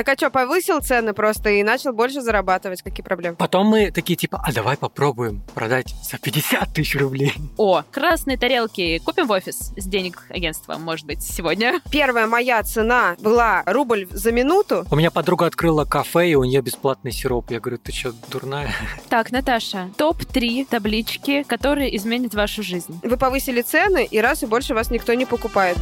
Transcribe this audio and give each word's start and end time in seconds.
Так 0.00 0.08
а 0.08 0.14
что, 0.16 0.30
повысил 0.30 0.80
цены 0.80 1.12
просто 1.12 1.50
и 1.50 1.62
начал 1.62 1.92
больше 1.92 2.22
зарабатывать? 2.22 2.80
Какие 2.80 3.04
проблемы? 3.04 3.36
Потом 3.36 3.66
мы 3.66 3.90
такие 3.90 4.16
типа, 4.16 4.42
а 4.42 4.50
давай 4.50 4.78
попробуем 4.78 5.42
продать 5.54 5.94
за 6.10 6.16
50 6.16 6.72
тысяч 6.72 6.96
рублей. 6.96 7.34
О, 7.58 7.82
красные 7.90 8.38
тарелки 8.38 8.96
купим 9.04 9.26
в 9.26 9.30
офис 9.32 9.74
с 9.76 9.84
денег 9.84 10.22
агентства, 10.30 10.78
может 10.78 11.04
быть, 11.04 11.22
сегодня. 11.22 11.82
Первая 11.90 12.26
моя 12.26 12.62
цена 12.62 13.14
была 13.18 13.62
рубль 13.66 14.08
за 14.10 14.32
минуту. 14.32 14.86
У 14.90 14.96
меня 14.96 15.10
подруга 15.10 15.44
открыла 15.44 15.84
кафе, 15.84 16.30
и 16.30 16.34
у 16.34 16.44
нее 16.44 16.62
бесплатный 16.62 17.12
сироп. 17.12 17.50
Я 17.50 17.60
говорю, 17.60 17.76
ты 17.76 17.92
что, 17.92 18.14
дурная? 18.30 18.72
Так, 19.10 19.30
Наташа, 19.32 19.90
топ-3 19.98 20.66
таблички, 20.70 21.42
которые 21.42 21.94
изменят 21.94 22.32
вашу 22.32 22.62
жизнь. 22.62 22.98
Вы 23.02 23.18
повысили 23.18 23.60
цены, 23.60 24.08
и 24.10 24.18
раз 24.18 24.42
и 24.42 24.46
больше 24.46 24.72
вас 24.72 24.90
никто 24.90 25.12
не 25.12 25.26
покупает. 25.26 25.76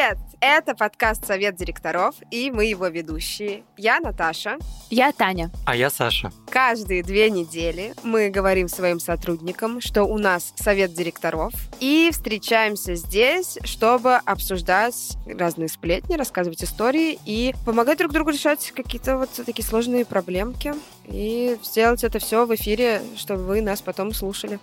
Привет! 0.00 0.18
Это 0.40 0.74
подкаст 0.74 1.26
«Совет 1.26 1.56
директоров», 1.56 2.14
и 2.30 2.50
мы 2.50 2.64
его 2.64 2.86
ведущие. 2.86 3.64
Я 3.76 4.00
Наташа. 4.00 4.56
Я 4.88 5.12
Таня. 5.12 5.50
А 5.66 5.76
я 5.76 5.90
Саша. 5.90 6.32
Каждые 6.48 7.02
две 7.02 7.28
недели 7.28 7.92
мы 8.02 8.30
говорим 8.30 8.68
своим 8.68 8.98
сотрудникам, 8.98 9.82
что 9.82 10.04
у 10.04 10.16
нас 10.16 10.54
совет 10.56 10.94
директоров, 10.94 11.52
и 11.80 12.08
встречаемся 12.12 12.94
здесь, 12.94 13.58
чтобы 13.64 14.14
обсуждать 14.14 15.18
разные 15.26 15.68
сплетни, 15.68 16.14
рассказывать 16.14 16.64
истории 16.64 17.18
и 17.26 17.54
помогать 17.66 17.98
друг 17.98 18.12
другу 18.12 18.30
решать 18.30 18.72
какие-то 18.74 19.18
вот 19.18 19.30
такие 19.44 19.66
сложные 19.66 20.06
проблемки. 20.06 20.72
И 21.04 21.58
сделать 21.62 22.04
это 22.04 22.18
все 22.20 22.46
в 22.46 22.54
эфире, 22.54 23.02
чтобы 23.18 23.42
вы 23.42 23.60
нас 23.60 23.82
потом 23.82 24.14
слушали. 24.14 24.60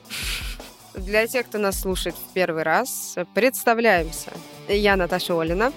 Для 0.97 1.27
тех, 1.27 1.45
кто 1.45 1.59
нас 1.59 1.79
слушает 1.79 2.15
в 2.15 2.33
первый 2.33 2.63
раз, 2.63 3.15
представляемся. 3.35 4.31
Я 4.67 4.95
Наташа 4.95 5.39
Олина. 5.39 5.71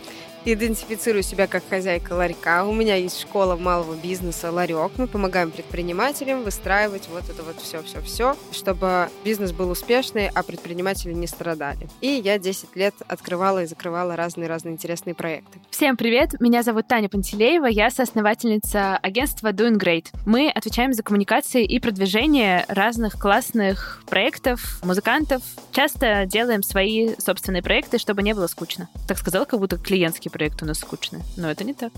Идентифицирую 0.47 1.23
себя 1.23 1.47
как 1.47 1.63
хозяйка 1.69 2.15
ларька. 2.15 2.65
У 2.65 2.73
меня 2.73 2.97
есть 2.97 3.21
школа 3.21 3.57
малого 3.57 3.95
бизнеса 3.95 4.51
«Ларек». 4.51 4.93
Мы 4.97 5.07
помогаем 5.07 5.51
предпринимателям 5.51 6.45
выстраивать 6.45 7.09
вот 7.13 7.29
это 7.29 7.43
вот 7.43 7.61
все-все-все, 7.61 8.35
чтобы 8.51 9.11
бизнес 9.23 9.53
был 9.53 9.69
успешный, 9.69 10.29
а 10.29 10.43
предприниматели 10.43 11.13
не 11.13 11.27
страдали. 11.27 11.89
И 12.01 12.09
я 12.09 12.39
10 12.39 12.75
лет 12.75 12.95
открывала 13.07 13.65
и 13.65 13.67
закрывала 13.67 14.17
разные-разные 14.17 14.73
интересные 14.73 15.15
проекты. 15.15 15.59
Всем 15.71 15.99
привет, 15.99 16.41
меня 16.41 16.63
зовут 16.63 16.89
Таня 16.89 17.11
Пантелеева, 17.11 17.67
я 17.67 17.91
соосновательница 17.91 18.97
агентства 18.97 19.53
Doing 19.53 19.79
Great. 19.79 20.07
Мы 20.25 20.51
отвечаем 20.51 20.95
за 20.95 21.03
коммуникации 21.03 21.67
и 21.67 21.79
продвижение 21.81 22.65
разных 22.69 23.19
классных 23.19 24.03
проектов, 24.09 24.81
музыкантов. 24.83 25.43
Часто 25.73 26.25
делаем 26.25 26.63
свои 26.63 27.15
собственные 27.19 27.63
проекты, 27.63 27.99
чтобы 27.99 28.23
не 28.23 28.33
было 28.33 28.47
скучно. 28.47 28.89
Так 29.07 29.19
сказала, 29.19 29.45
как 29.45 29.61
будто 29.61 29.77
клиентский 29.77 30.30
проект 30.31 30.63
у 30.63 30.67
нас 30.67 30.79
скучный, 30.79 31.21
но 31.37 31.51
это 31.51 31.65
не 31.65 31.75
так. 31.75 31.93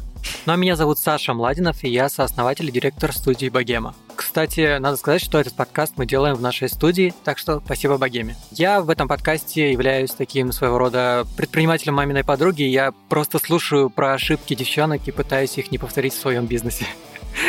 Ну 0.46 0.52
а 0.52 0.56
меня 0.56 0.76
зовут 0.76 0.98
Саша 0.98 1.34
Младинов, 1.34 1.84
и 1.84 1.88
я 1.88 2.08
сооснователь 2.08 2.68
и 2.68 2.72
директор 2.72 3.12
студии 3.12 3.48
«Богема». 3.48 3.94
Кстати, 4.14 4.78
надо 4.78 4.96
сказать, 4.96 5.22
что 5.22 5.38
этот 5.38 5.54
подкаст 5.54 5.94
мы 5.96 6.06
делаем 6.06 6.34
в 6.34 6.40
нашей 6.40 6.68
студии, 6.68 7.14
так 7.24 7.38
что 7.38 7.60
спасибо 7.64 7.98
Богеме. 7.98 8.36
Я 8.50 8.80
в 8.80 8.90
этом 8.90 9.08
подкасте 9.08 9.72
являюсь 9.72 10.10
таким 10.10 10.52
своего 10.52 10.78
рода 10.78 11.26
предпринимателем 11.36 11.94
маминой 11.94 12.24
подруги, 12.24 12.62
я 12.62 12.92
просто 13.08 13.38
слушаю 13.38 13.90
про 13.90 14.14
ошибки 14.14 14.54
девчонок 14.54 15.06
и 15.06 15.12
пытаюсь 15.12 15.58
их 15.58 15.70
не 15.70 15.78
повторить 15.78 16.14
в 16.14 16.20
своем 16.20 16.46
бизнесе. 16.46 16.86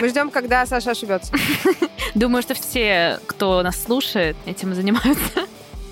Мы 0.01 0.09
ждем, 0.09 0.29
когда 0.29 0.65
Саша 0.65 0.91
ошибется. 0.91 1.33
Думаю, 2.15 2.41
что 2.41 2.53
все, 2.53 3.19
кто 3.25 3.61
нас 3.61 3.81
слушает, 3.81 4.35
этим 4.45 4.71
и 4.71 4.75
занимаются. 4.75 5.47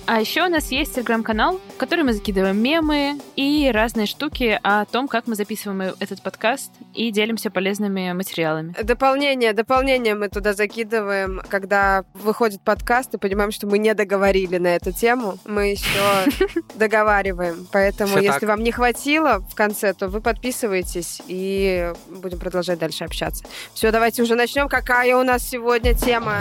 А 0.06 0.20
еще 0.20 0.44
у 0.44 0.48
нас 0.48 0.70
есть 0.70 0.94
телеграм-канал, 0.94 1.60
в 1.74 1.76
который 1.76 2.04
мы 2.04 2.12
закидываем 2.12 2.60
мемы 2.60 3.20
и 3.36 3.70
разные 3.72 4.06
штуки 4.06 4.58
о 4.62 4.84
том, 4.84 5.06
как 5.06 5.26
мы 5.26 5.36
записываем 5.36 5.94
этот 6.00 6.22
подкаст 6.22 6.72
и 6.92 7.10
делимся 7.10 7.50
полезными 7.50 8.12
материалами. 8.12 8.74
Дополнение, 8.82 9.52
дополнение 9.52 10.14
мы 10.14 10.28
туда 10.28 10.54
закидываем, 10.54 11.40
когда 11.48 12.04
выходит 12.14 12.60
подкаст 12.62 13.14
и 13.14 13.18
понимаем, 13.18 13.52
что 13.52 13.66
мы 13.66 13.78
не 13.78 13.94
договорили 13.94 14.58
на 14.58 14.74
эту 14.74 14.92
тему. 14.92 15.38
Мы 15.44 15.70
еще 15.70 16.62
договариваем. 16.74 17.66
Поэтому, 17.70 18.18
если 18.18 18.46
вам 18.46 18.62
не 18.62 18.72
хватило 18.72 19.38
в 19.50 19.54
конце, 19.54 19.94
то 19.94 20.08
вы 20.08 20.20
подписывайтесь 20.20 21.22
и 21.28 21.92
будем 22.08 22.38
продолжать 22.38 22.78
дальше 22.78 23.04
общаться. 23.04 23.44
Все, 23.72 23.90
давайте 23.92 24.22
уже 24.22 24.34
начнем. 24.34 24.68
Какая 24.68 25.16
у 25.16 25.22
нас 25.22 25.48
сегодня 25.48 25.94
тема? 25.94 26.38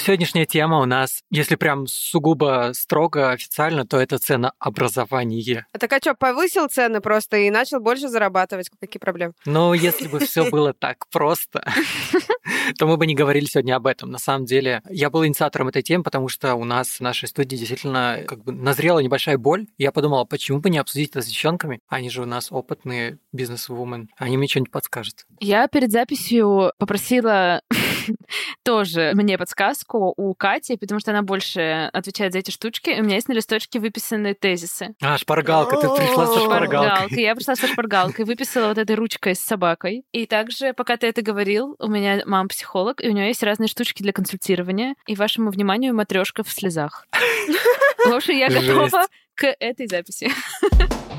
Сегодняшняя 0.00 0.46
тема 0.46 0.80
у 0.80 0.86
нас, 0.86 1.22
если 1.30 1.56
прям 1.56 1.86
сугубо 1.86 2.70
строго 2.72 3.32
официально, 3.32 3.86
то 3.86 3.98
это 4.00 4.18
ценообразование. 4.18 5.66
Так 5.78 5.92
а 5.92 5.98
что, 5.98 6.14
повысил 6.14 6.68
цены 6.68 7.02
просто 7.02 7.36
и 7.36 7.50
начал 7.50 7.80
больше 7.80 8.08
зарабатывать? 8.08 8.70
Какие 8.80 8.98
проблемы? 8.98 9.34
Но 9.44 9.74
если 9.74 10.08
бы 10.08 10.20
все 10.20 10.50
было 10.50 10.72
так 10.72 11.06
просто, 11.12 11.62
то 12.78 12.86
мы 12.86 12.96
бы 12.96 13.06
не 13.06 13.14
говорили 13.14 13.44
сегодня 13.44 13.76
об 13.76 13.86
этом. 13.86 14.10
На 14.10 14.16
самом 14.16 14.46
деле, 14.46 14.80
я 14.88 15.10
был 15.10 15.26
инициатором 15.26 15.68
этой 15.68 15.82
темы, 15.82 16.02
потому 16.02 16.28
что 16.28 16.54
у 16.54 16.64
нас 16.64 16.88
в 16.88 17.00
нашей 17.00 17.28
студии 17.28 17.56
действительно 17.56 18.20
как 18.26 18.42
бы 18.42 18.52
назрела 18.52 19.00
небольшая 19.00 19.36
боль. 19.36 19.66
Я 19.76 19.92
подумал, 19.92 20.20
а 20.20 20.24
почему 20.24 20.60
бы 20.60 20.70
не 20.70 20.78
обсудить 20.78 21.10
это 21.10 21.20
с 21.20 21.26
девчонками? 21.26 21.80
Они 21.88 22.08
же 22.08 22.22
у 22.22 22.26
нас 22.26 22.50
опытные 22.50 23.18
бизнес-вумен. 23.32 24.08
Они 24.16 24.38
мне 24.38 24.48
что-нибудь 24.48 24.72
подскажут. 24.72 25.26
Я 25.40 25.68
перед 25.68 25.92
записью 25.92 26.72
попросила 26.78 27.60
тоже 28.64 29.12
мне 29.14 29.36
подсказку 29.36 29.89
у 29.94 30.34
Кати, 30.34 30.76
потому 30.76 31.00
что 31.00 31.10
она 31.10 31.22
больше 31.22 31.90
отвечает 31.92 32.32
за 32.32 32.38
эти 32.40 32.50
штучки. 32.50 32.90
И 32.90 33.00
у 33.00 33.04
меня 33.04 33.16
есть 33.16 33.28
на 33.28 33.32
листочке 33.32 33.78
выписанные 33.78 34.34
тезисы. 34.34 34.94
А, 35.00 35.18
шпаргалка, 35.18 35.76
ты 35.76 35.88
пришла 35.88 36.26
со 36.26 36.40
шпаргалкой. 36.40 37.22
Я 37.22 37.34
пришла 37.34 37.56
со 37.56 37.66
шпаргалкой, 37.66 38.24
выписала 38.24 38.68
вот 38.68 38.78
этой 38.78 38.96
ручкой 38.96 39.34
с 39.34 39.40
собакой. 39.40 40.04
И 40.12 40.26
также, 40.26 40.72
пока 40.72 40.96
ты 40.96 41.06
это 41.06 41.22
говорил, 41.22 41.76
у 41.78 41.88
меня 41.88 42.22
мама 42.26 42.48
психолог, 42.48 43.02
и 43.02 43.08
у 43.08 43.12
нее 43.12 43.28
есть 43.28 43.42
разные 43.42 43.68
штучки 43.68 44.02
для 44.02 44.12
консультирования. 44.12 44.94
И 45.06 45.14
вашему 45.14 45.50
вниманию 45.50 45.94
матрешка 45.94 46.44
в 46.44 46.52
слезах. 46.52 47.06
В 48.04 48.12
общем, 48.12 48.36
я 48.36 48.48
готова 48.48 49.06
к 49.34 49.46
этой 49.58 49.86
записи. 49.86 50.30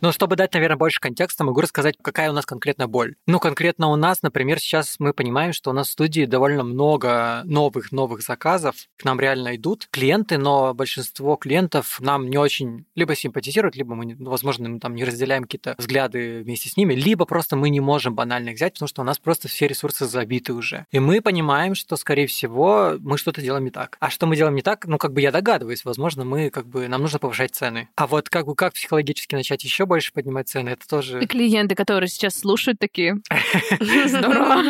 Ну, 0.00 0.12
чтобы 0.12 0.36
дать, 0.36 0.54
наверное, 0.54 0.76
больше 0.76 1.00
контекста, 1.00 1.42
могу 1.42 1.60
рассказать, 1.60 1.96
какая 2.00 2.30
у 2.30 2.32
нас 2.32 2.46
конкретно 2.46 2.86
боль. 2.86 3.16
Ну, 3.26 3.40
конкретно 3.40 3.88
у 3.88 3.96
нас, 3.96 4.22
например, 4.22 4.60
сейчас 4.60 4.96
мы 5.00 5.12
понимаем, 5.12 5.52
что 5.52 5.70
у 5.70 5.72
нас 5.72 5.88
в 5.88 5.92
студии 5.92 6.24
довольно 6.24 6.62
много 6.62 7.42
новых-новых 7.44 8.22
заказов. 8.22 8.76
К 8.96 9.04
нам 9.04 9.18
реально 9.18 9.56
идут 9.56 9.88
клиенты, 9.90 10.38
но 10.38 10.72
большинство 10.72 11.34
клиентов 11.34 11.98
нам 12.00 12.30
не 12.30 12.38
очень 12.38 12.86
либо 12.94 13.16
симпатизируют, 13.16 13.74
либо 13.74 13.96
мы, 13.96 14.14
возможно, 14.20 14.68
мы 14.68 14.78
там 14.78 14.94
не 14.94 15.04
разделяем 15.04 15.42
какие-то 15.42 15.74
взгляды 15.78 16.42
вместе 16.44 16.68
с 16.68 16.76
ними, 16.76 16.94
либо 16.94 17.24
просто 17.24 17.56
мы 17.56 17.68
не 17.70 17.80
можем 17.80 18.14
банально 18.14 18.50
их 18.50 18.56
взять, 18.56 18.74
потому 18.74 18.88
что 18.88 19.02
у 19.02 19.04
нас 19.04 19.18
просто 19.18 19.48
все 19.48 19.66
ресурсы 19.66 20.06
забиты 20.06 20.52
уже. 20.52 20.86
И 20.92 21.00
мы 21.00 21.20
понимаем, 21.20 21.74
что, 21.74 21.96
скорее 21.96 22.28
всего, 22.28 22.94
мы 23.00 23.18
что-то 23.18 23.42
делаем 23.42 23.64
не 23.64 23.70
так. 23.70 23.96
А 23.98 24.10
что 24.10 24.26
мы 24.26 24.36
делаем 24.36 24.54
не 24.54 24.62
так? 24.62 24.86
Ну, 24.86 24.96
как 24.98 25.12
бы 25.12 25.20
я 25.20 25.32
догадываюсь, 25.32 25.84
возможно, 25.84 26.24
мы 26.24 26.50
как 26.50 26.66
бы, 26.68 26.86
нам 26.86 27.02
нужно 27.02 27.18
повышать 27.18 27.54
цены. 27.54 27.88
А 27.96 28.06
вот 28.06 28.28
как 28.28 28.46
бы 28.46 28.54
как 28.54 28.74
психологически 28.74 29.34
начать 29.34 29.64
еще 29.64 29.87
больше 29.88 30.12
поднимать 30.12 30.48
цены, 30.48 30.70
это 30.70 30.84
И 30.84 30.88
тоже... 30.88 31.26
клиенты, 31.26 31.74
которые 31.74 32.08
сейчас 32.08 32.38
слушают, 32.38 32.78
такие... 32.78 33.16
Здорово. 34.06 34.62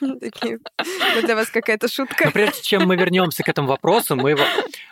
Такие, 0.20 0.58
«Вот 1.14 1.24
для 1.24 1.34
вас 1.34 1.48
какая-то 1.48 1.86
Но 1.86 1.88
шутка. 1.88 2.30
прежде 2.30 2.62
чем 2.62 2.86
мы 2.86 2.96
вернемся 2.96 3.42
к 3.42 3.48
этому 3.48 3.68
вопросу, 3.68 4.16
мы 4.16 4.30
его, 4.30 4.44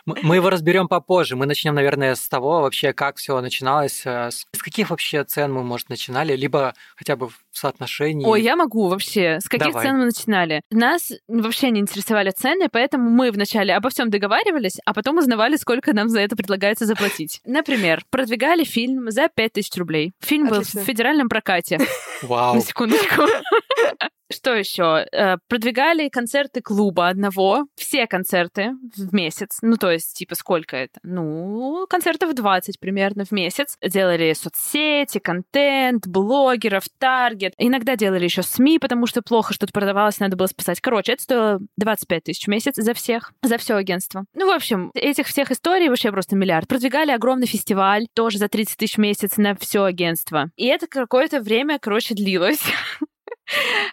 мы 0.05 0.35
его 0.35 0.49
разберем 0.49 0.87
попозже. 0.87 1.35
Мы 1.35 1.45
начнем, 1.45 1.75
наверное, 1.75 2.15
с 2.15 2.27
того 2.27 2.61
вообще, 2.61 2.93
как 2.93 3.17
все 3.17 3.39
начиналось, 3.41 4.01
э, 4.05 4.29
с 4.31 4.61
каких 4.61 4.89
вообще 4.89 5.23
цен 5.23 5.53
мы, 5.53 5.63
может, 5.63 5.89
начинали, 5.89 6.35
либо 6.35 6.73
хотя 6.95 7.15
бы 7.15 7.29
соотношении. 7.59 8.25
Ой, 8.25 8.41
я 8.41 8.55
могу 8.55 8.87
вообще. 8.87 9.39
С 9.39 9.47
каких 9.47 9.73
Давай. 9.73 9.85
цен 9.85 9.97
мы 9.97 10.05
начинали? 10.05 10.61
Нас 10.71 11.11
вообще 11.27 11.69
не 11.71 11.79
интересовали 11.79 12.31
цены, 12.31 12.69
поэтому 12.71 13.09
мы 13.09 13.31
вначале 13.31 13.75
обо 13.75 13.89
всем 13.89 14.09
договаривались, 14.09 14.77
а 14.85 14.93
потом 14.93 15.17
узнавали, 15.17 15.55
сколько 15.55 15.93
нам 15.93 16.09
за 16.09 16.21
это 16.21 16.35
предлагается 16.35 16.85
заплатить. 16.85 17.41
Например, 17.45 18.03
продвигали 18.09 18.63
фильм 18.63 19.11
за 19.11 19.29
5000 19.29 19.77
рублей. 19.77 20.13
Фильм 20.21 20.47
был 20.47 20.57
Отлично. 20.59 20.81
в 20.81 20.83
федеральном 20.85 21.29
прокате. 21.29 21.79
Вау. 22.21 22.55
На 22.55 22.61
секундочку. 22.61 23.23
Что 24.31 24.53
еще? 24.53 25.05
Э, 25.11 25.37
продвигали 25.47 26.09
концерты 26.09 26.61
клуба 26.61 27.07
одного, 27.07 27.65
все 27.75 28.05
концерты 28.05 28.73
в 28.95 29.13
месяц. 29.13 29.57
Ну, 29.61 29.75
то 29.75 29.91
есть, 29.91 30.15
типа, 30.15 30.35
сколько 30.35 30.77
это? 30.77 30.99
Ну, 31.03 31.87
концертов 31.89 32.35
20 32.35 32.79
примерно 32.79 33.25
в 33.25 33.31
месяц. 33.31 33.75
Делали 33.83 34.33
соцсети, 34.33 35.19
контент, 35.19 36.07
блогеров, 36.07 36.83
таргет. 36.99 37.53
Иногда 37.57 37.95
делали 37.95 38.25
еще 38.25 38.43
СМИ, 38.43 38.79
потому 38.79 39.07
что 39.07 39.21
плохо 39.21 39.53
что-то 39.53 39.73
продавалось, 39.73 40.19
надо 40.19 40.37
было 40.37 40.47
спасать. 40.47 40.79
Короче, 40.79 41.13
это 41.13 41.23
стоило 41.23 41.59
25 41.77 42.23
тысяч 42.23 42.45
в 42.45 42.49
месяц 42.49 42.75
за 42.75 42.93
всех, 42.93 43.33
за 43.41 43.57
все 43.57 43.75
агентство. 43.75 44.25
Ну, 44.35 44.47
в 44.47 44.55
общем, 44.55 44.91
этих 44.93 45.27
всех 45.27 45.51
историй 45.51 45.89
вообще 45.89 46.11
просто 46.11 46.35
миллиард. 46.35 46.67
Продвигали 46.67 47.11
огромный 47.11 47.47
фестиваль, 47.47 48.07
тоже 48.13 48.37
за 48.37 48.47
30 48.47 48.77
тысяч 48.77 48.95
в 48.95 48.99
месяц 48.99 49.37
на 49.37 49.55
все 49.55 49.83
агентство. 49.83 50.51
И 50.55 50.67
это 50.67 50.87
какое-то 50.87 51.41
время, 51.41 51.79
короче, 51.79 52.13
длилось. 52.13 52.61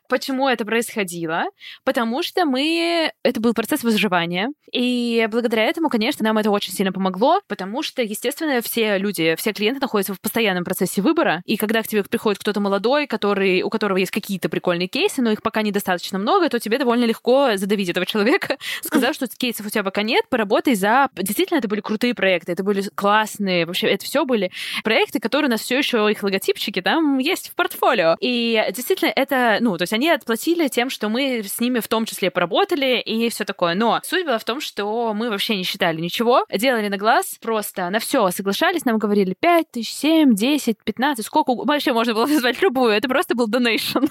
Почему 0.09 0.49
это 0.49 0.65
происходило? 0.65 1.45
Потому 1.85 2.23
что 2.23 2.45
мы... 2.45 3.11
Это 3.23 3.41
был 3.41 3.55
процесс 3.55 3.83
выживания. 3.83 4.49
И 4.73 5.27
благодаря 5.31 5.65
этому, 5.65 5.89
конечно, 5.89 6.25
нам 6.25 6.39
это 6.39 6.51
очень 6.51 6.73
сильно 6.73 6.93
помогло, 6.93 7.41
потому 7.49 7.83
что, 7.83 8.03
естественно, 8.03 8.61
все 8.61 8.99
люди, 8.99 9.35
все 9.37 9.53
клиенты 9.53 9.81
находятся 9.81 10.15
в 10.15 10.21
постоянном 10.21 10.65
процессе 10.65 11.03
выбора. 11.03 11.43
И 11.45 11.57
когда 11.57 11.83
к 11.83 11.89
тебе 11.89 12.03
приходит 12.05 12.41
кто-то 12.41 12.61
молодой, 12.61 13.07
который, 13.07 13.63
у 13.63 13.71
которого 13.71 13.99
есть 13.99 14.11
какие-то 14.11 14.49
прикольные 14.49 14.89
кейсы, 14.89 15.23
но 15.23 15.31
их 15.31 15.43
пока 15.43 15.63
недостаточно 15.63 16.19
много, 16.19 16.49
то 16.49 16.59
тебе 16.59 16.79
довольно 16.79 17.05
легко 17.05 17.57
задавить 17.57 17.89
этого 17.89 18.07
человека, 18.07 18.57
сказав, 18.83 19.15
что 19.15 19.27
кейсов 19.27 19.67
у 19.67 19.71
тебя 19.71 19.83
пока 19.83 20.03
нет, 20.03 20.25
поработай 20.29 20.75
за... 20.75 21.09
Действительно, 21.15 21.59
это 21.59 21.69
были 21.69 21.81
крутые 21.81 22.15
проекты, 22.15 22.53
это 22.53 22.63
были 22.63 22.83
классные, 22.95 23.67
вообще, 23.67 23.89
это 23.89 24.05
все 24.05 24.25
были 24.25 24.51
проекты, 24.85 25.21
которые 25.21 25.49
у 25.49 25.51
нас 25.53 25.61
все 25.61 25.79
еще, 25.79 26.09
их 26.11 26.23
логотипчики 26.23 26.83
там 26.83 27.19
есть 27.19 27.51
в 27.51 27.55
портфолио. 27.55 28.17
И 28.21 28.63
действительно, 28.75 29.13
это 29.15 29.46
ну, 29.61 29.77
то 29.77 29.83
есть 29.83 29.93
они 29.93 30.11
отплатили 30.11 30.69
тем, 30.69 30.91
что 30.91 31.09
мы 31.09 31.43
с 31.43 31.61
ними 31.61 31.81
в 31.81 31.89
том 31.89 32.05
числе 32.05 32.31
поработали 32.31 33.01
и 33.01 33.29
все 33.29 33.45
такое. 33.45 33.75
Но 33.75 34.01
суть 34.05 34.25
была 34.25 34.39
в 34.39 34.45
том, 34.45 34.61
что 34.61 35.13
мы 35.15 35.31
вообще 35.31 35.57
не 35.57 35.65
считали 35.65 36.01
ничего, 36.01 36.45
делали 36.53 36.89
на 36.89 36.97
глаз, 36.97 37.37
просто 37.41 37.91
на 37.91 37.99
все 37.99 38.31
соглашались, 38.31 38.85
нам 38.85 38.99
говорили 38.99 39.35
5 39.39 39.71
тысяч, 39.71 39.93
7, 39.95 40.35
10, 40.35 40.77
15, 40.85 41.25
сколько 41.25 41.55
вообще 41.55 41.93
можно 41.93 42.15
было 42.15 42.27
назвать 42.37 42.61
любую, 42.63 42.93
это 42.93 43.09
просто 43.09 43.35
был 43.35 43.47
донейшн. 43.49 44.05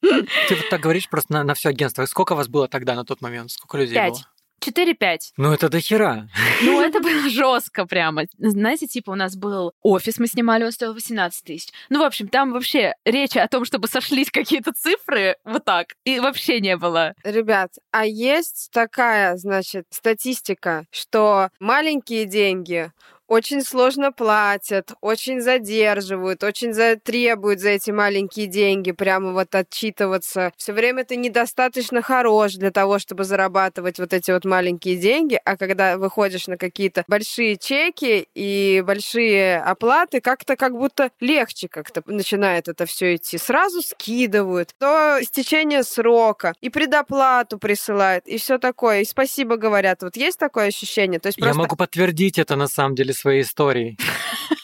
Ты 0.00 0.54
вот 0.54 0.68
так 0.70 0.80
говоришь 0.80 1.08
просто 1.08 1.32
на, 1.32 1.44
на 1.44 1.54
все 1.54 1.70
агентство. 1.70 2.04
Сколько 2.06 2.34
вас 2.34 2.48
было 2.48 2.68
тогда 2.68 2.94
на 2.94 3.04
тот 3.04 3.20
момент? 3.22 3.50
Сколько 3.50 3.78
людей 3.78 3.94
Пять. 3.94 4.12
было? 4.12 4.22
4-5. 4.64 5.18
Ну, 5.36 5.52
это 5.52 5.68
до 5.68 5.80
хера. 5.80 6.28
Ну, 6.62 6.80
это 6.80 7.00
было 7.00 7.28
жестко 7.28 7.86
прямо. 7.86 8.24
Знаете, 8.38 8.86
типа 8.86 9.10
у 9.10 9.14
нас 9.14 9.36
был 9.36 9.72
офис, 9.82 10.18
мы 10.18 10.26
снимали, 10.26 10.64
он 10.64 10.72
стоил 10.72 10.94
18 10.94 11.44
тысяч. 11.44 11.68
Ну, 11.88 12.00
в 12.00 12.04
общем, 12.04 12.28
там 12.28 12.52
вообще 12.52 12.94
речи 13.04 13.38
о 13.38 13.48
том, 13.48 13.64
чтобы 13.64 13.88
сошлись 13.88 14.30
какие-то 14.30 14.72
цифры, 14.72 15.36
вот 15.44 15.64
так, 15.64 15.88
и 16.04 16.20
вообще 16.20 16.60
не 16.60 16.76
было. 16.76 17.14
Ребят, 17.24 17.72
а 17.90 18.06
есть 18.06 18.70
такая, 18.72 19.36
значит, 19.36 19.84
статистика, 19.90 20.86
что 20.90 21.50
маленькие 21.60 22.24
деньги 22.24 22.90
очень 23.28 23.62
сложно 23.62 24.12
платят, 24.12 24.92
очень 25.00 25.40
задерживают, 25.40 26.44
очень 26.44 26.72
за... 26.72 26.96
требуют 26.96 27.60
за 27.60 27.70
эти 27.70 27.90
маленькие 27.90 28.46
деньги 28.46 28.92
прямо 28.92 29.32
вот 29.32 29.54
отчитываться. 29.54 30.52
Все 30.56 30.72
время 30.72 31.04
ты 31.04 31.16
недостаточно 31.16 32.02
хорош 32.02 32.54
для 32.54 32.70
того, 32.70 32.98
чтобы 32.98 33.24
зарабатывать 33.24 33.98
вот 33.98 34.12
эти 34.12 34.30
вот 34.30 34.44
маленькие 34.44 34.96
деньги, 34.96 35.40
а 35.44 35.56
когда 35.56 35.98
выходишь 35.98 36.46
на 36.46 36.56
какие-то 36.56 37.04
большие 37.08 37.56
чеки 37.56 38.28
и 38.34 38.82
большие 38.86 39.58
оплаты, 39.58 40.20
как-то 40.20 40.56
как 40.56 40.72
будто 40.72 41.10
легче 41.20 41.68
как-то 41.68 42.02
начинает 42.06 42.68
это 42.68 42.86
все 42.86 43.16
идти. 43.16 43.38
Сразу 43.38 43.82
скидывают, 43.82 44.74
то 44.78 45.18
истечение 45.20 45.82
срока, 45.82 46.54
и 46.60 46.70
предоплату 46.70 47.58
присылают, 47.58 48.26
и 48.26 48.38
все 48.38 48.58
такое, 48.58 49.00
и 49.00 49.04
спасибо 49.04 49.56
говорят. 49.56 50.02
Вот 50.02 50.16
есть 50.16 50.38
такое 50.38 50.66
ощущение? 50.66 51.18
То 51.18 51.28
есть 51.28 51.38
просто... 51.38 51.56
Я 51.56 51.60
могу 51.60 51.76
подтвердить 51.76 52.38
это 52.38 52.56
на 52.56 52.68
самом 52.68 52.94
деле 52.94 53.12
своей 53.16 53.42
историей. 53.42 53.98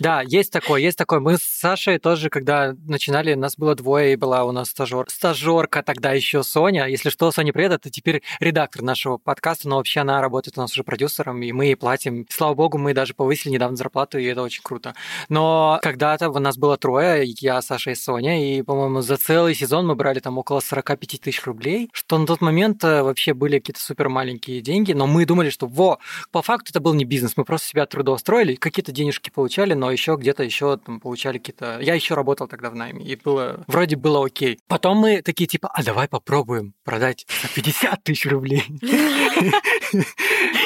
Да, 0.02 0.22
есть 0.22 0.52
такое, 0.52 0.80
есть 0.80 0.98
такое. 0.98 1.20
Мы 1.20 1.38
с 1.38 1.42
Сашей 1.42 1.98
тоже, 1.98 2.28
когда 2.28 2.74
начинали, 2.86 3.34
нас 3.34 3.56
было 3.56 3.76
двое, 3.76 4.14
и 4.14 4.16
была 4.16 4.44
у 4.44 4.50
нас 4.50 4.70
стажер. 4.70 5.06
Стажерка 5.08 5.84
тогда 5.84 6.10
еще 6.10 6.42
Соня. 6.42 6.86
Если 6.86 7.08
что, 7.08 7.30
Соня 7.30 7.52
привет, 7.52 7.70
это 7.70 7.88
теперь 7.88 8.20
редактор 8.40 8.82
нашего 8.82 9.18
подкаста, 9.18 9.68
но 9.68 9.76
вообще 9.76 10.00
она 10.00 10.20
работает 10.20 10.58
у 10.58 10.60
нас 10.60 10.72
уже 10.72 10.82
продюсером, 10.82 11.40
и 11.42 11.52
мы 11.52 11.66
ей 11.66 11.76
платим. 11.76 12.26
Слава 12.30 12.54
богу, 12.54 12.78
мы 12.78 12.94
даже 12.94 13.14
повысили 13.14 13.52
недавно 13.52 13.76
зарплату, 13.76 14.18
и 14.18 14.24
это 14.24 14.42
очень 14.42 14.62
круто. 14.64 14.94
Но 15.28 15.78
когда-то 15.82 16.30
у 16.30 16.38
нас 16.40 16.56
было 16.56 16.76
трое, 16.76 17.22
я, 17.38 17.62
Саша 17.62 17.92
и 17.92 17.94
Соня, 17.94 18.44
и, 18.44 18.62
по-моему, 18.62 19.02
за 19.02 19.18
целый 19.18 19.54
сезон 19.54 19.86
мы 19.86 19.94
брали 19.94 20.18
там 20.18 20.36
около 20.36 20.58
45 20.58 21.20
тысяч 21.20 21.44
рублей, 21.44 21.90
что 21.92 22.18
на 22.18 22.26
тот 22.26 22.40
момент 22.40 22.82
э, 22.82 23.02
вообще 23.02 23.34
были 23.34 23.60
какие-то 23.60 23.80
супер 23.80 24.08
маленькие 24.08 24.62
деньги, 24.62 24.92
но 24.94 25.06
мы 25.06 25.26
думали, 25.26 25.50
что 25.50 25.68
во, 25.68 26.00
по 26.32 26.42
факту 26.42 26.70
это 26.70 26.80
был 26.80 26.94
не 26.94 27.04
бизнес, 27.04 27.36
мы 27.36 27.44
просто 27.44 27.68
себя 27.68 27.86
трудоустроили, 27.86 28.41
какие-то 28.54 28.92
денежки 28.92 29.30
получали, 29.30 29.74
но 29.74 29.90
еще 29.90 30.16
где-то 30.18 30.42
еще 30.42 30.76
там 30.76 31.00
получали 31.00 31.38
какие-то... 31.38 31.78
Я 31.80 31.94
еще 31.94 32.14
работал 32.14 32.48
тогда 32.48 32.70
в 32.70 32.74
найме, 32.74 33.04
и 33.04 33.16
было... 33.16 33.64
Вроде 33.66 33.96
было 33.96 34.24
окей. 34.24 34.58
Потом 34.68 34.98
мы 34.98 35.22
такие 35.22 35.46
типа, 35.46 35.70
а 35.72 35.82
давай 35.82 36.08
попробуем 36.08 36.74
продать 36.84 37.26
за 37.42 37.48
50 37.48 38.02
тысяч 38.02 38.26
рублей. 38.26 38.64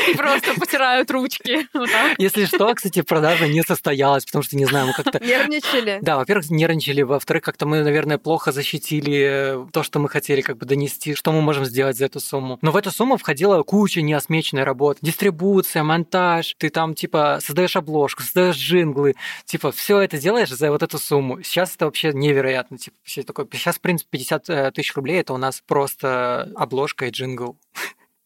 И 0.09 0.15
просто 0.17 0.55
потирают 0.59 1.11
ручки. 1.11 1.67
Если 2.19 2.45
что, 2.45 2.73
кстати, 2.75 3.03
продажа 3.03 3.49
не 3.49 3.63
состоялась, 3.63 4.25
потому 4.25 4.43
что, 4.43 4.57
не 4.57 4.65
знаю, 4.65 4.87
мы 4.87 4.93
как-то... 4.93 5.19
Нервничали? 5.25 5.99
Да, 6.01 6.17
во-первых, 6.17 6.51
нервничали, 6.51 7.03
во-вторых, 7.03 7.43
как-то 7.43 7.67
мы, 7.67 7.83
наверное, 7.83 8.19
плохо 8.19 8.53
защитили 8.53 9.27
э, 9.29 9.67
то, 9.73 9.83
что 9.83 9.99
мы 9.99 10.09
хотели 10.09 10.41
как 10.41 10.59
бы 10.59 10.67
донести, 10.67 11.15
что 11.15 11.33
мы 11.33 11.41
можем 11.41 11.65
сделать 11.65 11.97
за 11.97 12.07
эту 12.07 12.21
сумму. 12.21 12.59
Но 12.63 12.71
в 12.71 12.77
эту 12.77 12.91
сумму 12.91 13.17
входила 13.17 13.63
куча 13.63 14.03
неосмеченной 14.03 14.65
работы. 14.65 15.01
Дистрибуция, 15.03 15.83
монтаж, 15.83 16.55
ты 16.59 16.71
там, 16.71 16.95
типа, 16.95 17.39
создаешь 17.43 17.66
обложку, 17.75 18.23
создаешь 18.23 18.57
джинглы, 18.57 19.15
типа, 19.45 19.73
все 19.73 19.99
это 20.01 20.19
делаешь 20.19 20.51
за 20.51 20.71
вот 20.71 20.83
эту 20.83 20.99
сумму. 20.99 21.43
Сейчас 21.43 21.75
это 21.75 21.87
вообще 21.87 22.13
невероятно. 22.13 22.79
Типа, 22.79 22.97
все 23.03 23.23
такое... 23.23 23.49
Сейчас, 23.53 23.77
в 23.77 23.81
принципе, 23.81 24.19
50 24.19 24.51
э, 24.51 24.71
тысяч 24.71 24.95
рублей 24.95 25.21
это 25.21 25.33
у 25.33 25.39
нас 25.39 25.63
просто 25.67 26.53
обложка 26.55 27.07
и 27.07 27.11
джингл. 27.11 27.57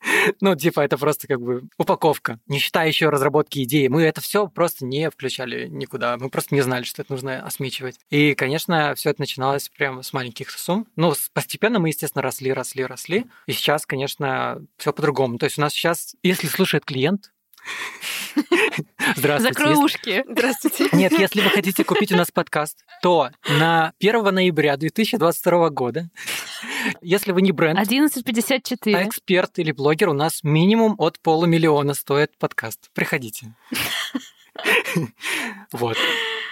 Ну, 0.40 0.54
типа, 0.54 0.80
это 0.80 0.96
просто 0.96 1.28
как 1.28 1.40
бы 1.40 1.64
упаковка. 1.76 2.38
Не 2.46 2.58
считая 2.58 2.88
еще 2.88 3.10
разработки 3.10 3.62
идеи. 3.64 3.88
Мы 3.88 4.02
это 4.02 4.20
все 4.20 4.48
просто 4.48 4.84
не 4.84 5.10
включали 5.10 5.66
никуда. 5.68 6.16
Мы 6.16 6.30
просто 6.30 6.54
не 6.54 6.62
знали, 6.62 6.84
что 6.84 7.02
это 7.02 7.12
нужно 7.12 7.42
осмечивать. 7.42 7.98
И, 8.08 8.34
конечно, 8.34 8.94
все 8.94 9.10
это 9.10 9.20
начиналось 9.20 9.68
прямо 9.68 10.02
с 10.02 10.12
маленьких 10.12 10.50
сумм. 10.50 10.86
Ну, 10.96 11.14
постепенно 11.32 11.78
мы, 11.78 11.88
естественно, 11.88 12.22
росли, 12.22 12.52
росли, 12.52 12.84
росли. 12.84 13.26
И 13.46 13.52
сейчас, 13.52 13.86
конечно, 13.86 14.64
все 14.78 14.92
по-другому. 14.92 15.38
То 15.38 15.44
есть 15.44 15.58
у 15.58 15.60
нас 15.60 15.72
сейчас, 15.72 16.16
если 16.22 16.46
слушает 16.46 16.84
клиент, 16.84 17.32
Здравствуйте. 19.16 19.54
Закрой 19.54 19.74
ушки. 19.74 20.24
Здравствуйте. 20.28 20.88
Нет, 20.92 21.12
если 21.12 21.40
вы 21.40 21.50
хотите 21.50 21.84
купить 21.84 22.12
у 22.12 22.16
нас 22.16 22.30
подкаст, 22.30 22.84
то 23.02 23.30
на 23.48 23.92
1 24.00 24.22
ноября 24.34 24.76
2022 24.76 25.70
года, 25.70 26.10
если 27.00 27.32
вы 27.32 27.42
не 27.42 27.52
бренд, 27.52 27.78
11.54. 27.78 28.94
а 28.94 29.04
эксперт 29.04 29.58
или 29.58 29.72
блогер, 29.72 30.10
у 30.10 30.14
нас 30.14 30.42
минимум 30.42 30.94
от 30.98 31.20
полумиллиона 31.20 31.94
стоит 31.94 32.36
подкаст. 32.38 32.90
Приходите. 32.94 33.54
Вот. 35.72 35.96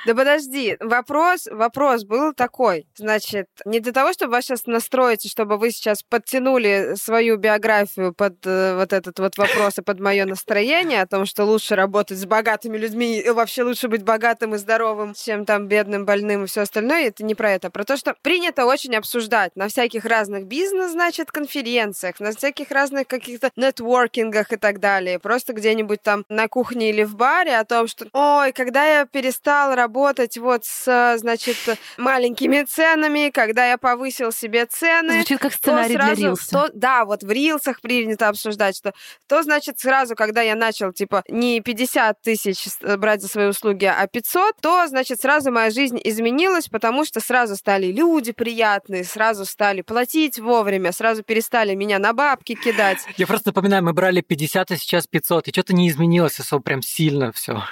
Да 0.06 0.15
подожди, 0.15 0.77
вопрос, 0.81 1.49
вопрос 1.50 2.05
был 2.05 2.33
такой. 2.33 2.87
Значит, 2.97 3.47
не 3.64 3.81
для 3.81 3.93
того, 3.93 4.12
чтобы 4.12 4.33
вас 4.33 4.45
сейчас 4.45 4.67
настроить, 4.67 5.28
чтобы 5.28 5.59
вы 5.59 5.71
сейчас 5.71 6.02
подтянули 6.02 6.95
свою 6.95 7.37
биографию 7.37 8.14
под 8.14 8.47
э, 8.47 8.76
вот 8.76 8.93
этот 8.93 9.19
вот 9.19 9.37
вопрос 9.37 9.78
и 9.78 9.83
под 9.83 10.00
мое 10.00 10.25
настроение 10.25 11.02
о 11.02 11.07
том, 11.07 11.26
что 11.26 11.45
лучше 11.45 11.75
работать 11.75 12.19
с 12.19 12.26
богатыми 12.26 12.78
людьми 12.78 13.19
и 13.19 13.31
вообще 13.31 13.64
лучше 13.64 13.88
быть 13.88 14.05
богатым 14.05 14.55
и 14.55 14.59
здоровым, 14.59 15.14
чем 15.14 15.45
там 15.45 15.67
бедным, 15.67 16.05
больным 16.05 16.45
и 16.45 16.47
все 16.47 16.62
остальное. 16.62 17.09
Это 17.09 17.25
не 17.25 17.35
про 17.35 17.50
это. 17.50 17.69
А 17.69 17.71
про 17.71 17.85
то, 17.85 17.97
что 17.97 18.14
принято 18.23 18.67
очень 18.67 18.95
обсуждать 18.95 19.57
на 19.57 19.69
всяких 19.69 20.05
разных 20.05 20.47
бизнес, 20.47 20.93
значит, 20.93 21.33
конференциях, 21.33 22.21
на 22.21 22.33
всяких 22.33 22.71
разных 22.71 23.07
каких-то 23.09 23.50
нетворкингах 23.57 24.52
и 24.52 24.57
так 24.57 24.78
далее. 24.78 25.19
Просто 25.19 25.52
где-нибудь 25.52 26.02
там 26.02 26.25
на 26.28 26.49
кухне 26.49 26.90
или 26.90 27.02
в 27.02 27.17
баре 27.17 27.57
о 27.57 27.64
том, 27.64 27.88
что 27.88 28.07
ой, 28.12 28.52
когда 28.52 28.85
я 28.85 29.05
перестал 29.05 29.75
работать 29.75 29.88
вот 29.88 30.64
с, 30.64 31.16
значит, 31.18 31.57
маленькими 31.97 32.62
ценами, 32.62 33.30
когда 33.30 33.66
я 33.68 33.78
повысил 33.78 34.33
себе 34.33 34.66
цены. 34.66 35.14
Звучит 35.14 35.40
как 35.40 35.52
сценарий 35.52 35.95
сразу, 35.95 36.14
для 36.14 36.25
рилса. 36.28 36.50
То, 36.50 36.71
да, 36.75 37.04
вот 37.04 37.23
в 37.23 37.30
рилсах 37.30 37.80
принято 37.80 38.28
обсуждать, 38.28 38.76
что 38.76 38.92
то, 39.26 39.42
значит, 39.42 39.78
сразу, 39.78 40.14
когда 40.14 40.42
я 40.42 40.54
начал, 40.54 40.92
типа, 40.92 41.25
не 41.28 41.61
50 41.61 42.21
тысяч 42.21 42.64
брать 42.99 43.23
за 43.23 43.28
свои 43.28 43.47
услуги, 43.47 43.85
а 43.85 44.07
500, 44.07 44.57
то, 44.61 44.87
значит, 44.87 45.21
сразу 45.21 45.50
моя 45.50 45.71
жизнь 45.71 46.00
изменилась, 46.04 46.68
потому 46.68 47.04
что 47.04 47.21
сразу 47.21 47.57
стали 47.57 47.87
люди 47.87 48.33
приятные, 48.33 49.04
сразу 49.04 49.45
стали 49.45 49.83
платить 49.83 50.38
вовремя, 50.38 50.92
сразу 50.92 51.23
перестали 51.23 51.75
меня 51.75 51.99
на 51.99 52.12
бабки 52.12 52.54
кидать. 52.54 52.99
Я 53.16 53.26
просто 53.26 53.49
напоминаю, 53.49 53.85
мы 53.85 53.92
брали 53.92 54.21
50, 54.21 54.71
а 54.71 54.76
сейчас 54.76 55.07
500, 55.07 55.49
и 55.49 55.50
что-то 55.52 55.75
не 55.75 55.88
изменилось 55.88 56.38
особо 56.40 56.62
прям 56.62 56.83
сильно 56.83 57.33
все. 57.33 57.62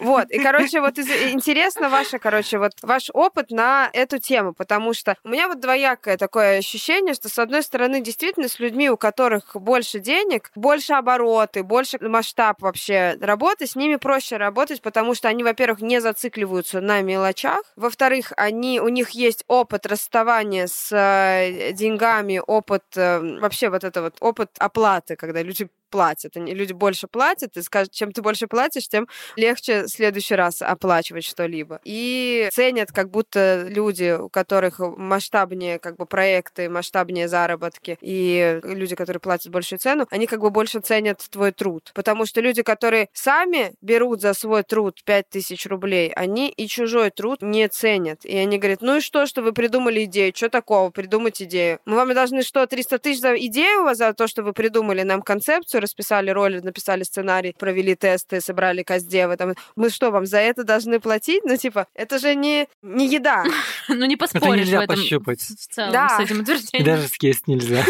Вот, 0.00 0.28
и, 0.30 0.40
короче, 0.40 0.80
вот 0.80 0.98
из- 0.98 1.08
интересно 1.32 1.88
ваше, 1.88 2.18
короче, 2.18 2.58
вот 2.58 2.72
ваш 2.82 3.10
опыт 3.14 3.50
на 3.50 3.88
эту 3.92 4.18
тему, 4.18 4.52
потому 4.52 4.92
что 4.92 5.16
у 5.22 5.28
меня 5.28 5.46
вот 5.46 5.60
двоякое 5.60 6.16
такое 6.16 6.58
ощущение, 6.58 7.14
что, 7.14 7.28
с 7.28 7.38
одной 7.38 7.62
стороны, 7.62 8.00
действительно, 8.00 8.48
с 8.48 8.58
людьми, 8.58 8.90
у 8.90 8.96
которых 8.96 9.54
больше 9.54 10.00
денег, 10.00 10.50
больше 10.56 10.94
обороты, 10.94 11.62
больше 11.62 11.98
масштаб 12.00 12.60
вообще 12.60 13.16
работы, 13.20 13.68
с 13.68 13.76
ними 13.76 13.94
проще 13.94 14.36
работать, 14.36 14.82
потому 14.82 15.14
что 15.14 15.28
они, 15.28 15.44
во-первых, 15.44 15.80
не 15.80 16.00
зацикливаются 16.00 16.80
на 16.80 17.00
мелочах, 17.00 17.62
во-вторых, 17.76 18.32
они, 18.36 18.80
у 18.80 18.88
них 18.88 19.10
есть 19.10 19.44
опыт 19.46 19.86
расставания 19.86 20.66
с 20.66 20.90
э, 20.92 21.70
деньгами, 21.72 22.42
опыт, 22.44 22.82
э, 22.96 23.20
вообще 23.38 23.68
вот 23.70 23.84
это 23.84 24.02
вот 24.02 24.16
опыт 24.18 24.50
оплаты, 24.58 25.14
когда 25.14 25.40
люди 25.42 25.68
платят. 25.94 26.36
Они, 26.36 26.52
люди 26.52 26.72
больше 26.72 27.06
платят, 27.06 27.56
и 27.56 27.62
скажут, 27.62 27.92
чем 27.92 28.10
ты 28.10 28.20
больше 28.20 28.48
платишь, 28.48 28.88
тем 28.88 29.06
легче 29.36 29.84
в 29.84 29.88
следующий 29.88 30.34
раз 30.34 30.60
оплачивать 30.60 31.24
что-либо. 31.24 31.80
И 31.84 32.48
ценят 32.52 32.90
как 32.90 33.10
будто 33.10 33.64
люди, 33.68 34.18
у 34.20 34.28
которых 34.28 34.80
масштабнее 34.80 35.78
как 35.78 35.96
бы 35.96 36.04
проекты, 36.04 36.68
масштабнее 36.68 37.28
заработки, 37.28 37.96
и 38.00 38.58
люди, 38.64 38.96
которые 38.96 39.20
платят 39.20 39.52
большую 39.52 39.78
цену, 39.78 40.08
они 40.10 40.26
как 40.26 40.40
бы 40.40 40.50
больше 40.50 40.80
ценят 40.80 41.24
твой 41.30 41.52
труд. 41.52 41.92
Потому 41.94 42.26
что 42.26 42.40
люди, 42.40 42.62
которые 42.62 43.08
сами 43.12 43.74
берут 43.80 44.20
за 44.20 44.34
свой 44.34 44.64
труд 44.64 45.00
5000 45.04 45.66
рублей, 45.66 46.12
они 46.16 46.48
и 46.48 46.66
чужой 46.66 47.10
труд 47.10 47.40
не 47.40 47.68
ценят. 47.68 48.24
И 48.24 48.36
они 48.36 48.58
говорят, 48.58 48.82
ну 48.82 48.96
и 48.96 49.00
что, 49.00 49.26
что 49.26 49.42
вы 49.42 49.52
придумали 49.52 50.02
идею? 50.06 50.32
Что 50.34 50.48
такого? 50.48 50.90
Придумать 50.90 51.40
идею. 51.40 51.78
Мы 51.84 51.94
вам 51.94 52.12
должны 52.14 52.42
что, 52.42 52.66
300 52.66 52.98
тысяч 52.98 53.20
за 53.20 53.36
идею 53.36 53.82
у 53.82 53.84
вас 53.84 53.98
за 53.98 54.12
то, 54.12 54.26
что 54.26 54.42
вы 54.42 54.52
придумали 54.52 55.02
нам 55.02 55.22
концепцию, 55.22 55.83
расписали 55.84 56.30
роли, 56.30 56.58
написали 56.60 57.04
сценарий, 57.04 57.54
провели 57.58 57.94
тесты, 57.94 58.40
собрали 58.40 58.82
каздевы. 58.82 59.36
Там. 59.36 59.54
Мы 59.76 59.90
что, 59.90 60.10
вам 60.10 60.26
за 60.26 60.38
это 60.38 60.64
должны 60.64 60.98
платить? 61.00 61.44
Ну, 61.44 61.56
типа, 61.56 61.86
это 61.94 62.18
же 62.18 62.34
не, 62.34 62.66
не 62.82 63.06
еда. 63.08 63.44
Ну, 63.88 64.04
не 64.06 64.16
поспоришь 64.16 64.46
Это 64.46 64.56
нельзя 64.56 64.80
в 64.80 64.82
этом 64.82 64.96
пощупать. 64.96 65.40
в 65.40 65.68
целом 65.68 65.92
Да. 65.92 66.08
с 66.18 66.20
этим 66.20 66.40
утверждением. 66.40 66.86
даже 66.86 67.08
съесть 67.08 67.46
нельзя. 67.46 67.84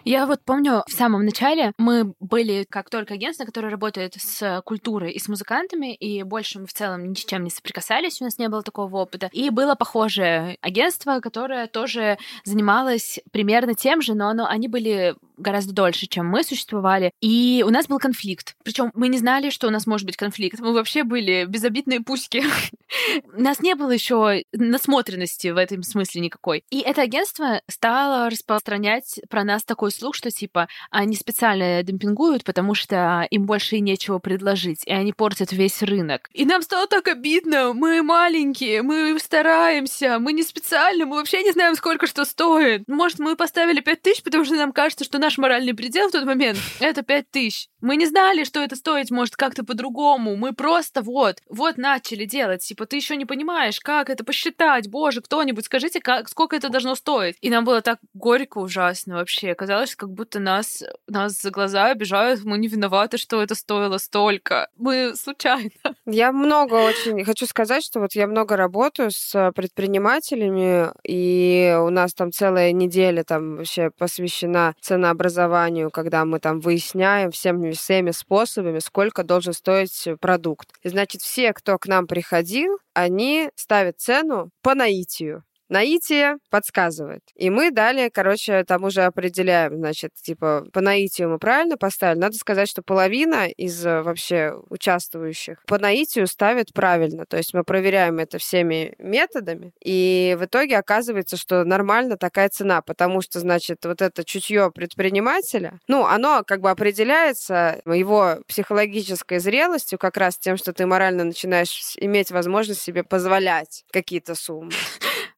Я 0.07 0.27
вот 0.27 0.41
помню, 0.45 0.83
в 0.87 0.91
самом 0.91 1.25
начале 1.25 1.73
мы 1.79 2.13
были 2.19 2.63
как 2.69 2.91
только 2.91 3.15
агентство, 3.15 3.43
которое 3.43 3.69
работает 3.69 4.13
с 4.13 4.61
культурой 4.63 5.11
и 5.11 5.19
с 5.19 5.27
музыкантами, 5.27 5.95
и 5.95 6.21
больше 6.21 6.59
мы 6.59 6.67
в 6.67 6.73
целом 6.73 7.09
ни 7.09 7.15
с 7.15 7.25
чем 7.25 7.43
не 7.43 7.49
соприкасались, 7.49 8.21
у 8.21 8.25
нас 8.25 8.37
не 8.37 8.47
было 8.47 8.61
такого 8.61 8.97
опыта. 8.97 9.31
И 9.33 9.49
было 9.49 9.73
похожее 9.73 10.59
агентство, 10.61 11.21
которое 11.21 11.65
тоже 11.65 12.19
занималось 12.43 13.19
примерно 13.31 13.73
тем 13.73 14.03
же, 14.03 14.13
но 14.13 14.27
оно, 14.27 14.45
они 14.45 14.67
были 14.67 15.15
гораздо 15.37 15.73
дольше, 15.73 16.07
чем 16.07 16.27
мы 16.27 16.43
существовали. 16.43 17.11
И 17.21 17.63
у 17.65 17.69
нас 17.69 17.87
был 17.87 17.99
конфликт. 17.99 18.55
Причем 18.63 18.91
мы 18.93 19.07
не 19.07 19.17
знали, 19.17 19.49
что 19.49 19.67
у 19.67 19.71
нас 19.71 19.87
может 19.87 20.05
быть 20.05 20.17
конфликт. 20.17 20.59
Мы 20.59 20.73
вообще 20.73 21.03
были 21.03 21.45
безобидные 21.45 22.01
пуськи. 22.01 22.43
У 23.33 23.41
нас 23.41 23.59
не 23.59 23.75
было 23.75 23.91
еще 23.91 24.43
насмотренности 24.53 25.47
в 25.49 25.57
этом 25.57 25.83
смысле 25.83 26.21
никакой. 26.21 26.63
И 26.69 26.79
это 26.79 27.01
агентство 27.01 27.61
стало 27.69 28.29
распространять 28.29 29.19
про 29.29 29.43
нас 29.43 29.63
такой 29.63 29.91
слух, 29.91 30.15
что 30.15 30.31
типа 30.31 30.67
они 30.91 31.15
специально 31.15 31.83
демпингуют, 31.83 32.43
потому 32.43 32.73
что 32.73 33.27
им 33.29 33.45
больше 33.45 33.77
и 33.77 33.81
нечего 33.81 34.19
предложить, 34.19 34.83
и 34.85 34.91
они 34.91 35.13
портят 35.13 35.51
весь 35.51 35.81
рынок. 35.81 36.29
И 36.33 36.45
нам 36.45 36.61
стало 36.61 36.87
так 36.87 37.07
обидно. 37.07 37.73
Мы 37.73 38.01
маленькие, 38.01 38.81
мы 38.81 39.17
стараемся, 39.19 40.19
мы 40.19 40.33
не 40.33 40.43
специально, 40.43 41.05
мы 41.05 41.17
вообще 41.17 41.43
не 41.43 41.51
знаем, 41.51 41.75
сколько 41.75 42.07
что 42.07 42.25
стоит. 42.25 42.83
Может, 42.87 43.19
мы 43.19 43.35
поставили 43.35 43.81
5 43.81 44.01
тысяч, 44.01 44.23
потому 44.23 44.45
что 44.45 44.55
нам 44.55 44.71
кажется, 44.71 45.03
что 45.03 45.19
наш 45.25 45.39
моральный 45.39 45.73
предел 45.73 46.09
в 46.09 46.11
тот 46.11 46.23
момент— 46.23 46.59
это 46.79 47.01
5 47.01 47.31
тысяч. 47.31 47.67
Мы 47.81 47.95
не 47.95 48.05
знали, 48.05 48.43
что 48.43 48.61
это 48.61 48.75
стоить 48.75 49.09
может 49.09 49.35
как-то 49.35 49.63
по-другому. 49.63 50.35
Мы 50.35 50.53
просто 50.53 51.01
вот, 51.01 51.41
вот 51.49 51.77
начали 51.77 52.25
делать. 52.25 52.63
Типа, 52.63 52.85
ты 52.85 52.97
еще 52.97 53.15
не 53.15 53.25
понимаешь, 53.25 53.79
как 53.79 54.11
это 54.11 54.23
посчитать. 54.23 54.87
Боже, 54.87 55.21
кто-нибудь, 55.21 55.65
скажите, 55.65 55.99
как, 55.99 56.29
сколько 56.29 56.55
это 56.55 56.69
должно 56.69 56.93
стоить. 56.93 57.37
И 57.41 57.49
нам 57.49 57.65
было 57.65 57.81
так 57.81 57.99
горько 58.13 58.59
ужасно 58.59 59.15
вообще. 59.15 59.55
Казалось, 59.55 59.95
как 59.95 60.11
будто 60.11 60.39
нас, 60.39 60.83
нас 61.07 61.41
за 61.41 61.49
глаза 61.49 61.87
обижают. 61.87 62.43
Мы 62.43 62.59
не 62.59 62.67
виноваты, 62.67 63.17
что 63.17 63.41
это 63.41 63.55
стоило 63.55 63.97
столько. 63.97 64.69
Мы 64.77 65.15
случайно. 65.15 65.94
Я 66.07 66.31
много 66.31 66.75
очень 66.75 67.25
хочу 67.25 67.47
сказать, 67.47 67.83
что 67.83 67.99
вот 67.99 68.13
я 68.13 68.27
много 68.27 68.55
работаю 68.55 69.09
с 69.11 69.51
предпринимателями, 69.55 70.91
и 71.03 71.75
у 71.79 71.89
нас 71.89 72.13
там 72.13 72.31
целая 72.31 72.71
неделя 72.73 73.23
там 73.23 73.57
вообще 73.57 73.89
посвящена 73.89 74.75
ценообразованию, 74.81 75.89
когда 75.89 76.23
мы 76.25 76.39
там 76.39 76.59
выясняем 76.59 77.31
всеми 77.31 77.71
всеми 77.71 78.11
способами, 78.11 78.77
сколько 78.79 79.23
должен 79.23 79.53
стоить 79.53 80.07
продукт. 80.21 80.69
И 80.83 80.89
значит, 80.89 81.21
все, 81.21 81.53
кто 81.53 81.79
к 81.79 81.87
нам 81.87 82.05
приходил, 82.05 82.77
они 82.93 83.49
ставят 83.55 83.99
цену 83.99 84.51
по 84.61 84.75
наитию. 84.75 85.43
Наитие 85.69 86.37
подсказывает. 86.49 87.21
И 87.35 87.49
мы 87.49 87.71
далее, 87.71 88.09
короче, 88.11 88.63
там 88.63 88.83
уже 88.83 89.03
определяем, 89.03 89.77
значит, 89.77 90.11
типа, 90.15 90.65
по 90.71 90.81
наитию 90.81 91.29
мы 91.29 91.39
правильно 91.39 91.77
поставили. 91.77 92.19
Надо 92.19 92.35
сказать, 92.35 92.69
что 92.69 92.81
половина 92.81 93.47
из 93.47 93.85
э, 93.85 94.01
вообще 94.01 94.53
участвующих 94.69 95.63
по 95.65 95.79
наитию 95.79 96.27
ставит 96.27 96.73
правильно. 96.73 97.25
То 97.25 97.37
есть 97.37 97.53
мы 97.53 97.63
проверяем 97.63 98.19
это 98.19 98.37
всеми 98.37 98.93
методами, 98.99 99.73
и 99.83 100.37
в 100.39 100.45
итоге 100.45 100.77
оказывается, 100.77 101.37
что 101.37 101.63
нормально 101.63 102.17
такая 102.17 102.49
цена, 102.49 102.81
потому 102.81 103.21
что, 103.21 103.39
значит, 103.39 103.85
вот 103.85 104.01
это 104.01 104.23
чутье 104.23 104.71
предпринимателя, 104.71 105.79
ну, 105.87 106.05
оно 106.05 106.43
как 106.45 106.61
бы 106.61 106.69
определяется 106.69 107.81
его 107.85 108.37
психологической 108.47 109.39
зрелостью 109.39 109.97
как 109.97 110.17
раз 110.17 110.37
тем, 110.37 110.57
что 110.57 110.73
ты 110.73 110.85
морально 110.85 111.23
начинаешь 111.23 111.95
иметь 111.97 112.31
возможность 112.31 112.81
себе 112.81 113.03
позволять 113.03 113.83
какие-то 113.91 114.35
суммы. 114.35 114.71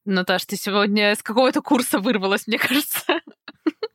Наташ, 0.08 0.46
ты 0.46 0.56
сегодня 0.56 1.14
с 1.14 1.22
какого-то 1.22 1.62
курса 1.62 2.00
вырвалась, 2.00 2.48
мне 2.48 2.58
кажется. 2.58 3.04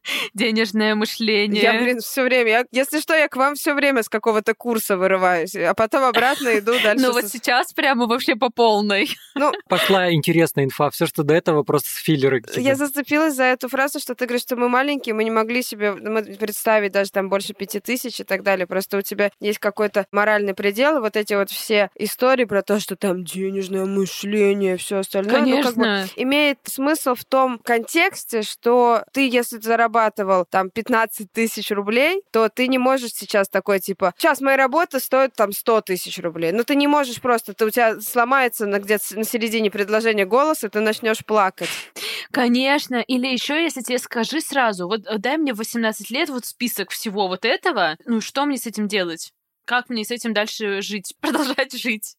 Денежное 0.34 0.94
мышление. 0.94 1.62
Я, 1.62 1.80
блин, 1.80 2.00
все 2.00 2.22
время. 2.22 2.50
Я, 2.50 2.64
если 2.72 3.00
что, 3.00 3.14
я 3.14 3.28
к 3.28 3.36
вам 3.36 3.54
все 3.54 3.74
время 3.74 4.02
с 4.02 4.08
какого-то 4.08 4.54
курса 4.54 4.96
вырываюсь, 4.96 5.54
а 5.54 5.74
потом 5.74 6.04
обратно 6.04 6.58
иду 6.58 6.72
дальше. 6.82 7.04
Ну 7.04 7.12
вот 7.12 7.26
сейчас 7.26 7.72
прямо 7.72 8.06
вообще 8.06 8.36
по 8.36 8.50
полной. 8.50 9.08
Ну, 9.34 9.50
Пошла 9.66 10.12
интересная 10.12 10.64
инфа. 10.64 10.90
Все, 10.90 11.06
что 11.06 11.22
до 11.22 11.32
этого, 11.32 11.62
просто 11.62 11.88
с 11.88 11.96
филлеры. 12.02 12.42
я 12.56 12.74
зацепилась 12.74 13.34
за 13.34 13.44
эту 13.44 13.68
фразу, 13.68 13.98
что 13.98 14.14
ты 14.14 14.26
говоришь, 14.26 14.42
что 14.42 14.56
мы 14.56 14.68
маленькие, 14.68 15.14
мы 15.14 15.24
не 15.24 15.30
могли 15.30 15.62
себе 15.62 15.92
мы 15.94 16.22
представить 16.22 16.92
даже 16.92 17.10
там 17.10 17.30
больше 17.30 17.54
пяти 17.54 17.80
тысяч 17.80 18.20
и 18.20 18.24
так 18.24 18.42
далее. 18.42 18.66
Просто 18.66 18.98
у 18.98 19.00
тебя 19.00 19.30
есть 19.40 19.58
какой-то 19.58 20.06
моральный 20.12 20.52
предел, 20.52 20.98
и 20.98 21.00
вот 21.00 21.16
эти 21.16 21.32
вот 21.32 21.48
все 21.48 21.88
истории 21.96 22.44
про 22.44 22.62
то, 22.62 22.78
что 22.78 22.94
там 22.94 23.24
денежное 23.24 23.86
мышление, 23.86 24.76
все 24.76 24.98
остальное. 24.98 25.40
ну, 25.40 25.62
как 25.62 25.76
бы 25.76 25.82
Конечно. 25.82 26.12
имеет 26.16 26.58
смысл 26.64 27.14
в 27.14 27.24
том 27.24 27.58
контексте, 27.58 28.42
что 28.42 29.04
ты, 29.12 29.28
если 29.28 29.56
ты 29.56 29.62
зарабатывал 29.92 30.44
там 30.44 30.70
15 30.70 31.32
тысяч 31.32 31.70
рублей, 31.70 32.22
то 32.32 32.48
ты 32.48 32.68
не 32.68 32.78
можешь 32.78 33.12
сейчас 33.12 33.48
такой, 33.48 33.80
типа, 33.80 34.14
сейчас 34.16 34.40
моя 34.40 34.56
работа 34.56 35.00
стоит 35.00 35.34
там 35.34 35.52
100 35.52 35.82
тысяч 35.82 36.18
рублей. 36.18 36.52
Но 36.52 36.64
ты 36.64 36.74
не 36.74 36.86
можешь 36.86 37.20
просто, 37.20 37.52
ты, 37.52 37.66
у 37.66 37.70
тебя 37.70 38.00
сломается 38.00 38.66
на, 38.66 38.78
где-то 38.78 39.18
на 39.18 39.24
середине 39.24 39.70
предложения 39.70 40.24
голос, 40.24 40.64
и 40.64 40.68
ты 40.68 40.80
начнешь 40.80 41.24
плакать. 41.24 41.68
Конечно. 42.30 42.96
Или 42.96 43.26
еще, 43.26 43.62
если 43.62 43.82
тебе 43.82 43.98
скажи 43.98 44.40
сразу, 44.40 44.86
вот 44.88 45.06
э, 45.06 45.18
дай 45.18 45.36
мне 45.36 45.52
в 45.52 45.58
18 45.58 46.10
лет 46.10 46.30
вот 46.30 46.46
список 46.46 46.90
всего 46.90 47.28
вот 47.28 47.44
этого, 47.44 47.96
ну 48.06 48.20
что 48.20 48.46
мне 48.46 48.56
с 48.56 48.66
этим 48.66 48.88
делать? 48.88 49.32
Как 49.64 49.88
мне 49.88 50.04
с 50.04 50.10
этим 50.10 50.32
дальше 50.32 50.82
жить? 50.82 51.14
Продолжать 51.20 51.72
жить? 51.72 52.16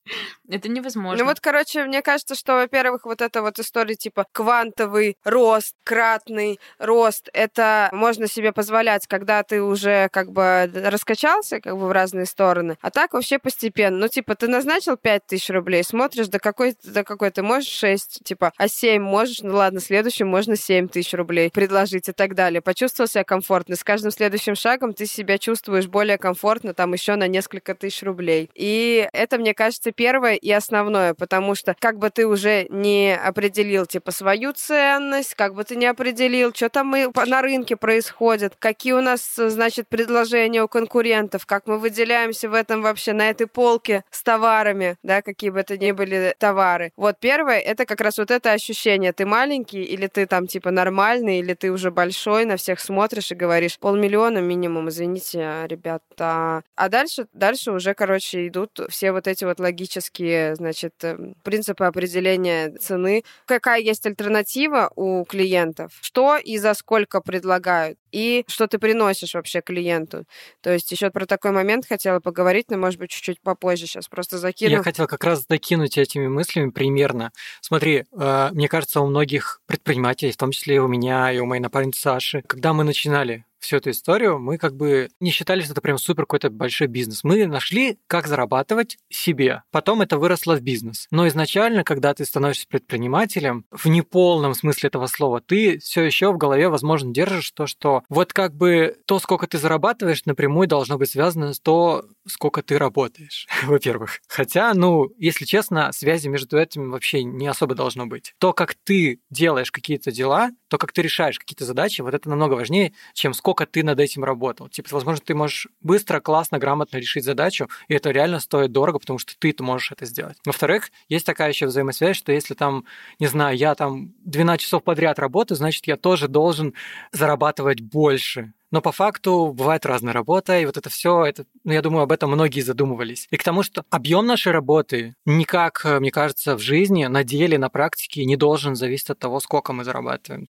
Это 0.54 0.70
невозможно. 0.70 1.24
Ну 1.24 1.30
вот, 1.30 1.40
короче, 1.40 1.84
мне 1.86 2.02
кажется, 2.02 2.36
что, 2.36 2.54
во-первых, 2.54 3.06
вот 3.06 3.22
эта 3.22 3.42
вот 3.42 3.58
история 3.58 3.96
типа 3.96 4.28
квантовый 4.32 5.18
рост, 5.24 5.76
кратный 5.84 6.60
рост, 6.78 7.30
это 7.34 7.90
можно 7.92 8.28
себе 8.28 8.52
позволять, 8.52 9.08
когда 9.08 9.42
ты 9.42 9.64
уже 9.64 10.10
как 10.10 10.32
бы 10.32 10.70
раскачался 10.74 11.60
как 11.60 11.76
бы 11.76 11.88
в 11.88 11.92
разные 11.92 12.28
стороны. 12.28 12.78
А 12.82 12.92
так 12.92 13.14
вообще 13.14 13.40
постепенно. 13.40 13.98
Ну, 13.98 14.08
типа, 14.08 14.36
ты 14.36 14.48
назначил 14.48 14.96
5 14.96 15.26
тысяч 15.26 15.50
рублей, 15.50 15.84
смотришь, 15.84 16.28
до 16.28 16.38
какой, 16.40 16.76
до 16.84 17.04
какой 17.04 17.32
ты 17.32 17.42
можешь 17.42 17.70
6, 17.70 18.24
типа, 18.24 18.54
а 18.56 18.68
7 18.68 19.02
можешь, 19.02 19.42
ну 19.42 19.56
ладно, 19.56 19.80
следующим 19.80 20.28
можно 20.28 20.56
7 20.56 20.88
тысяч 20.88 21.14
рублей 21.14 21.50
предложить 21.50 22.10
и 22.10 22.12
так 22.12 22.36
далее. 22.36 22.62
Почувствовал 22.62 23.08
себя 23.08 23.24
комфортно. 23.24 23.76
С 23.76 23.84
каждым 23.84 24.12
следующим 24.12 24.54
шагом 24.56 24.94
ты 24.94 25.08
себя 25.08 25.40
чувствуешь 25.40 25.88
более 25.88 26.20
комфортно, 26.20 26.76
там 26.76 26.94
еще 26.94 27.16
на 27.16 27.28
несколько 27.28 27.74
тысяч 27.74 28.04
рублей. 28.04 28.52
И 28.54 29.10
это, 29.14 29.40
мне 29.40 29.56
кажется, 29.56 29.92
первое 29.92 30.36
и 30.44 30.52
основное, 30.52 31.14
потому 31.14 31.56
что 31.56 31.76
как 31.80 31.98
бы 31.98 32.10
ты 32.10 32.28
уже 32.28 32.68
не 32.70 33.16
определил, 33.16 33.86
типа, 33.86 34.12
свою 34.12 34.52
ценность, 34.54 35.36
как 35.36 35.56
бы 35.56 35.64
ты 35.64 35.76
не 35.76 35.86
определил, 35.86 36.54
что 36.54 36.70
там 36.70 36.88
мы 36.88 37.12
на 37.26 37.42
рынке 37.42 37.76
происходит, 37.76 38.54
какие 38.60 38.94
у 38.94 39.02
нас, 39.02 39.36
значит, 39.36 39.88
предложения 39.88 40.62
у 40.64 40.68
конкурентов, 40.68 41.46
как 41.46 41.66
мы 41.68 41.78
выделяемся 41.78 42.50
в 42.50 42.54
этом 42.54 42.82
вообще 42.82 43.14
на 43.14 43.30
этой 43.30 43.48
полке 43.48 44.04
с 44.12 44.22
товарами, 44.22 44.98
да, 45.04 45.22
какие 45.22 45.50
бы 45.50 45.60
это 45.60 45.78
ни 45.78 45.92
были 45.92 46.36
товары. 46.38 46.92
Вот 46.98 47.18
первое, 47.20 47.60
это 47.60 47.86
как 47.86 48.02
раз 48.02 48.18
вот 48.18 48.32
это 48.32 48.52
ощущение. 48.52 49.14
Ты 49.14 49.26
маленький 49.26 49.84
или 49.84 50.08
ты 50.08 50.26
там 50.26 50.48
типа 50.48 50.72
нормальный, 50.72 51.40
или 51.40 51.54
ты 51.54 51.72
уже 51.72 51.90
большой, 51.92 52.46
на 52.46 52.58
всех 52.58 52.80
смотришь 52.80 53.32
и 53.32 53.36
говоришь 53.36 53.80
полмиллиона 53.80 54.40
минимум, 54.40 54.90
извините, 54.90 55.66
ребята. 55.68 56.64
А 56.76 56.90
дальше, 56.90 57.28
дальше 57.34 57.72
уже, 57.72 57.94
короче, 57.94 58.48
идут 58.48 58.80
все 58.90 59.12
вот 59.12 59.28
эти 59.28 59.46
вот 59.46 59.60
логические, 59.60 60.23
значит, 60.56 60.94
эм, 61.04 61.36
принципы 61.44 61.86
определения 61.86 62.72
цены. 62.78 63.24
Какая 63.46 63.80
есть 63.80 64.06
альтернатива 64.06 64.92
у 64.96 65.24
клиентов? 65.26 65.92
Что 66.02 66.38
и 66.38 66.58
за 66.58 66.74
сколько 66.74 67.22
предлагают? 67.22 67.98
И 68.12 68.46
что 68.48 68.68
ты 68.68 68.78
приносишь 68.78 69.34
вообще 69.34 69.62
клиенту? 69.62 70.26
То 70.62 70.72
есть 70.72 70.92
еще 70.92 71.10
про 71.10 71.26
такой 71.26 71.52
момент 71.52 71.88
хотела 71.88 72.20
поговорить, 72.20 72.70
но, 72.70 72.78
может 72.78 73.00
быть, 73.00 73.10
чуть-чуть 73.10 73.42
попозже 73.42 73.88
сейчас 73.88 74.08
просто 74.08 74.38
закину. 74.38 74.72
Я 74.72 74.84
хотел 74.84 75.08
как 75.08 75.24
раз 75.24 75.46
закинуть 75.50 75.98
этими 75.98 76.28
мыслями 76.28 76.70
примерно. 76.70 77.32
Смотри, 77.62 78.06
э, 78.12 78.50
мне 78.52 78.68
кажется, 78.68 79.02
у 79.02 79.08
многих 79.08 79.62
предпринимателей, 79.66 80.32
в 80.32 80.38
том 80.38 80.52
числе 80.52 80.76
и 80.76 80.80
у 80.80 80.88
меня, 80.88 81.32
и 81.32 81.40
у 81.40 81.46
моей 81.46 81.62
напарницы 81.62 82.02
Саши, 82.02 82.44
когда 82.48 82.74
мы 82.74 82.84
начинали 82.84 83.46
всю 83.64 83.78
эту 83.78 83.90
историю, 83.90 84.40
мы 84.40 84.58
как 84.58 84.76
бы 84.76 85.10
не 85.20 85.32
считали, 85.32 85.62
что 85.62 85.72
это 85.72 85.82
прям 85.82 85.98
супер 85.98 86.24
какой-то 86.24 86.50
большой 86.50 86.88
бизнес. 86.88 87.24
Мы 87.24 87.46
нашли, 87.48 87.98
как 88.08 88.28
зарабатывать 88.28 88.98
себе. 89.10 89.64
Потом 89.72 90.02
это 90.02 90.18
выросло 90.18 90.56
в 90.56 90.62
бизнес. 90.62 91.08
Но 91.12 91.28
изначально, 91.28 91.84
когда 91.84 92.14
ты 92.14 92.26
становишься 92.26 92.68
предпринимателем, 92.68 93.66
в 93.72 93.88
неполном 93.88 94.54
смысле 94.54 94.88
этого 94.88 95.08
слова, 95.08 95.42
ты 95.42 95.80
все 95.80 96.04
еще 96.04 96.32
в 96.32 96.38
голове, 96.38 96.70
возможно, 96.70 97.14
держишь 97.14 97.52
то, 97.52 97.68
что 97.68 98.04
вот 98.10 98.34
как 98.34 98.54
бы 98.56 98.98
то, 99.06 99.20
сколько 99.20 99.48
ты 99.48 99.58
зарабатываешь, 99.58 100.26
напрямую 100.26 100.68
должно 100.68 100.98
быть 100.98 101.10
связано 101.10 101.54
с 101.54 101.60
то, 101.60 102.06
сколько 102.28 102.62
ты 102.62 102.78
работаешь, 102.78 103.48
во-первых. 103.64 104.20
Хотя, 104.28 104.74
ну, 104.74 105.12
если 105.18 105.46
честно, 105.46 105.92
связи 105.92 106.28
между 106.28 106.58
этим 106.58 106.92
вообще 106.92 107.24
не 107.24 107.48
особо 107.48 107.76
должно 107.76 108.06
быть. 108.06 108.34
То, 108.40 108.54
как 108.54 108.76
ты 108.76 109.20
делаешь 109.30 109.72
какие-то 109.72 110.12
дела, 110.12 110.52
то, 110.68 110.78
как 110.78 110.92
ты 110.92 111.02
решаешь 111.02 111.40
какие-то 111.40 111.66
задачи, 111.66 112.02
вот 112.02 112.14
это 112.14 112.30
намного 112.30 112.54
важнее, 112.54 112.94
чем 113.14 113.34
сколько 113.34 113.53
сколько 113.54 113.68
ты 113.68 113.84
над 113.84 114.00
этим 114.00 114.24
работал. 114.24 114.68
Типа, 114.68 114.90
возможно, 114.92 115.24
ты 115.24 115.36
можешь 115.36 115.68
быстро, 115.82 116.20
классно, 116.20 116.58
грамотно 116.58 116.98
решить 116.98 117.24
задачу, 117.24 117.68
и 117.88 117.94
это 117.94 118.10
реально 118.10 118.40
стоит 118.40 118.72
дорого, 118.72 118.98
потому 118.98 119.20
что 119.20 119.34
ты 119.38 119.52
-то 119.52 119.64
можешь 119.64 119.92
это 119.92 120.06
сделать. 120.08 120.38
Во-вторых, 120.46 120.90
есть 121.08 121.26
такая 121.26 121.50
еще 121.50 121.68
взаимосвязь, 121.68 122.18
что 122.18 122.32
если 122.32 122.56
там, 122.56 122.86
не 123.20 123.28
знаю, 123.28 123.56
я 123.56 123.76
там 123.76 124.12
12 124.26 124.62
часов 124.62 124.84
подряд 124.84 125.20
работаю, 125.20 125.56
значит, 125.56 125.86
я 125.88 125.98
тоже 125.98 126.28
должен 126.28 126.74
зарабатывать 127.12 127.82
больше. 127.82 128.54
Но 128.72 128.82
по 128.82 128.92
факту 128.92 129.54
бывает 129.54 129.86
разная 129.86 130.14
работа, 130.14 130.60
и 130.60 130.66
вот 130.66 130.78
это 130.78 130.90
все, 130.90 131.26
это, 131.26 131.46
ну, 131.64 131.74
я 131.74 131.82
думаю, 131.82 132.02
об 132.04 132.12
этом 132.12 132.32
многие 132.32 132.62
задумывались. 132.62 133.28
И 133.30 133.38
к 133.38 133.44
тому, 133.44 133.62
что 133.62 133.84
объем 133.92 134.26
нашей 134.26 134.52
работы 134.52 135.14
никак, 135.26 135.86
мне 136.00 136.10
кажется, 136.10 136.56
в 136.56 136.60
жизни, 136.60 137.06
на 137.06 137.24
деле, 137.24 137.60
на 137.60 137.70
практике 137.70 138.26
не 138.26 138.36
должен 138.36 138.76
зависеть 138.76 139.12
от 139.12 139.20
того, 139.20 139.40
сколько 139.40 139.74
мы 139.74 139.84
зарабатываем. 139.84 140.48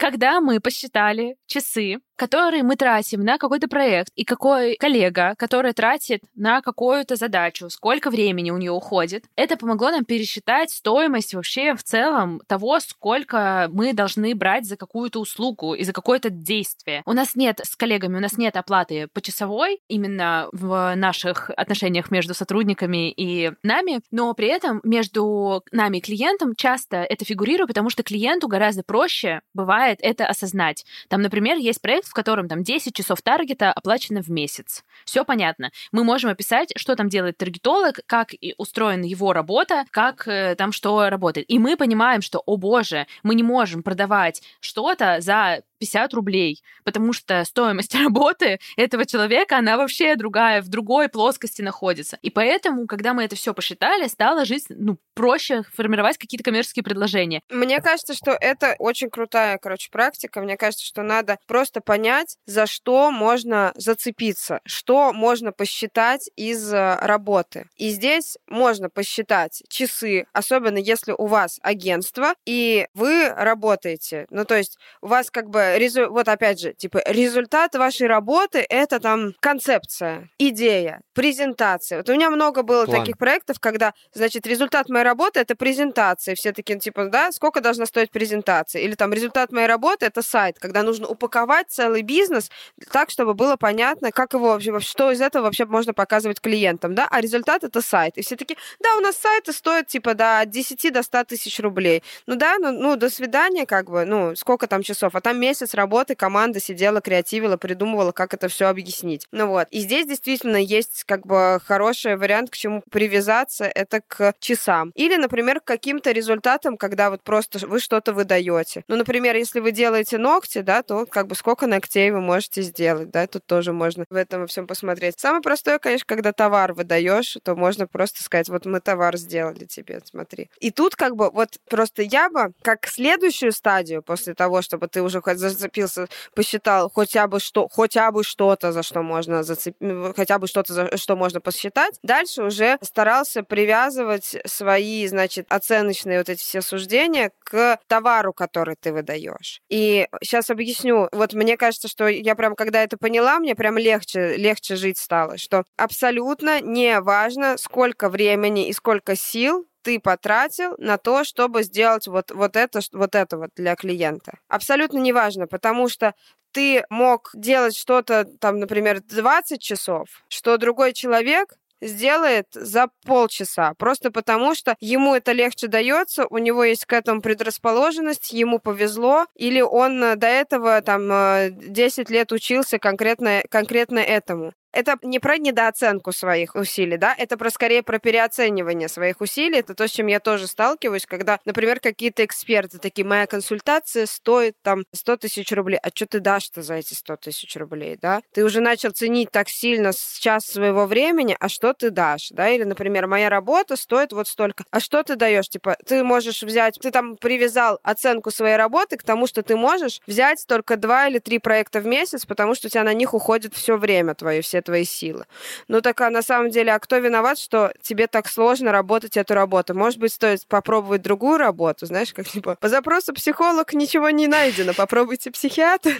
Когда 0.00 0.40
мы 0.40 0.60
посчитали 0.60 1.36
часы, 1.46 1.98
которые 2.20 2.62
мы 2.62 2.76
тратим 2.76 3.24
на 3.24 3.38
какой-то 3.38 3.66
проект, 3.66 4.12
и 4.14 4.26
какой 4.26 4.76
коллега, 4.76 5.34
который 5.38 5.72
тратит 5.72 6.20
на 6.34 6.60
какую-то 6.60 7.16
задачу, 7.16 7.70
сколько 7.70 8.10
времени 8.10 8.50
у 8.50 8.58
нее 8.58 8.72
уходит, 8.72 9.24
это 9.36 9.56
помогло 9.56 9.90
нам 9.90 10.04
пересчитать 10.04 10.70
стоимость 10.70 11.32
вообще 11.32 11.74
в 11.74 11.82
целом 11.82 12.42
того, 12.46 12.78
сколько 12.80 13.70
мы 13.72 13.94
должны 13.94 14.34
брать 14.34 14.66
за 14.66 14.76
какую-то 14.76 15.18
услугу 15.18 15.72
и 15.72 15.82
за 15.82 15.94
какое-то 15.94 16.28
действие. 16.28 17.02
У 17.06 17.14
нас 17.14 17.36
нет 17.36 17.60
с 17.64 17.74
коллегами, 17.74 18.18
у 18.18 18.20
нас 18.20 18.36
нет 18.36 18.54
оплаты 18.56 19.08
почасовой 19.14 19.80
именно 19.88 20.50
в 20.52 20.92
наших 20.96 21.48
отношениях 21.56 22.10
между 22.10 22.34
сотрудниками 22.34 23.10
и 23.10 23.52
нами, 23.62 24.02
но 24.10 24.34
при 24.34 24.48
этом 24.48 24.82
между 24.84 25.64
нами 25.72 25.96
и 25.96 26.00
клиентом 26.02 26.54
часто 26.54 26.98
это 26.98 27.24
фигурирует, 27.24 27.68
потому 27.68 27.88
что 27.88 28.02
клиенту 28.02 28.46
гораздо 28.46 28.82
проще 28.82 29.40
бывает 29.54 30.00
это 30.02 30.26
осознать. 30.26 30.84
Там, 31.08 31.22
например, 31.22 31.56
есть 31.56 31.80
проект, 31.80 32.09
в 32.10 32.12
котором 32.12 32.48
там 32.48 32.64
10 32.64 32.92
часов 32.92 33.22
таргета 33.22 33.72
оплачено 33.72 34.20
в 34.20 34.28
месяц. 34.28 34.84
Все 35.04 35.24
понятно. 35.24 35.70
Мы 35.92 36.02
можем 36.02 36.30
описать, 36.30 36.72
что 36.76 36.96
там 36.96 37.08
делает 37.08 37.38
таргетолог, 37.38 38.00
как 38.06 38.32
устроена 38.58 39.04
его 39.04 39.32
работа, 39.32 39.84
как 39.92 40.26
э, 40.26 40.56
там 40.56 40.72
что 40.72 41.08
работает. 41.08 41.48
И 41.48 41.60
мы 41.60 41.76
понимаем, 41.76 42.20
что, 42.20 42.42
о 42.44 42.56
боже, 42.56 43.06
мы 43.22 43.36
не 43.36 43.44
можем 43.44 43.84
продавать 43.84 44.42
что-то 44.60 45.20
за 45.20 45.62
50 45.80 46.14
рублей, 46.14 46.62
потому 46.84 47.12
что 47.12 47.44
стоимость 47.44 47.94
работы 47.96 48.60
этого 48.76 49.06
человека, 49.06 49.58
она 49.58 49.76
вообще 49.76 50.14
другая, 50.16 50.62
в 50.62 50.68
другой 50.68 51.08
плоскости 51.08 51.62
находится. 51.62 52.18
И 52.22 52.30
поэтому, 52.30 52.86
когда 52.86 53.14
мы 53.14 53.24
это 53.24 53.34
все 53.34 53.54
посчитали, 53.54 54.06
стало 54.06 54.44
жить, 54.44 54.66
ну, 54.68 54.98
проще 55.14 55.62
формировать 55.74 56.18
какие-то 56.18 56.44
коммерческие 56.44 56.82
предложения. 56.82 57.40
Мне 57.50 57.80
кажется, 57.80 58.14
что 58.14 58.32
это 58.32 58.76
очень 58.78 59.10
крутая, 59.10 59.58
короче, 59.58 59.90
практика. 59.90 60.40
Мне 60.40 60.56
кажется, 60.56 60.84
что 60.84 61.02
надо 61.02 61.38
просто 61.46 61.80
понять, 61.80 62.36
за 62.46 62.66
что 62.66 63.10
можно 63.10 63.72
зацепиться, 63.74 64.60
что 64.64 65.12
можно 65.12 65.52
посчитать 65.52 66.30
из 66.36 66.72
э, 66.72 66.96
работы. 67.00 67.66
И 67.76 67.90
здесь 67.90 68.36
можно 68.46 68.88
посчитать 68.88 69.62
часы, 69.68 70.26
особенно 70.32 70.78
если 70.78 71.14
у 71.16 71.26
вас 71.26 71.58
агентство, 71.62 72.34
и 72.46 72.86
вы 72.94 73.28
работаете. 73.28 74.26
Ну, 74.30 74.44
то 74.44 74.56
есть 74.56 74.78
у 75.00 75.08
вас 75.08 75.30
как 75.30 75.48
бы 75.48 75.69
резу... 75.78 76.10
вот 76.10 76.28
опять 76.28 76.60
же, 76.60 76.72
типа, 76.72 77.02
результат 77.06 77.74
вашей 77.74 78.06
работы— 78.06 78.64
это 78.68 79.00
там 79.00 79.34
концепция, 79.40 80.30
идея, 80.38 81.00
презентация. 81.14 81.98
Вот 81.98 82.08
у 82.08 82.12
меня 82.12 82.30
много 82.30 82.62
было 82.62 82.86
План. 82.86 83.00
таких 83.00 83.18
проектов, 83.18 83.58
когда, 83.60 83.92
значит, 84.14 84.46
результат 84.46 84.88
моей 84.88 85.04
работы— 85.04 85.40
это 85.40 85.54
презентация. 85.54 86.34
Все 86.34 86.52
такие, 86.52 86.78
типа, 86.78 87.06
да, 87.06 87.32
сколько 87.32 87.60
должна 87.60 87.86
стоить 87.86 88.10
презентация? 88.10 88.82
Или 88.82 88.94
там 88.94 89.12
результат 89.12 89.52
моей 89.52 89.66
работы— 89.66 90.06
это 90.06 90.22
сайт, 90.22 90.58
когда 90.58 90.82
нужно 90.82 91.06
упаковать 91.06 91.66
целый 91.68 92.02
бизнес 92.02 92.50
так, 92.92 93.10
чтобы 93.10 93.34
было 93.34 93.56
понятно, 93.56 94.12
как 94.12 94.32
его 94.32 94.48
вообще, 94.48 94.80
что 94.80 95.10
из 95.10 95.20
этого 95.20 95.44
вообще 95.44 95.66
можно 95.66 95.92
показывать 95.92 96.40
клиентам, 96.40 96.94
да, 96.94 97.06
а 97.10 97.20
результат— 97.20 97.64
это 97.64 97.82
сайт. 97.82 98.16
И 98.16 98.22
все 98.22 98.36
такие, 98.36 98.56
да, 98.80 98.96
у 98.96 99.00
нас 99.00 99.16
сайты 99.16 99.52
стоят, 99.52 99.88
типа, 99.88 100.14
да, 100.14 100.40
от 100.40 100.50
10 100.50 100.92
до 100.92 101.02
100 101.02 101.24
тысяч 101.24 101.60
рублей. 101.60 102.02
Ну 102.26 102.36
да, 102.36 102.56
ну, 102.58 102.72
ну, 102.72 102.96
до 102.96 103.10
свидания, 103.10 103.66
как 103.66 103.90
бы, 103.90 104.04
ну, 104.04 104.34
сколько 104.36 104.66
там 104.66 104.82
часов? 104.82 105.14
А 105.14 105.20
там 105.20 105.38
месяц 105.38 105.59
месяц 105.60 105.74
работы 105.74 106.14
команда 106.14 106.60
сидела, 106.60 107.00
креативила, 107.00 107.56
придумывала, 107.56 108.12
как 108.12 108.34
это 108.34 108.48
все 108.48 108.66
объяснить. 108.66 109.26
Ну 109.32 109.46
вот. 109.48 109.68
И 109.70 109.80
здесь 109.80 110.06
действительно 110.06 110.56
есть 110.56 111.04
как 111.04 111.26
бы 111.26 111.60
хороший 111.64 112.16
вариант, 112.16 112.50
к 112.50 112.56
чему 112.56 112.82
привязаться, 112.90 113.64
это 113.64 114.00
к 114.06 114.34
часам. 114.40 114.92
Или, 114.94 115.16
например, 115.16 115.60
к 115.60 115.64
каким-то 115.64 116.12
результатам, 116.12 116.76
когда 116.76 117.10
вот 117.10 117.22
просто 117.22 117.66
вы 117.66 117.80
что-то 117.80 118.12
выдаете. 118.12 118.84
Ну, 118.88 118.96
например, 118.96 119.36
если 119.36 119.60
вы 119.60 119.72
делаете 119.72 120.18
ногти, 120.18 120.60
да, 120.62 120.82
то 120.82 121.06
как 121.06 121.26
бы 121.26 121.34
сколько 121.34 121.66
ногтей 121.66 122.10
вы 122.10 122.20
можете 122.20 122.62
сделать, 122.62 123.10
да, 123.10 123.26
тут 123.26 123.44
тоже 123.46 123.72
можно 123.72 124.04
в 124.08 124.14
этом 124.14 124.40
во 124.42 124.46
всем 124.46 124.66
посмотреть. 124.66 125.18
Самое 125.18 125.42
простое, 125.42 125.78
конечно, 125.78 126.06
когда 126.06 126.32
товар 126.32 126.72
выдаешь, 126.72 127.36
то 127.42 127.54
можно 127.54 127.86
просто 127.86 128.22
сказать, 128.22 128.48
вот 128.48 128.66
мы 128.66 128.80
товар 128.80 129.16
сделали 129.16 129.66
тебе, 129.66 130.00
смотри. 130.04 130.48
И 130.60 130.70
тут 130.70 130.96
как 130.96 131.16
бы 131.16 131.30
вот 131.30 131.58
просто 131.68 132.02
я 132.02 132.30
бы 132.30 132.52
как 132.62 132.86
следующую 132.86 133.52
стадию 133.52 134.02
после 134.02 134.34
того, 134.34 134.62
чтобы 134.62 134.88
ты 134.88 135.02
уже 135.02 135.20
зацепился, 135.50 136.08
посчитал 136.34 136.90
хотя 136.94 137.26
бы 137.26 137.40
что, 137.40 137.68
хотя 137.68 138.10
бы 138.10 138.24
что-то, 138.24 138.72
за 138.72 138.82
что 138.82 139.02
можно 139.02 139.42
зацепить, 139.42 139.76
хотя 140.16 140.38
бы 140.38 140.46
что-то, 140.46 140.72
за 140.72 140.96
что 140.96 141.16
можно 141.16 141.40
посчитать. 141.40 141.98
Дальше 142.02 142.42
уже 142.42 142.78
старался 142.82 143.42
привязывать 143.42 144.36
свои, 144.46 145.06
значит, 145.06 145.46
оценочные 145.48 146.18
вот 146.18 146.28
эти 146.28 146.40
все 146.40 146.62
суждения 146.62 147.32
к 147.44 147.78
товару, 147.86 148.32
который 148.32 148.76
ты 148.80 148.92
выдаешь. 148.92 149.60
И 149.68 150.06
сейчас 150.22 150.50
объясню. 150.50 151.08
Вот 151.12 151.32
мне 151.32 151.56
кажется, 151.56 151.88
что 151.88 152.08
я 152.08 152.34
прям, 152.34 152.54
когда 152.54 152.82
это 152.82 152.96
поняла, 152.96 153.38
мне 153.38 153.54
прям 153.54 153.78
легче, 153.78 154.36
легче 154.36 154.76
жить 154.76 154.98
стало, 154.98 155.38
что 155.38 155.64
абсолютно 155.76 156.60
не 156.60 157.00
важно, 157.00 157.56
сколько 157.58 158.08
времени 158.08 158.68
и 158.68 158.72
сколько 158.72 159.16
сил 159.16 159.66
ты 159.82 160.00
потратил 160.00 160.74
на 160.78 160.98
то, 160.98 161.24
чтобы 161.24 161.62
сделать 161.62 162.06
вот, 162.06 162.30
вот, 162.30 162.56
это, 162.56 162.80
вот 162.92 163.14
это 163.14 163.38
вот 163.38 163.50
для 163.56 163.76
клиента. 163.76 164.38
Абсолютно 164.48 164.98
неважно, 164.98 165.46
потому 165.46 165.88
что 165.88 166.14
ты 166.52 166.84
мог 166.90 167.30
делать 167.34 167.76
что-то, 167.76 168.24
там, 168.40 168.58
например, 168.58 169.00
20 169.02 169.60
часов, 169.60 170.08
что 170.28 170.56
другой 170.56 170.92
человек 170.92 171.54
сделает 171.80 172.46
за 172.52 172.88
полчаса. 173.06 173.74
Просто 173.78 174.10
потому, 174.10 174.54
что 174.54 174.76
ему 174.80 175.14
это 175.14 175.32
легче 175.32 175.66
дается, 175.66 176.26
у 176.28 176.38
него 176.38 176.64
есть 176.64 176.84
к 176.84 176.92
этому 176.92 177.22
предрасположенность, 177.22 178.32
ему 178.32 178.58
повезло, 178.58 179.26
или 179.34 179.60
он 179.60 180.18
до 180.18 180.26
этого 180.26 180.82
там 180.82 181.08
10 181.50 182.10
лет 182.10 182.32
учился 182.32 182.78
конкретно, 182.78 183.42
конкретно 183.48 183.98
этому 183.98 184.52
это 184.72 184.96
не 185.02 185.18
про 185.18 185.38
недооценку 185.38 186.12
своих 186.12 186.54
усилий, 186.54 186.96
да, 186.96 187.14
это 187.16 187.36
про 187.36 187.50
скорее 187.50 187.82
про 187.82 187.98
переоценивание 187.98 188.88
своих 188.88 189.20
усилий. 189.20 189.58
Это 189.58 189.74
то, 189.74 189.86
с 189.88 189.90
чем 189.90 190.06
я 190.06 190.20
тоже 190.20 190.46
сталкиваюсь, 190.46 191.06
когда, 191.06 191.38
например, 191.44 191.80
какие-то 191.80 192.24
эксперты 192.24 192.78
такие, 192.78 193.06
моя 193.06 193.26
консультация 193.26 194.06
стоит 194.06 194.54
там 194.62 194.84
100 194.92 195.16
тысяч 195.18 195.50
рублей. 195.52 195.78
А 195.82 195.88
что 195.94 196.06
ты 196.06 196.20
дашь-то 196.20 196.62
за 196.62 196.74
эти 196.74 196.94
100 196.94 197.16
тысяч 197.16 197.56
рублей, 197.56 197.98
да? 198.00 198.20
Ты 198.32 198.44
уже 198.44 198.60
начал 198.60 198.90
ценить 198.90 199.30
так 199.30 199.48
сильно 199.48 199.92
час 200.18 200.44
своего 200.46 200.86
времени, 200.86 201.36
а 201.40 201.48
что 201.48 201.72
ты 201.72 201.90
дашь, 201.90 202.28
да? 202.30 202.48
Или, 202.48 202.64
например, 202.64 203.06
моя 203.06 203.28
работа 203.28 203.76
стоит 203.76 204.12
вот 204.12 204.28
столько. 204.28 204.64
А 204.70 204.80
что 204.80 205.02
ты 205.02 205.16
даешь? 205.16 205.48
Типа, 205.48 205.76
ты 205.86 206.04
можешь 206.04 206.42
взять, 206.42 206.78
ты 206.80 206.90
там 206.90 207.16
привязал 207.16 207.80
оценку 207.82 208.30
своей 208.30 208.56
работы 208.56 208.96
к 208.96 209.02
тому, 209.02 209.26
что 209.26 209.42
ты 209.42 209.56
можешь 209.56 210.00
взять 210.06 210.44
только 210.46 210.76
два 210.76 211.08
или 211.08 211.18
три 211.18 211.38
проекта 211.38 211.80
в 211.80 211.86
месяц, 211.86 212.26
потому 212.26 212.54
что 212.54 212.68
у 212.68 212.70
тебя 212.70 212.84
на 212.84 212.94
них 212.94 213.14
уходит 213.14 213.54
все 213.54 213.76
время 213.76 214.14
твое, 214.14 214.42
все 214.42 214.59
твои 214.62 214.84
силы. 214.84 215.26
Ну 215.68 215.80
так 215.80 216.00
а 216.00 216.10
на 216.10 216.22
самом 216.22 216.50
деле, 216.50 216.72
а 216.72 216.78
кто 216.78 216.98
виноват, 216.98 217.38
что 217.38 217.72
тебе 217.82 218.06
так 218.06 218.28
сложно 218.28 218.72
работать 218.72 219.16
эту 219.16 219.34
работу? 219.34 219.74
Может 219.74 219.98
быть, 219.98 220.12
стоит 220.12 220.46
попробовать 220.46 221.02
другую 221.02 221.38
работу, 221.38 221.86
знаешь, 221.86 222.12
как 222.12 222.28
типа 222.28 222.56
по 222.60 222.68
запросу 222.68 223.12
психолог 223.12 223.72
ничего 223.72 224.10
не 224.10 224.26
найдено, 224.26 224.74
попробуйте 224.74 225.30
психиатр. 225.30 225.92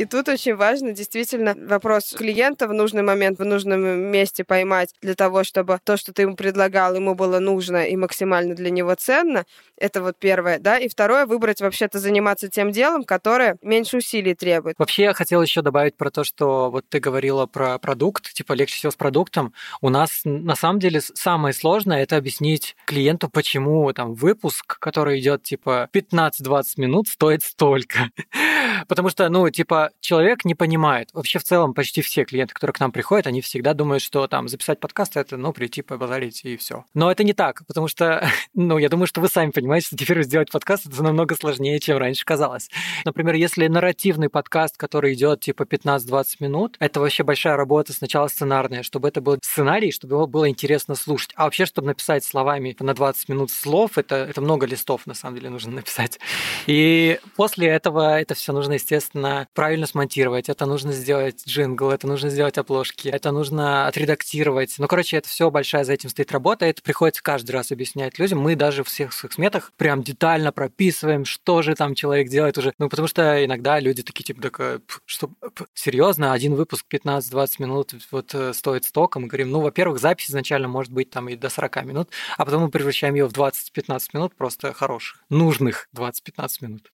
И 0.00 0.06
тут 0.06 0.30
очень 0.30 0.56
важно 0.56 0.92
действительно 0.92 1.54
вопрос 1.54 2.14
клиента 2.16 2.66
в 2.66 2.72
нужный 2.72 3.02
момент, 3.02 3.38
в 3.38 3.44
нужном 3.44 3.82
месте 3.82 4.44
поймать 4.44 4.94
для 5.02 5.14
того, 5.14 5.44
чтобы 5.44 5.78
то, 5.84 5.98
что 5.98 6.14
ты 6.14 6.22
ему 6.22 6.36
предлагал, 6.36 6.94
ему 6.94 7.14
было 7.14 7.38
нужно 7.38 7.84
и 7.84 7.96
максимально 7.96 8.54
для 8.54 8.70
него 8.70 8.94
ценно. 8.94 9.44
Это 9.76 10.00
вот 10.00 10.16
первое, 10.18 10.58
да. 10.58 10.78
И 10.78 10.88
второе, 10.88 11.26
выбрать 11.26 11.60
вообще-то 11.60 11.98
заниматься 11.98 12.48
тем 12.48 12.72
делом, 12.72 13.04
которое 13.04 13.58
меньше 13.60 13.98
усилий 13.98 14.34
требует. 14.34 14.76
Вообще 14.78 15.02
я 15.02 15.12
хотел 15.12 15.42
еще 15.42 15.60
добавить 15.60 15.98
про 15.98 16.10
то, 16.10 16.24
что 16.24 16.70
вот 16.70 16.86
ты 16.88 16.98
говорила 16.98 17.44
про 17.44 17.78
продукт, 17.78 18.32
типа 18.32 18.54
легче 18.54 18.76
всего 18.76 18.92
с 18.92 18.96
продуктом. 18.96 19.52
У 19.82 19.90
нас 19.90 20.22
на 20.24 20.56
самом 20.56 20.80
деле 20.80 21.02
самое 21.02 21.52
сложное 21.52 22.02
это 22.02 22.16
объяснить 22.16 22.74
клиенту, 22.86 23.28
почему 23.28 23.92
там 23.92 24.14
выпуск, 24.14 24.78
который 24.78 25.20
идет 25.20 25.42
типа 25.42 25.90
15-20 25.92 26.62
минут, 26.78 27.08
стоит 27.08 27.42
столько. 27.42 28.08
Потому 28.88 29.10
что, 29.10 29.28
ну, 29.28 29.48
типа, 29.50 29.89
человек 30.00 30.44
не 30.44 30.54
понимает. 30.54 31.10
Вообще, 31.12 31.38
в 31.38 31.44
целом, 31.44 31.74
почти 31.74 32.02
все 32.02 32.24
клиенты, 32.24 32.54
которые 32.54 32.74
к 32.74 32.80
нам 32.80 32.92
приходят, 32.92 33.26
они 33.26 33.40
всегда 33.40 33.74
думают, 33.74 34.02
что 34.02 34.26
там 34.26 34.48
записать 34.48 34.80
подкаст 34.80 35.16
это, 35.16 35.36
ну, 35.36 35.52
прийти 35.52 35.82
побазарить 35.82 36.44
и 36.44 36.56
все. 36.56 36.84
Но 36.94 37.10
это 37.10 37.24
не 37.24 37.32
так, 37.32 37.62
потому 37.66 37.88
что, 37.88 38.28
ну, 38.54 38.78
я 38.78 38.88
думаю, 38.88 39.06
что 39.06 39.20
вы 39.20 39.28
сами 39.28 39.50
понимаете, 39.50 39.88
что 39.88 39.96
теперь 39.96 40.22
сделать 40.22 40.50
подкаст 40.50 40.86
это 40.86 41.02
намного 41.02 41.34
сложнее, 41.34 41.78
чем 41.80 41.98
раньше 41.98 42.24
казалось. 42.24 42.70
Например, 43.04 43.34
если 43.34 43.66
нарративный 43.66 44.28
подкаст, 44.28 44.76
который 44.76 45.14
идет 45.14 45.40
типа 45.40 45.62
15-20 45.62 46.36
минут, 46.40 46.76
это 46.80 47.00
вообще 47.00 47.22
большая 47.22 47.56
работа 47.56 47.92
сначала 47.92 48.28
сценарная, 48.28 48.82
чтобы 48.82 49.08
это 49.08 49.20
был 49.20 49.38
сценарий, 49.42 49.92
чтобы 49.92 50.16
его 50.16 50.26
было 50.26 50.48
интересно 50.48 50.94
слушать. 50.94 51.32
А 51.34 51.44
вообще, 51.44 51.66
чтобы 51.66 51.88
написать 51.88 52.24
словами 52.24 52.76
на 52.80 52.94
20 52.94 53.28
минут 53.28 53.50
слов, 53.50 53.98
это, 53.98 54.16
это 54.16 54.40
много 54.40 54.66
листов, 54.66 55.06
на 55.06 55.14
самом 55.14 55.36
деле, 55.36 55.50
нужно 55.50 55.72
написать. 55.76 56.18
И 56.66 57.18
после 57.36 57.68
этого 57.68 58.18
это 58.20 58.34
все 58.34 58.52
нужно, 58.52 58.74
естественно, 58.74 59.46
правильно 59.54 59.79
правильно 59.80 59.86
смонтировать, 59.86 60.48
это 60.48 60.66
нужно 60.66 60.92
сделать 60.92 61.42
джингл, 61.46 61.90
это 61.90 62.06
нужно 62.06 62.28
сделать 62.28 62.58
обложки, 62.58 63.08
это 63.08 63.32
нужно 63.32 63.86
отредактировать. 63.86 64.74
Ну, 64.78 64.86
короче, 64.86 65.16
это 65.16 65.28
все 65.28 65.50
большая 65.50 65.84
за 65.84 65.94
этим 65.94 66.10
стоит 66.10 66.32
работа, 66.32 66.66
это 66.66 66.82
приходится 66.82 67.22
каждый 67.22 67.52
раз 67.52 67.72
объяснять 67.72 68.18
людям. 68.18 68.40
Мы 68.40 68.56
даже 68.56 68.84
в 68.84 68.88
всех 68.88 69.12
своих 69.12 69.32
сметах 69.32 69.72
прям 69.76 70.02
детально 70.02 70.52
прописываем, 70.52 71.24
что 71.24 71.62
же 71.62 71.74
там 71.74 71.94
человек 71.94 72.28
делает 72.28 72.58
уже. 72.58 72.74
Ну, 72.78 72.88
потому 72.88 73.08
что 73.08 73.42
иногда 73.42 73.80
люди 73.80 74.02
такие, 74.02 74.24
типа, 74.24 74.42
так, 74.42 74.80
что, 75.06 75.30
серьезно, 75.74 76.32
один 76.32 76.54
выпуск 76.54 76.84
15-20 76.92 77.48
минут 77.58 77.94
вот 78.10 78.34
э, 78.34 78.52
стоит 78.52 78.84
столько. 78.84 79.18
Мы 79.18 79.28
говорим, 79.28 79.50
ну, 79.50 79.60
во-первых, 79.60 79.98
запись 80.00 80.30
изначально 80.30 80.68
может 80.68 80.92
быть 80.92 81.10
там 81.10 81.28
и 81.28 81.36
до 81.36 81.48
40 81.48 81.84
минут, 81.84 82.10
а 82.36 82.44
потом 82.44 82.62
мы 82.62 82.70
превращаем 82.70 83.14
ее 83.14 83.26
в 83.26 83.32
20-15 83.32 84.00
минут 84.12 84.34
просто 84.34 84.72
хороших, 84.74 85.24
нужных 85.30 85.88
20-15 85.94 86.48
минут. 86.60 86.90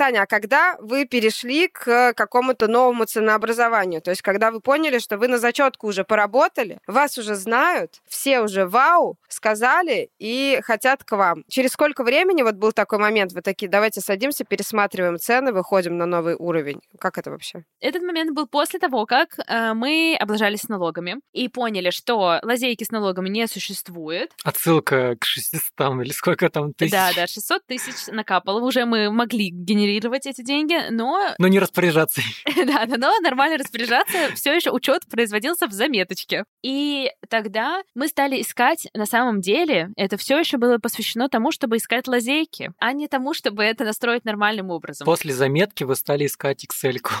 Таня, 0.00 0.22
а 0.22 0.26
когда 0.26 0.78
вы 0.80 1.04
перешли 1.04 1.68
к 1.68 2.14
какому-то 2.14 2.68
новому 2.68 3.04
ценообразованию? 3.04 4.00
То 4.00 4.08
есть, 4.08 4.22
когда 4.22 4.50
вы 4.50 4.62
поняли, 4.62 4.98
что 4.98 5.18
вы 5.18 5.28
на 5.28 5.38
зачетку 5.38 5.88
уже 5.88 6.04
поработали, 6.04 6.78
вас 6.86 7.18
уже 7.18 7.34
знают, 7.34 8.00
все 8.08 8.40
уже 8.40 8.64
вау, 8.64 9.18
сказали 9.28 10.08
и 10.18 10.58
хотят 10.62 11.04
к 11.04 11.14
вам. 11.14 11.44
Через 11.50 11.72
сколько 11.72 12.02
времени 12.02 12.40
вот 12.40 12.54
был 12.54 12.72
такой 12.72 12.98
момент, 12.98 13.34
вы 13.34 13.42
такие, 13.42 13.70
давайте 13.70 14.00
садимся, 14.00 14.44
пересматриваем 14.44 15.18
цены, 15.18 15.52
выходим 15.52 15.98
на 15.98 16.06
новый 16.06 16.34
уровень? 16.34 16.80
Как 16.98 17.18
это 17.18 17.30
вообще? 17.30 17.64
Этот 17.80 18.02
момент 18.02 18.34
был 18.34 18.46
после 18.46 18.78
того, 18.78 19.04
как 19.04 19.38
э, 19.46 19.74
мы 19.74 20.16
облажались 20.18 20.66
налогами 20.70 21.16
и 21.34 21.48
поняли, 21.48 21.90
что 21.90 22.40
лазейки 22.42 22.84
с 22.84 22.90
налогами 22.90 23.28
не 23.28 23.46
существует. 23.46 24.32
Отсылка 24.44 25.16
к 25.20 25.26
600 25.26 25.62
или 26.02 26.12
сколько 26.12 26.48
там 26.48 26.72
тысяч? 26.72 26.92
Да, 26.92 27.10
да, 27.14 27.26
600 27.26 27.66
тысяч 27.66 28.06
накапало. 28.06 28.62
Уже 28.62 28.86
мы 28.86 29.10
могли 29.10 29.50
генерировать 29.50 29.89
генерировать 29.90 30.26
эти 30.26 30.42
деньги, 30.42 30.90
но... 30.90 31.34
Но 31.38 31.48
не 31.48 31.58
распоряжаться. 31.58 32.22
да, 32.66 32.84
но 32.86 33.18
нормально 33.20 33.58
распоряжаться. 33.58 34.34
Все 34.34 34.54
еще 34.54 34.70
учет 34.70 35.02
производился 35.10 35.66
в 35.66 35.72
заметочке. 35.72 36.44
И 36.62 37.10
тогда 37.28 37.82
мы 37.94 38.08
стали 38.08 38.40
искать, 38.40 38.86
на 38.94 39.06
самом 39.06 39.40
деле, 39.40 39.90
это 39.96 40.16
все 40.16 40.38
еще 40.38 40.56
было 40.56 40.78
посвящено 40.78 41.28
тому, 41.28 41.52
чтобы 41.52 41.76
искать 41.76 42.06
лазейки, 42.06 42.72
а 42.78 42.92
не 42.92 43.08
тому, 43.08 43.34
чтобы 43.34 43.64
это 43.64 43.84
настроить 43.84 44.24
нормальным 44.24 44.70
образом. 44.70 45.04
После 45.04 45.32
заметки 45.32 45.84
вы 45.84 45.96
стали 45.96 46.26
искать 46.26 46.64
Excel-ку. 46.64 47.12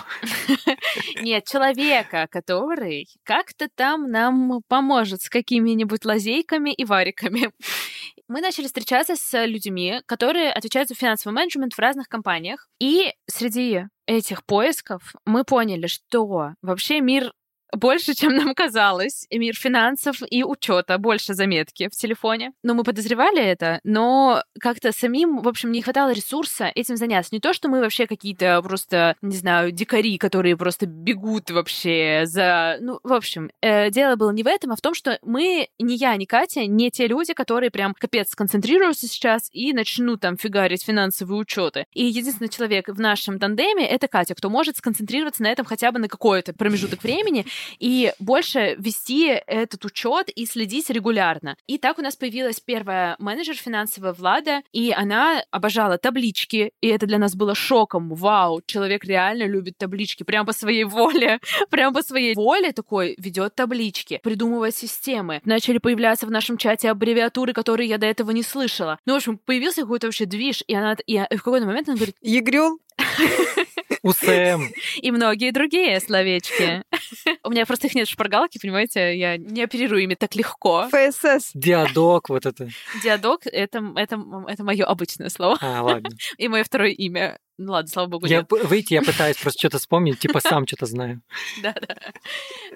Нет, 1.22 1.46
человека, 1.46 2.28
который 2.30 3.08
как-то 3.24 3.68
там 3.74 4.10
нам 4.10 4.60
поможет 4.68 5.22
с 5.22 5.28
какими-нибудь 5.28 6.04
лазейками 6.04 6.72
и 6.72 6.84
вариками. 6.84 7.50
Мы 8.30 8.40
начали 8.42 8.66
встречаться 8.66 9.16
с 9.16 9.44
людьми, 9.44 10.02
которые 10.06 10.52
отвечают 10.52 10.88
за 10.88 10.94
финансовый 10.94 11.32
менеджмент 11.34 11.74
в 11.74 11.78
разных 11.80 12.06
компаниях. 12.06 12.68
И 12.78 13.12
среди 13.26 13.86
этих 14.06 14.44
поисков 14.44 15.16
мы 15.24 15.42
поняли, 15.42 15.88
что 15.88 16.54
вообще 16.62 17.00
мир 17.00 17.32
больше, 17.72 18.14
чем 18.14 18.34
нам 18.34 18.54
казалось. 18.54 19.26
И 19.30 19.38
мир 19.38 19.54
финансов 19.54 20.16
и 20.28 20.44
учета 20.44 20.98
больше 20.98 21.34
заметки 21.34 21.88
в 21.88 21.96
телефоне. 21.96 22.52
Но 22.62 22.74
мы 22.74 22.84
подозревали 22.84 23.42
это, 23.42 23.80
но 23.84 24.42
как-то 24.60 24.92
самим, 24.92 25.42
в 25.42 25.48
общем, 25.48 25.72
не 25.72 25.82
хватало 25.82 26.12
ресурса 26.12 26.70
этим 26.74 26.96
заняться. 26.96 27.34
Не 27.34 27.40
то, 27.40 27.52
что 27.52 27.68
мы 27.68 27.80
вообще 27.80 28.06
какие-то 28.06 28.60
просто, 28.62 29.16
не 29.22 29.36
знаю, 29.36 29.72
дикари, 29.72 30.18
которые 30.18 30.56
просто 30.56 30.86
бегут 30.86 31.50
вообще 31.50 32.22
за... 32.24 32.76
Ну, 32.80 33.00
в 33.02 33.12
общем, 33.12 33.50
э, 33.60 33.90
дело 33.90 34.16
было 34.16 34.30
не 34.30 34.42
в 34.42 34.46
этом, 34.46 34.72
а 34.72 34.76
в 34.76 34.80
том, 34.80 34.94
что 34.94 35.18
мы, 35.22 35.68
ни 35.78 35.94
я, 35.94 36.16
ни 36.16 36.24
Катя, 36.24 36.66
не 36.66 36.90
те 36.90 37.06
люди, 37.06 37.32
которые 37.32 37.70
прям 37.70 37.94
капец 37.94 38.30
сконцентрируются 38.30 39.06
сейчас 39.06 39.48
и 39.52 39.72
начнут 39.72 40.20
там 40.20 40.36
фигарить 40.36 40.84
финансовые 40.84 41.38
учеты. 41.38 41.86
И 41.92 42.04
единственный 42.04 42.48
человек 42.48 42.88
в 42.88 43.00
нашем 43.00 43.38
тандеме— 43.38 43.86
это 43.88 44.08
Катя, 44.08 44.34
кто 44.34 44.50
может 44.50 44.76
сконцентрироваться 44.76 45.42
на 45.42 45.48
этом 45.48 45.64
хотя 45.64 45.92
бы 45.92 45.98
на 45.98 46.08
какой-то 46.08 46.52
промежуток 46.52 47.02
времени 47.02 47.46
и 47.78 48.12
больше 48.18 48.76
вести 48.78 49.26
этот 49.46 49.84
учет 49.84 50.28
и 50.30 50.46
следить 50.46 50.90
регулярно. 50.90 51.56
И 51.66 51.78
так 51.78 51.98
у 51.98 52.02
нас 52.02 52.16
появилась 52.16 52.60
первая 52.60 53.16
менеджер 53.18 53.56
финансовая 53.56 54.12
Влада, 54.12 54.62
и 54.72 54.92
она 54.92 55.42
обожала 55.50 55.98
таблички, 55.98 56.72
и 56.80 56.88
это 56.88 57.06
для 57.06 57.18
нас 57.18 57.34
было 57.34 57.54
шоком. 57.54 58.14
Вау, 58.14 58.60
человек 58.66 59.04
реально 59.04 59.44
любит 59.44 59.78
таблички, 59.78 60.22
прям 60.22 60.46
по 60.46 60.52
своей 60.52 60.84
воле, 60.84 61.40
прям 61.70 61.94
по 61.94 62.02
своей 62.02 62.34
воле 62.34 62.72
такой 62.72 63.14
ведет 63.18 63.54
таблички, 63.54 64.20
придумывает 64.22 64.74
системы. 64.74 65.40
Начали 65.44 65.78
появляться 65.78 66.26
в 66.26 66.30
нашем 66.30 66.56
чате 66.56 66.90
аббревиатуры, 66.90 67.52
которые 67.52 67.88
я 67.88 67.98
до 67.98 68.06
этого 68.06 68.30
не 68.30 68.42
слышала. 68.42 68.98
Ну, 69.06 69.14
в 69.14 69.16
общем, 69.16 69.38
появился 69.38 69.82
какой-то 69.82 70.06
вообще 70.06 70.26
движ, 70.26 70.62
и 70.66 70.74
она 70.74 70.96
и 71.06 71.18
в 71.18 71.42
какой-то 71.42 71.66
момент 71.66 71.88
она 71.88 71.96
говорит... 71.96 72.16
Егрюл? 72.20 72.78
УСМ. 74.02 74.62
И 75.02 75.10
многие 75.10 75.50
другие 75.50 76.00
словечки. 76.00 76.82
У 77.44 77.50
меня 77.50 77.66
просто 77.66 77.86
их 77.86 77.94
нет 77.94 78.08
в 78.08 78.10
шпаргалке, 78.10 78.58
понимаете? 78.60 79.16
Я 79.16 79.36
не 79.36 79.62
оперирую 79.62 80.02
ими 80.02 80.14
так 80.14 80.34
легко. 80.34 80.88
ФСС. 80.88 81.50
Диадок, 81.54 82.28
вот 82.28 82.46
это. 82.46 82.68
Диадок— 83.02 83.42
это, 83.46 83.92
это, 83.96 84.22
это 84.48 84.64
мое 84.64 84.84
обычное 84.84 85.28
слово. 85.28 85.58
А, 85.60 85.82
ладно. 85.82 86.10
И 86.38 86.48
мое 86.48 86.64
второе 86.64 86.90
имя. 86.90 87.38
Ну 87.62 87.72
ладно, 87.72 87.90
слава 87.90 88.08
богу, 88.08 88.26
Я 88.26 88.38
нет. 88.38 88.50
выйти, 88.64 88.94
я 88.94 89.02
пытаюсь 89.02 89.36
просто 89.36 89.58
что-то 89.60 89.78
вспомнить, 89.78 90.18
типа 90.18 90.40
сам 90.40 90.66
что-то 90.66 90.86
знаю. 90.86 91.20
Да-да. 91.62 91.94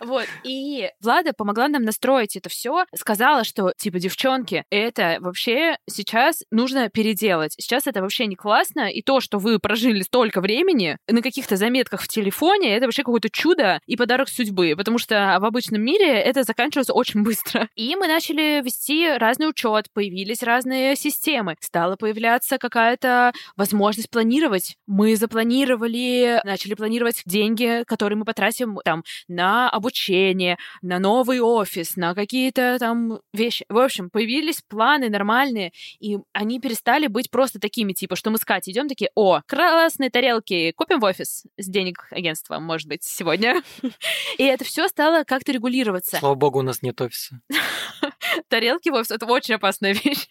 Вот. 0.03 0.27
И 0.42 0.90
Влада 1.01 1.33
помогла 1.33 1.68
нам 1.68 1.85
настроить 1.85 2.37
это 2.37 2.51
все, 2.51 2.85
сказала, 2.94 3.44
что, 3.44 3.73
типа, 3.79 3.99
девчонки, 3.99 4.64
это 4.68 5.16
вообще 5.20 5.79
сейчас 5.88 6.42
нужно 6.51 6.90
переделать. 6.90 7.55
Сейчас 7.59 7.87
это 7.87 8.03
вообще 8.03 8.27
не 8.27 8.37
классно, 8.37 8.90
и 8.90 9.01
то, 9.01 9.20
что 9.20 9.38
вы 9.38 9.59
прожили 9.59 10.03
столько 10.03 10.42
времени 10.42 10.99
на 11.09 11.23
каких-то 11.23 11.57
заметках 11.57 12.03
в 12.03 12.09
телефоне, 12.09 12.77
это 12.77 12.85
вообще 12.85 13.05
какое-то 13.05 13.31
чудо 13.31 13.81
и 13.87 13.97
подарок 13.97 14.29
судьбы, 14.29 14.75
потому 14.77 14.99
что 14.99 15.38
в 15.40 15.47
обычном 15.47 15.81
мире 15.81 16.12
это 16.12 16.42
заканчивается 16.42 16.92
очень 16.92 17.23
быстро. 17.23 17.70
И 17.75 17.97
мы 17.97 18.07
начали 18.07 18.62
вести 18.62 19.16
разный 19.16 19.49
учет, 19.49 19.87
появились 19.94 20.42
разные 20.42 20.94
системы, 20.94 21.57
стала 21.61 21.97
появляться 21.97 22.59
какая-то 22.59 23.33
возможность 23.57 24.11
планировать. 24.11 24.73
Мы 24.87 25.16
запланировали, 25.16 26.40
начали 26.44 26.74
планировать 26.74 27.22
деньги, 27.24 27.84
которые 27.87 28.18
мы 28.18 28.24
потратим 28.24 28.78
там 28.84 29.02
на 29.28 29.70
обучение, 29.70 30.58
на 30.82 30.98
новый 30.98 31.40
офис, 31.40 31.96
на 31.96 32.14
какие-то 32.14 32.76
там 32.78 33.20
вещи. 33.32 33.64
В 33.68 33.78
общем, 33.78 34.10
появились 34.10 34.62
планы 34.68 35.08
нормальные, 35.08 35.72
и 36.00 36.18
они 36.32 36.60
перестали 36.60 37.06
быть 37.06 37.30
просто 37.30 37.58
такими, 37.58 37.92
типа, 37.92 38.16
что 38.16 38.30
мы 38.30 38.38
с 38.38 38.44
Катей 38.44 38.72
идем 38.72 38.88
такие, 38.88 39.10
о, 39.14 39.40
красные 39.46 40.10
тарелки, 40.10 40.72
купим 40.72 41.00
в 41.00 41.04
офис 41.04 41.44
с 41.56 41.66
денег 41.66 42.06
агентства, 42.10 42.58
может 42.58 42.88
быть, 42.88 43.04
сегодня. 43.04 43.62
И 44.38 44.44
это 44.44 44.64
все 44.64 44.88
стало 44.88 45.24
как-то 45.24 45.52
регулироваться. 45.52 46.18
Слава 46.18 46.34
богу, 46.34 46.58
у 46.58 46.62
нас 46.62 46.82
нет 46.82 47.00
офиса. 47.00 47.40
Тарелки 48.48 48.88
в 48.88 48.94
офис— 48.94 49.10
это 49.12 49.26
очень 49.26 49.54
опасная 49.54 49.92
вещь. 50.04 50.26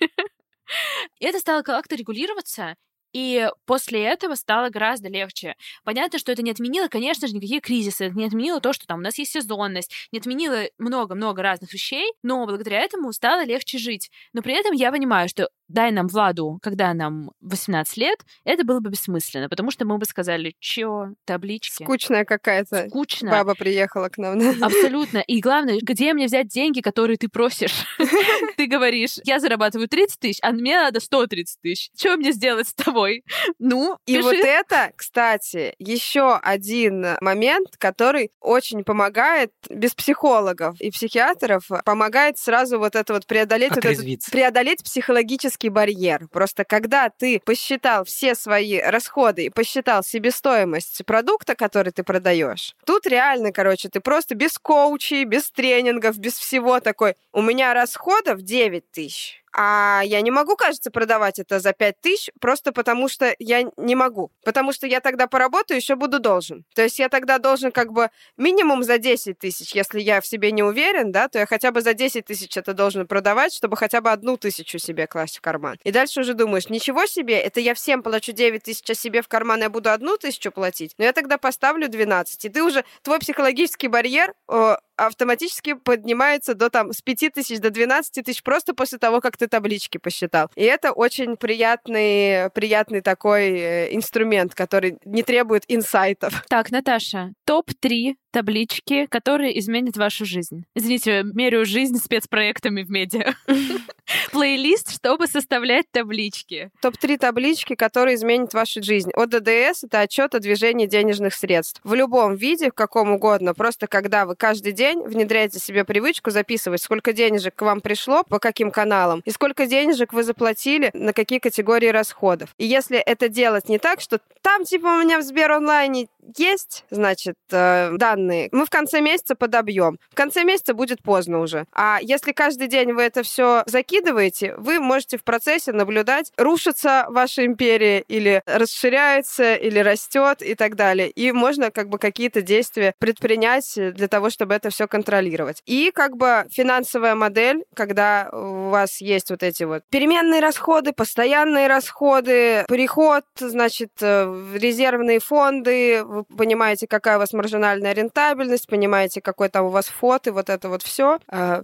И 1.19 1.25
это 1.25 1.39
стало 1.39 1.61
как-то 1.61 1.95
регулироваться, 1.95 2.75
и 3.13 3.49
после 3.65 4.03
этого 4.03 4.35
стало 4.35 4.69
гораздо 4.69 5.07
легче. 5.09 5.55
Понятно, 5.83 6.19
что 6.19 6.31
это 6.31 6.41
не 6.41 6.51
отменило, 6.51 6.87
конечно 6.87 7.27
же, 7.27 7.35
никакие 7.35 7.61
кризисы, 7.61 8.05
это 8.05 8.15
не 8.15 8.25
отменило 8.25 8.59
то, 8.59 8.73
что 8.73 8.85
там 8.87 8.99
у 8.99 9.03
нас 9.03 9.17
есть 9.17 9.31
сезонность, 9.31 9.93
не 10.11 10.19
отменило 10.19 10.63
много-много 10.77 11.41
разных 11.41 11.73
вещей, 11.73 12.11
но 12.23 12.45
благодаря 12.45 12.81
этому 12.81 13.13
стало 13.13 13.45
легче 13.45 13.77
жить. 13.77 14.09
Но 14.33 14.41
при 14.41 14.53
этом 14.53 14.73
я 14.73 14.91
понимаю, 14.91 15.29
что 15.29 15.49
дай 15.67 15.91
нам 15.91 16.07
Владу, 16.07 16.59
когда 16.61 16.93
нам 16.93 17.31
18 17.41 17.97
лет, 17.97 18.19
это 18.43 18.63
было 18.63 18.79
бы 18.79 18.89
бессмысленно, 18.89 19.49
потому 19.49 19.71
что 19.71 19.85
мы 19.85 19.97
бы 19.97 20.05
сказали, 20.05 20.55
чё, 20.59 21.07
таблички. 21.25 21.83
Скучная 21.83 22.25
какая-то. 22.25 22.87
Скучно. 22.89 23.31
Баба 23.31 23.55
приехала 23.55 24.09
к 24.09 24.17
нам. 24.17 24.39
да. 24.39 24.65
Абсолютно. 24.65 25.19
И 25.19 25.39
главное, 25.39 25.79
где 25.81 26.13
мне 26.13 26.25
взять 26.25 26.47
деньги, 26.47 26.81
которые 26.81 27.17
ты 27.17 27.27
просишь? 27.29 27.85
Ты 28.57 28.67
говоришь, 28.67 29.17
я 29.23 29.39
зарабатываю 29.39 29.87
30 29.87 30.19
тысяч, 30.19 30.39
а 30.41 30.51
мне 30.51 30.75
надо 30.75 30.99
130 30.99 31.61
тысяч. 31.61 31.89
Что 31.97 32.17
мне 32.17 32.31
сделать 32.31 32.67
с 32.67 32.73
тобой? 32.73 33.23
Ну, 33.59 33.97
И 34.05 34.19
вот 34.19 34.35
это, 34.35 34.91
кстати, 34.95 35.73
еще 35.79 36.35
один 36.35 37.17
момент, 37.21 37.69
который 37.77 38.31
очень 38.39 38.83
помогает 38.83 39.51
без 39.69 39.95
психологов 39.95 40.79
и 40.79 40.91
психиатров, 40.91 41.67
помогает 41.85 42.37
сразу 42.37 42.77
вот 42.79 42.95
это 42.95 43.13
вот 43.13 43.25
преодолеть 43.25 43.71
Отрезвиться. 43.71 44.31
преодолеть 44.31 44.83
психологический 44.83 45.52
барьер. 45.67 46.27
Просто 46.31 46.63
когда 46.63 47.09
ты 47.09 47.39
посчитал 47.43 48.05
все 48.05 48.35
свои 48.35 48.79
расходы 48.79 49.45
и 49.45 49.49
посчитал 49.49 50.03
себестоимость 50.03 51.05
продукта, 51.05 51.55
который 51.55 51.91
ты 51.91 52.03
продаешь, 52.03 52.75
тут 52.85 53.05
реально, 53.05 53.51
короче, 53.51 53.89
ты 53.89 53.99
просто 53.99 54.35
без 54.35 54.57
коучей, 54.57 55.25
без 55.25 55.51
тренингов, 55.51 56.17
без 56.17 56.37
всего 56.37 56.79
такой. 56.79 57.15
У 57.31 57.41
меня 57.41 57.73
расходов 57.73 58.41
9 58.41 58.91
тысяч. 58.91 59.42
А 59.53 60.01
я 60.03 60.21
не 60.21 60.31
могу, 60.31 60.55
кажется, 60.55 60.89
продавать 60.89 61.39
это 61.39 61.59
за 61.59 61.73
5 61.73 62.01
тысяч, 62.01 62.29
просто 62.39 62.71
потому 62.71 63.07
что 63.07 63.35
я 63.37 63.69
не 63.77 63.95
могу. 63.95 64.31
Потому 64.43 64.73
что 64.73 64.87
я 64.87 64.99
тогда 64.99 65.27
поработаю, 65.27 65.79
еще 65.79 65.95
буду 65.95 66.19
должен. 66.19 66.65
То 66.73 66.81
есть 66.81 66.97
я 66.99 67.07
тогда 67.09 67.37
должен 67.37 67.71
как 67.71 67.93
бы 67.93 68.09
минимум 68.35 68.83
за 68.83 68.97
10 68.97 69.37
тысяч. 69.37 69.75
Если 69.75 70.01
я 70.01 70.21
в 70.21 70.25
себе 70.25 70.51
не 70.51 70.63
уверен, 70.63 71.11
да, 71.11 71.27
то 71.27 71.37
я 71.39 71.45
хотя 71.45 71.71
бы 71.71 71.81
за 71.81 71.93
10 71.93 72.25
тысяч 72.25 72.57
это 72.57 72.73
должен 72.73 73.05
продавать, 73.05 73.53
чтобы 73.53 73.77
хотя 73.77 74.01
бы 74.01 74.11
одну 74.11 74.37
тысячу 74.37 74.79
себе 74.79 75.05
класть 75.05 75.37
в 75.37 75.41
карман. 75.41 75.77
И 75.83 75.91
дальше 75.91 76.21
уже 76.21 76.33
думаешь, 76.33 76.69
ничего 76.69 77.05
себе, 77.05 77.39
это 77.39 77.59
я 77.59 77.75
всем 77.75 78.01
плачу 78.01 78.31
9 78.31 78.63
тысяч, 78.63 78.89
а 78.89 78.95
себе 78.95 79.21
в 79.21 79.27
карман 79.27 79.61
я 79.61 79.69
буду 79.69 79.91
одну 79.91 80.17
тысячу 80.17 80.51
платить. 80.51 80.95
Но 80.97 81.05
я 81.05 81.13
тогда 81.13 81.37
поставлю 81.37 81.87
12. 81.87 82.45
И 82.45 82.49
ты 82.49 82.63
уже, 82.63 82.83
твой 83.03 83.19
психологический 83.19 83.87
барьер 83.87 84.33
о, 84.47 84.77
автоматически 84.95 85.73
поднимается 85.73 86.53
до 86.53 86.69
там 86.69 86.93
с 86.93 87.01
5 87.01 87.33
тысяч 87.33 87.59
до 87.59 87.69
12 87.69 88.25
тысяч 88.25 88.43
просто 88.43 88.73
после 88.73 88.97
того, 88.97 89.21
как 89.21 89.37
ты 89.37 89.47
таблички 89.47 89.97
посчитал. 89.97 90.49
И 90.55 90.63
это 90.63 90.91
очень 90.91 91.37
приятный, 91.37 92.49
приятный 92.51 93.01
такой 93.01 93.51
э, 93.51 93.95
инструмент, 93.95 94.55
который 94.55 94.97
не 95.05 95.23
требует 95.23 95.63
инсайтов. 95.67 96.43
Так, 96.47 96.71
Наташа, 96.71 97.33
топ-3 97.45 98.15
таблички, 98.33 99.05
которые 99.05 99.57
изменят 99.59 99.95
вашу 99.95 100.25
жизнь. 100.25 100.65
Извините, 100.75 101.23
меряю 101.23 101.65
жизнь 101.65 101.97
спецпроектами 101.97 102.81
в 102.81 102.89
медиа. 102.89 103.35
Плейлист, 104.31 104.91
чтобы 104.91 105.27
составлять 105.27 105.85
таблички. 105.91 106.71
Топ-3 106.81 107.19
таблички, 107.19 107.75
которые 107.75 108.15
изменят 108.15 108.53
вашу 108.53 108.83
жизнь. 108.83 109.11
ОДДС— 109.13 109.83
это 109.83 109.99
отчет 109.99 110.33
о 110.33 110.39
движении 110.39 110.87
денежных 110.87 111.35
средств. 111.35 111.79
В 111.83 111.93
любом 111.93 112.35
виде, 112.35 112.71
в 112.71 112.73
каком 112.73 113.11
угодно. 113.11 113.53
Просто 113.53 113.85
когда 113.87 114.25
вы 114.25 114.35
каждый 114.35 114.73
день 114.73 115.03
внедряете 115.03 115.59
себе 115.59 115.85
привычку 115.85 116.31
записывать, 116.31 116.81
сколько 116.81 117.13
денежек 117.13 117.55
к 117.55 117.61
вам 117.61 117.81
пришло, 117.81 118.23
по 118.23 118.39
каким 118.39 118.71
каналам, 118.71 119.21
и 119.25 119.29
сколько 119.29 119.67
денежек 119.67 120.11
вы 120.11 120.23
заплатили, 120.23 120.89
на 120.93 121.13
какие 121.13 121.37
категории 121.37 121.89
расходов. 121.89 122.49
И 122.57 122.65
если 122.65 122.97
это 122.97 123.29
делать 123.29 123.69
не 123.69 123.77
так, 123.77 124.01
что 124.01 124.19
там 124.41 124.65
типа 124.65 124.87
у 124.87 125.01
меня 125.01 125.19
в 125.19 125.23
Сбер 125.23 125.51
онлайне 125.51 126.07
есть, 126.37 126.85
значит, 126.89 127.35
э, 127.51 127.95
данные, 128.23 128.49
мы 128.51 128.65
в 128.65 128.69
конце 128.69 129.01
месяца 129.01 129.35
подобьем. 129.35 129.99
В 130.11 130.15
конце 130.15 130.43
месяца 130.43 130.73
будет 130.73 131.01
поздно 131.01 131.39
уже. 131.39 131.65
А 131.73 131.99
если 132.01 132.31
каждый 132.31 132.67
день 132.67 132.93
вы 132.93 133.03
это 133.03 133.23
все 133.23 133.63
закидываете, 133.65 134.55
вы 134.57 134.79
можете 134.79 135.17
в 135.17 135.23
процессе 135.23 135.71
наблюдать, 135.71 136.31
рушится 136.37 137.05
ваша 137.09 137.45
империя 137.45 138.01
или 138.01 138.41
расширяется, 138.45 139.55
или 139.55 139.79
растет 139.79 140.41
и 140.41 140.55
так 140.55 140.75
далее. 140.75 141.09
И 141.09 141.31
можно 141.31 141.71
как 141.71 141.89
бы 141.89 141.97
какие-то 141.97 142.41
действия 142.41 142.93
предпринять 142.99 143.73
для 143.75 144.07
того, 144.07 144.29
чтобы 144.29 144.53
это 144.53 144.69
все 144.69 144.87
контролировать. 144.87 145.61
И 145.65 145.91
как 145.93 146.17
бы 146.17 146.45
финансовая 146.51 147.15
модель, 147.15 147.63
когда 147.75 148.29
у 148.31 148.69
вас 148.69 149.01
есть 149.01 149.29
вот 149.29 149.43
эти 149.43 149.63
вот 149.63 149.83
переменные 149.89 150.41
расходы, 150.41 150.93
постоянные 150.93 151.67
расходы, 151.67 152.65
переход, 152.67 153.23
значит, 153.37 153.91
э, 154.01 154.55
резервные 154.55 155.19
фонды, 155.19 156.03
вы 156.03 156.23
понимаете, 156.23 156.87
какая 156.87 157.17
у 157.17 157.19
вас 157.19 157.33
маржинальная 157.33 157.93
рентабельность, 158.15 158.67
понимаете, 158.67 159.21
какой 159.21 159.49
там 159.49 159.65
у 159.65 159.69
вас 159.69 159.87
фот, 159.87 160.27
и 160.27 160.31
вот 160.31 160.49
это 160.49 160.69
вот 160.69 160.83
все. 160.83 161.19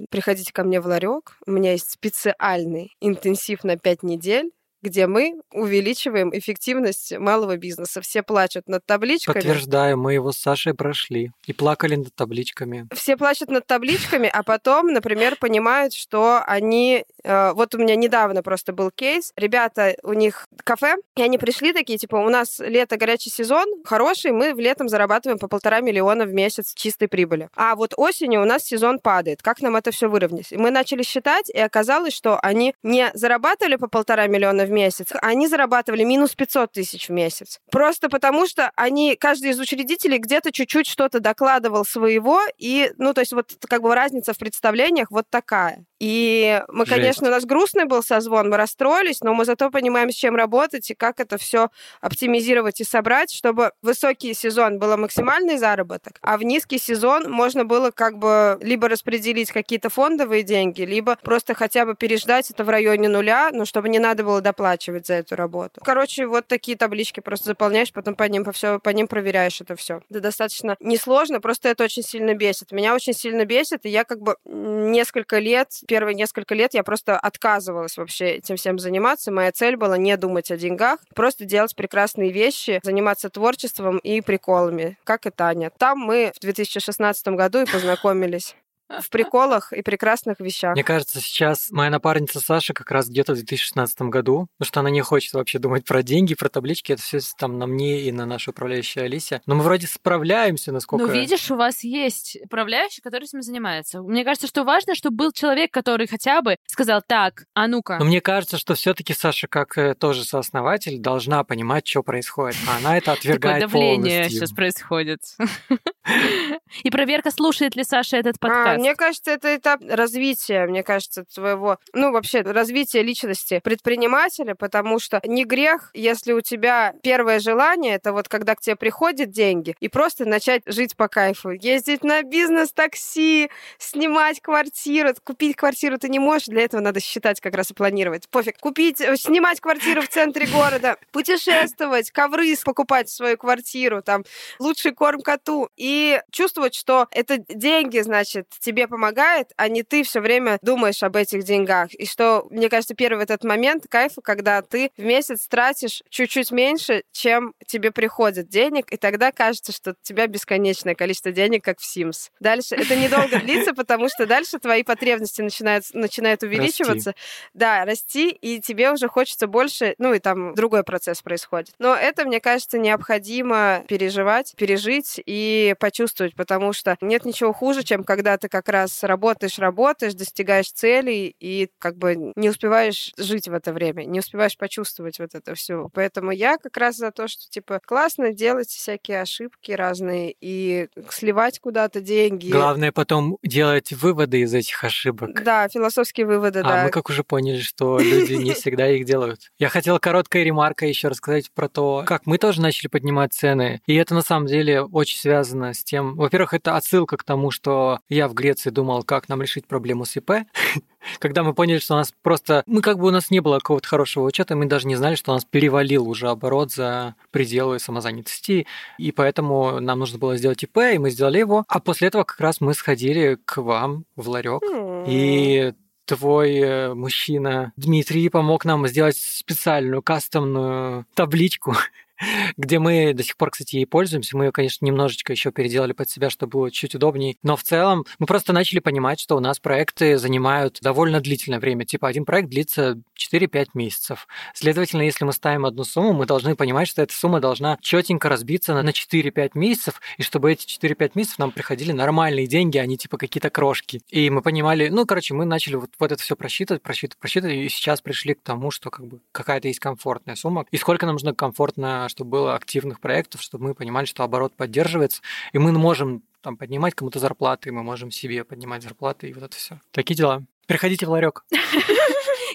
Приходите 0.09 0.51
ко 0.51 0.63
мне 0.63 0.81
в 0.81 0.87
ларек. 0.87 1.37
У 1.45 1.51
меня 1.51 1.71
есть 1.71 1.91
специальный 1.91 2.95
интенсив 2.99 3.63
на 3.63 3.77
5 3.77 4.03
недель 4.03 4.51
где 4.81 5.07
мы 5.07 5.39
увеличиваем 5.51 6.29
эффективность 6.37 7.17
малого 7.17 7.57
бизнеса. 7.57 8.01
Все 8.01 8.23
плачут 8.23 8.67
над 8.67 8.85
табличками. 8.85 9.35
Подтверждаю, 9.35 9.97
мы 9.97 10.13
его 10.13 10.31
с 10.31 10.37
Сашей 10.37 10.73
прошли 10.73 11.31
и 11.45 11.53
плакали 11.53 11.95
над 11.95 12.13
табличками. 12.15 12.87
Все 12.93 13.17
плачут 13.17 13.49
над 13.49 13.65
табличками, 13.65 14.29
а 14.31 14.43
потом, 14.43 14.87
например, 14.87 15.35
понимают, 15.35 15.93
что 15.93 16.41
они... 16.45 17.03
э, 17.23 17.51
вот 17.53 17.75
у 17.75 17.77
меня 17.77 17.95
недавно 17.95 18.43
просто 18.43 18.73
был 18.73 18.91
кейс. 18.91 19.31
Ребята, 19.35 19.95
у 20.03 20.13
них 20.13 20.47
кафе, 20.63 20.95
и 21.15 21.21
они 21.21 21.37
пришли 21.37 21.73
такие, 21.73 21.97
типа, 21.97 22.15
у 22.15 22.29
нас 22.29 22.59
лето 22.59 22.97
горячий 22.97 23.29
сезон, 23.29 23.67
хороший, 23.83 24.31
мы 24.31 24.53
в 24.53 24.59
летом 24.59 24.89
зарабатываем 24.89 25.39
по 25.39 25.47
полтора 25.47 25.81
миллиона 25.81 26.25
в 26.25 26.33
месяц 26.33 26.73
чистой 26.73 27.07
прибыли. 27.07 27.49
А 27.55 27.75
вот 27.75 27.93
осенью 27.97 28.41
у 28.41 28.45
нас 28.45 28.63
сезон 28.63 28.99
падает. 28.99 29.41
Как 29.41 29.61
нам 29.61 29.75
это 29.75 29.91
все 29.91 30.09
выровнять? 30.09 30.51
Мы 30.51 30.71
начали 30.71 31.03
считать, 31.03 31.49
и 31.49 31.59
оказалось, 31.59 32.13
что 32.13 32.39
они 32.39 32.73
не 32.83 33.11
зарабатывали 33.13 33.75
по 33.75 33.87
полтора 33.87 34.27
миллиона 34.27 34.65
в 34.65 34.68
месяц, 34.69 35.07
они 35.21 35.47
зарабатывали 35.47 36.03
минус 36.03 36.35
500 36.35 36.71
тысяч 36.71 37.09
в 37.09 37.11
месяц. 37.11 37.59
Просто 37.71 38.09
потому, 38.09 38.47
что 38.47 38.71
они, 38.75 39.15
каждый 39.15 39.51
из 39.51 39.59
учредителей 39.59 40.17
где-то 40.17 40.51
чуть-чуть 40.51 40.87
что-то 40.87 41.19
докладывал 41.19 41.85
своего, 41.85 42.41
и, 42.57 42.91
ну, 42.97 43.13
то 43.13 43.21
есть 43.21 43.33
вот 43.33 43.51
как 43.67 43.81
бы 43.81 43.93
разница 43.93 44.33
в 44.33 44.37
представлениях 44.37 45.11
вот 45.11 45.25
такая. 45.29 45.85
И 45.99 46.61
мы, 46.69 46.85
Жесть. 46.85 46.97
конечно, 46.97 47.27
у 47.27 47.31
нас 47.31 47.45
грустный 47.45 47.85
был 47.85 48.01
созвон, 48.01 48.49
мы 48.49 48.57
расстроились, 48.57 49.21
но 49.21 49.33
мы 49.33 49.43
зато 49.43 49.69
понимаем, 49.69 50.11
с 50.11 50.15
чем 50.15 50.35
работать 50.35 50.89
и 50.89 50.95
как 50.95 51.19
это 51.19 51.37
все 51.37 51.69
оптимизировать 51.99 52.79
и 52.79 52.85
собрать, 52.85 53.31
чтобы 53.31 53.71
в 53.81 53.87
высокий 53.87 54.33
сезон 54.33 54.79
было 54.79 54.95
максимальный 54.95 55.57
заработок, 55.57 56.17
а 56.21 56.37
в 56.37 56.43
низкий 56.43 56.77
сезон 56.77 57.29
можно 57.29 57.65
было 57.65 57.91
как 57.91 58.17
бы 58.17 58.57
либо 58.61 58.87
распределить 58.87 59.51
какие-то 59.51 59.89
фондовые 59.89 60.43
деньги, 60.43 60.83
либо 60.83 61.17
просто 61.21 61.53
хотя 61.53 61.85
бы 61.85 61.95
переждать 61.95 62.49
это 62.49 62.63
в 62.63 62.69
районе 62.69 63.09
нуля, 63.09 63.49
но 63.51 63.65
чтобы 63.65 63.89
не 63.89 63.99
надо 63.99 64.23
было 64.23 64.41
доплачивать 64.41 65.07
за 65.07 65.15
эту 65.15 65.35
работу. 65.35 65.81
Короче, 65.83 66.27
вот 66.27 66.47
такие 66.47 66.77
таблички 66.77 67.19
просто 67.19 67.47
заполняешь, 67.47 67.91
потом 67.91 68.15
по 68.15 68.23
ним, 68.23 68.45
по, 68.45 68.53
все, 68.53 68.79
по 68.79 68.89
ним 68.89 69.07
проверяешь 69.07 69.59
это 69.59 69.75
все. 69.75 70.01
Это 70.09 70.21
достаточно 70.21 70.77
несложно, 70.79 71.41
просто 71.41 71.69
это 71.69 71.83
очень 71.83 72.03
сильно 72.03 72.33
бесит. 72.35 72.71
Меня 72.71 72.95
очень 72.95 73.13
сильно 73.13 73.43
бесит, 73.43 73.85
и 73.85 73.89
я 73.89 74.05
как 74.05 74.21
бы 74.21 74.37
несколько 74.45 75.39
лет 75.39 75.69
первые 75.89 76.13
несколько 76.13 76.53
лет 76.53 76.75
я 76.75 76.83
просто 76.83 77.17
отказывалась 77.19 77.97
вообще 77.97 78.35
этим 78.35 78.55
всем 78.57 78.77
заниматься. 78.77 79.31
Моя 79.31 79.51
цель 79.51 79.75
была 79.75 79.97
не 79.97 80.15
думать 80.17 80.51
о 80.51 80.57
деньгах, 80.57 80.99
просто 81.15 81.45
делать 81.45 81.75
прекрасные 81.75 82.31
вещи, 82.31 82.79
заниматься 82.83 83.29
творчеством 83.29 83.97
и 83.97 84.21
приколами, 84.21 84.97
как 85.03 85.25
и 85.25 85.31
Таня. 85.31 85.71
Там 85.77 85.97
мы 85.97 86.31
в 86.35 86.39
2016 86.39 87.27
году 87.29 87.61
и 87.63 87.65
познакомились 87.65 88.55
в 88.89 89.09
приколах 89.09 89.71
и 89.73 89.81
прекрасных 89.81 90.39
вещах. 90.39 90.73
Мне 90.73 90.83
кажется, 90.83 91.21
сейчас 91.21 91.69
моя 91.71 91.89
напарница 91.89 92.39
Саша 92.39 92.73
как 92.73 92.91
раз 92.91 93.07
где-то 93.07 93.33
в 93.33 93.35
2016 93.35 94.01
году, 94.03 94.47
потому 94.57 94.67
что 94.67 94.79
она 94.79 94.89
не 94.89 95.01
хочет 95.01 95.33
вообще 95.33 95.59
думать 95.59 95.85
про 95.85 96.03
деньги, 96.03 96.35
про 96.35 96.49
таблички, 96.49 96.93
это 96.93 97.01
все 97.01 97.19
там 97.37 97.57
на 97.57 97.67
мне 97.67 98.01
и 98.01 98.11
на 98.11 98.25
нашу 98.25 98.51
управляющую 98.51 99.05
Алисе. 99.05 99.41
Но 99.45 99.55
мы 99.55 99.63
вроде 99.63 99.87
справляемся, 99.87 100.71
насколько... 100.71 101.05
Ну, 101.05 101.11
видишь, 101.11 101.49
у 101.51 101.55
вас 101.55 101.83
есть 101.83 102.37
управляющий, 102.43 103.01
который 103.01 103.25
этим 103.25 103.41
занимается. 103.41 104.01
Мне 104.01 104.23
кажется, 104.23 104.47
что 104.47 104.63
важно, 104.63 104.95
чтобы 104.95 105.17
был 105.17 105.31
человек, 105.31 105.71
который 105.71 106.07
хотя 106.07 106.41
бы 106.41 106.57
сказал, 106.65 107.01
так, 107.05 107.45
а 107.53 107.67
ну-ка. 107.67 107.97
Но 107.99 108.05
мне 108.05 108.21
кажется, 108.21 108.57
что 108.57 108.73
все 108.75 108.93
таки 108.93 109.13
Саша, 109.13 109.47
как 109.47 109.77
э, 109.77 109.95
тоже 109.95 110.23
сооснователь, 110.23 110.99
должна 110.99 111.43
понимать, 111.43 111.87
что 111.87 112.03
происходит. 112.03 112.57
А 112.67 112.77
она 112.77 112.97
это 112.97 113.11
отвергает 113.13 113.63
Такое 113.63 113.67
давление 113.67 114.19
полностью. 114.19 114.39
сейчас 114.39 114.51
происходит. 114.51 115.19
И 116.83 116.89
проверка, 116.89 117.31
слушает 117.31 117.75
ли 117.75 117.83
Саша 117.83 118.17
этот 118.17 118.35
А, 118.39 118.39
подкаст. 118.39 118.79
мне 118.79 118.95
кажется, 118.95 119.31
это 119.31 119.55
этап 119.55 119.81
развития, 119.87 120.65
мне 120.65 120.83
кажется, 120.83 121.23
твоего, 121.25 121.77
ну, 121.93 122.11
вообще, 122.11 122.41
развития 122.41 123.01
личности 123.01 123.61
предпринимателя, 123.63 124.55
потому 124.55 124.99
что 124.99 125.21
не 125.25 125.45
грех, 125.45 125.91
если 125.93 126.33
у 126.33 126.41
тебя 126.41 126.93
первое 127.01 127.39
желание, 127.39 127.95
это 127.95 128.13
вот 128.13 128.27
когда 128.27 128.55
к 128.55 128.61
тебе 128.61 128.75
приходят 128.75 129.31
деньги, 129.31 129.75
и 129.79 129.87
просто 129.87 130.25
начать 130.25 130.63
жить 130.65 130.95
по 130.95 131.07
кайфу. 131.07 131.51
Ездить 131.51 132.03
на 132.03 132.23
бизнес-такси, 132.23 133.49
снимать 133.77 134.41
квартиру. 134.41 135.09
Купить 135.23 135.55
квартиру 135.55 135.97
ты 135.97 136.09
не 136.09 136.19
можешь, 136.19 136.47
для 136.47 136.63
этого 136.63 136.81
надо 136.81 136.99
считать 136.99 137.39
как 137.41 137.55
раз 137.55 137.71
и 137.71 137.73
планировать. 137.73 138.29
Пофиг. 138.29 138.57
Купить, 138.59 139.01
э, 139.01 139.15
снимать 139.17 139.59
квартиру 139.59 140.01
в 140.01 140.07
центре 140.07 140.45
города, 140.47 140.97
путешествовать, 141.11 142.11
ковры 142.11 142.49
покупать 142.63 143.09
в 143.09 143.13
свою 143.13 143.37
квартиру, 143.37 144.01
там, 144.01 144.23
лучший 144.59 144.93
корм 144.93 145.21
коту. 145.21 145.69
И 145.77 145.98
чувствовать, 146.31 146.75
что 146.75 147.07
это 147.11 147.37
деньги, 147.37 147.99
значит, 147.99 148.47
тебе 148.59 148.87
помогает, 148.87 149.51
а 149.55 149.67
не 149.67 149.83
ты 149.83 150.03
все 150.03 150.19
время 150.19 150.57
думаешь 150.61 151.03
об 151.03 151.15
этих 151.15 151.43
деньгах. 151.43 151.93
И 151.93 152.05
что, 152.05 152.47
мне 152.49 152.69
кажется, 152.69 152.95
первый 152.95 153.23
этот 153.23 153.43
момент 153.43 153.85
кайфа, 153.89 154.21
когда 154.21 154.61
ты 154.61 154.91
в 154.97 155.03
месяц 155.03 155.47
тратишь 155.47 156.03
чуть-чуть 156.09 156.51
меньше, 156.51 157.03
чем 157.11 157.53
тебе 157.67 157.91
приходит 157.91 158.49
денег, 158.49 158.91
и 158.91 158.97
тогда 158.97 159.31
кажется, 159.31 159.71
что 159.71 159.91
у 159.91 159.95
тебя 160.01 160.27
бесконечное 160.27 160.95
количество 160.95 161.31
денег, 161.31 161.63
как 161.63 161.79
в 161.79 161.83
Sims. 161.83 162.29
Дальше 162.39 162.75
это 162.75 162.95
недолго 162.95 163.39
длится, 163.39 163.73
потому 163.73 164.09
что 164.09 164.25
дальше 164.25 164.59
твои 164.59 164.83
потребности 164.83 165.41
начинают, 165.41 165.85
начинают 165.93 166.43
увеличиваться. 166.43 167.13
Да, 167.53 167.85
расти, 167.85 168.29
и 168.29 168.59
тебе 168.59 168.91
уже 168.91 169.07
хочется 169.07 169.47
больше, 169.47 169.95
ну 169.97 170.13
и 170.13 170.19
там 170.19 170.55
другой 170.55 170.83
процесс 170.83 171.21
происходит. 171.21 171.73
Но 171.79 171.95
это, 171.95 172.25
мне 172.25 172.39
кажется, 172.39 172.77
необходимо 172.77 173.83
переживать, 173.87 174.53
пережить 174.55 175.21
и 175.25 175.75
почувствовать, 175.79 175.88
потому 176.35 176.73
что 176.73 176.97
нет 177.01 177.25
ничего 177.25 177.53
хуже, 177.53 177.83
чем 177.83 178.03
когда 178.03 178.37
ты 178.37 178.47
как 178.49 178.69
раз 178.69 179.03
работаешь, 179.03 179.59
работаешь, 179.59 180.13
достигаешь 180.13 180.71
целей 180.71 181.35
и 181.39 181.69
как 181.79 181.97
бы 181.97 182.33
не 182.35 182.49
успеваешь 182.49 183.11
жить 183.17 183.47
в 183.47 183.53
это 183.53 183.73
время, 183.73 184.03
не 184.03 184.19
успеваешь 184.19 184.57
почувствовать 184.57 185.19
вот 185.19 185.35
это 185.35 185.55
все. 185.55 185.89
Поэтому 185.93 186.31
я 186.31 186.57
как 186.57 186.77
раз 186.77 186.97
за 186.97 187.11
то, 187.11 187.27
что 187.27 187.49
типа 187.49 187.81
классно 187.85 188.33
делать 188.33 188.69
всякие 188.69 189.21
ошибки 189.21 189.71
разные 189.71 190.35
и 190.39 190.87
сливать 191.09 191.59
куда-то 191.59 192.01
деньги. 192.01 192.51
Главное 192.51 192.91
потом 192.91 193.37
делать 193.43 193.91
выводы 193.91 194.41
из 194.41 194.53
этих 194.53 194.83
ошибок. 194.83 195.43
Да, 195.43 195.67
философские 195.67 196.25
выводы, 196.25 196.59
А 196.59 196.63
да. 196.63 196.83
мы 196.85 196.89
как 196.89 197.09
уже 197.09 197.23
поняли, 197.23 197.59
что 197.59 197.99
люди 197.99 198.33
не 198.33 198.53
всегда 198.53 198.89
их 198.89 199.05
делают. 199.05 199.51
Я 199.57 199.69
хотел 199.69 199.99
короткой 199.99 200.43
ремаркой 200.43 200.89
еще 200.89 201.07
рассказать 201.07 201.51
про 201.51 201.67
то, 201.69 202.03
как 202.05 202.25
мы 202.25 202.37
тоже 202.37 202.61
начали 202.61 202.87
поднимать 202.87 203.33
цены. 203.33 203.81
И 203.85 203.95
это 203.95 204.13
на 204.13 204.21
самом 204.21 204.47
деле 204.47 204.81
очень 204.81 205.19
связано 205.19 205.68
с 205.73 205.83
тем... 205.83 206.15
Во-первых, 206.15 206.53
это 206.53 206.75
отсылка 206.75 207.17
к 207.17 207.23
тому, 207.23 207.51
что 207.51 207.99
я 208.09 208.27
в 208.27 208.33
Греции 208.33 208.69
думал, 208.69 209.03
как 209.03 209.29
нам 209.29 209.41
решить 209.41 209.67
проблему 209.67 210.05
с 210.05 210.15
ИП. 210.17 210.31
Когда 211.19 211.43
мы 211.43 211.53
поняли, 211.53 211.79
что 211.79 211.95
у 211.95 211.97
нас 211.97 212.13
просто... 212.21 212.63
Мы 212.65 212.81
как 212.81 212.99
бы 212.99 213.07
у 213.07 213.11
нас 213.11 213.31
не 213.31 213.39
было 213.39 213.59
какого-то 213.59 213.87
хорошего 213.87 214.25
учета, 214.25 214.55
мы 214.55 214.65
даже 214.65 214.87
не 214.87 214.95
знали, 214.95 215.15
что 215.15 215.31
у 215.31 215.35
нас 215.35 215.45
перевалил 215.45 216.07
уже 216.07 216.29
оборот 216.29 216.71
за 216.71 217.15
пределы 217.31 217.79
самозанятости, 217.79 218.67
и 218.97 219.11
поэтому 219.11 219.79
нам 219.79 219.99
нужно 219.99 220.19
было 220.19 220.37
сделать 220.37 220.63
ИП, 220.63 220.77
и 220.93 220.97
мы 220.97 221.09
сделали 221.09 221.39
его. 221.39 221.63
А 221.67 221.79
после 221.79 222.09
этого 222.09 222.23
как 222.23 222.39
раз 222.39 222.61
мы 222.61 222.73
сходили 222.73 223.37
к 223.45 223.61
вам 223.61 224.05
в 224.15 224.29
ларек, 224.29 224.61
и 225.07 225.73
твой 226.09 226.57
э, 226.57 226.93
мужчина 226.95 227.71
Дмитрий 227.77 228.29
помог 228.29 228.65
нам 228.65 228.87
сделать 228.87 229.17
специальную 229.17 230.01
кастомную 230.01 231.05
табличку, 231.13 231.75
где 232.57 232.79
мы 232.79 233.13
до 233.13 233.23
сих 233.23 233.37
пор, 233.37 233.51
кстати, 233.51 233.77
ей 233.77 233.85
пользуемся. 233.85 234.37
Мы 234.37 234.45
ее, 234.45 234.51
конечно, 234.51 234.85
немножечко 234.85 235.33
еще 235.33 235.51
переделали 235.51 235.93
под 235.93 236.09
себя, 236.09 236.29
чтобы 236.29 236.51
было 236.51 236.71
чуть 236.71 236.95
удобнее. 236.95 237.35
Но 237.43 237.55
в 237.55 237.63
целом 237.63 238.05
мы 238.17 238.25
просто 238.25 238.53
начали 238.53 238.79
понимать, 238.79 239.19
что 239.19 239.35
у 239.35 239.39
нас 239.39 239.59
проекты 239.59 240.17
занимают 240.17 240.79
довольно 240.81 241.21
длительное 241.21 241.59
время. 241.59 241.85
Типа 241.85 242.07
один 242.07 242.25
проект 242.25 242.49
длится 242.49 243.01
4-5 243.17 243.67
месяцев. 243.73 244.27
Следовательно, 244.53 245.03
если 245.03 245.25
мы 245.25 245.33
ставим 245.33 245.65
одну 245.65 245.83
сумму, 245.83 246.13
мы 246.13 246.25
должны 246.25 246.55
понимать, 246.55 246.87
что 246.87 247.01
эта 247.01 247.13
сумма 247.13 247.39
должна 247.39 247.77
четенько 247.81 248.29
разбиться 248.29 248.73
на 248.73 248.89
4-5 248.89 249.51
месяцев, 249.53 250.01
и 250.17 250.23
чтобы 250.23 250.51
эти 250.51 250.65
4-5 250.65 251.11
месяцев 251.15 251.39
нам 251.39 251.51
приходили 251.51 251.91
нормальные 251.91 252.47
деньги, 252.47 252.77
а 252.77 252.85
не 252.85 252.97
типа 252.97 253.17
какие-то 253.17 253.49
крошки. 253.49 254.01
И 254.09 254.29
мы 254.29 254.41
понимали, 254.41 254.89
ну, 254.89 255.05
короче, 255.05 255.33
мы 255.33 255.45
начали 255.45 255.75
вот, 255.75 255.91
вот 255.99 256.11
это 256.11 256.21
все 256.21 256.35
просчитывать, 256.35 256.81
просчитывать, 256.81 257.19
просчитывать, 257.19 257.55
и 257.55 257.69
сейчас 257.69 258.01
пришли 258.01 258.33
к 258.33 258.41
тому, 258.41 258.71
что 258.71 258.89
как 258.89 259.05
бы 259.05 259.19
какая-то 259.31 259.67
есть 259.67 259.79
комфортная 259.79 260.35
сумма. 260.35 260.65
И 260.71 260.77
сколько 260.77 261.05
нам 261.05 261.15
нужно 261.15 261.33
комфортно, 261.33 262.08
чтобы 262.09 262.31
было 262.31 262.55
активных 262.55 262.99
проектов, 262.99 263.41
чтобы 263.41 263.65
мы 263.65 263.75
понимали, 263.75 264.05
что 264.05 264.23
оборот 264.23 264.53
поддерживается, 264.55 265.21
и 265.53 265.59
мы 265.59 265.71
можем 265.71 266.23
там 266.41 266.57
поднимать 266.57 266.95
кому-то 266.95 267.19
зарплаты, 267.19 267.71
мы 267.71 267.83
можем 267.83 268.11
себе 268.11 268.43
поднимать 268.43 268.83
зарплаты, 268.83 269.29
и 269.29 269.33
вот 269.33 269.43
это 269.43 269.55
все. 269.55 269.79
Такие 269.91 270.15
дела. 270.15 270.43
Приходите 270.67 271.05
в 271.05 271.09
ларек. 271.09 271.45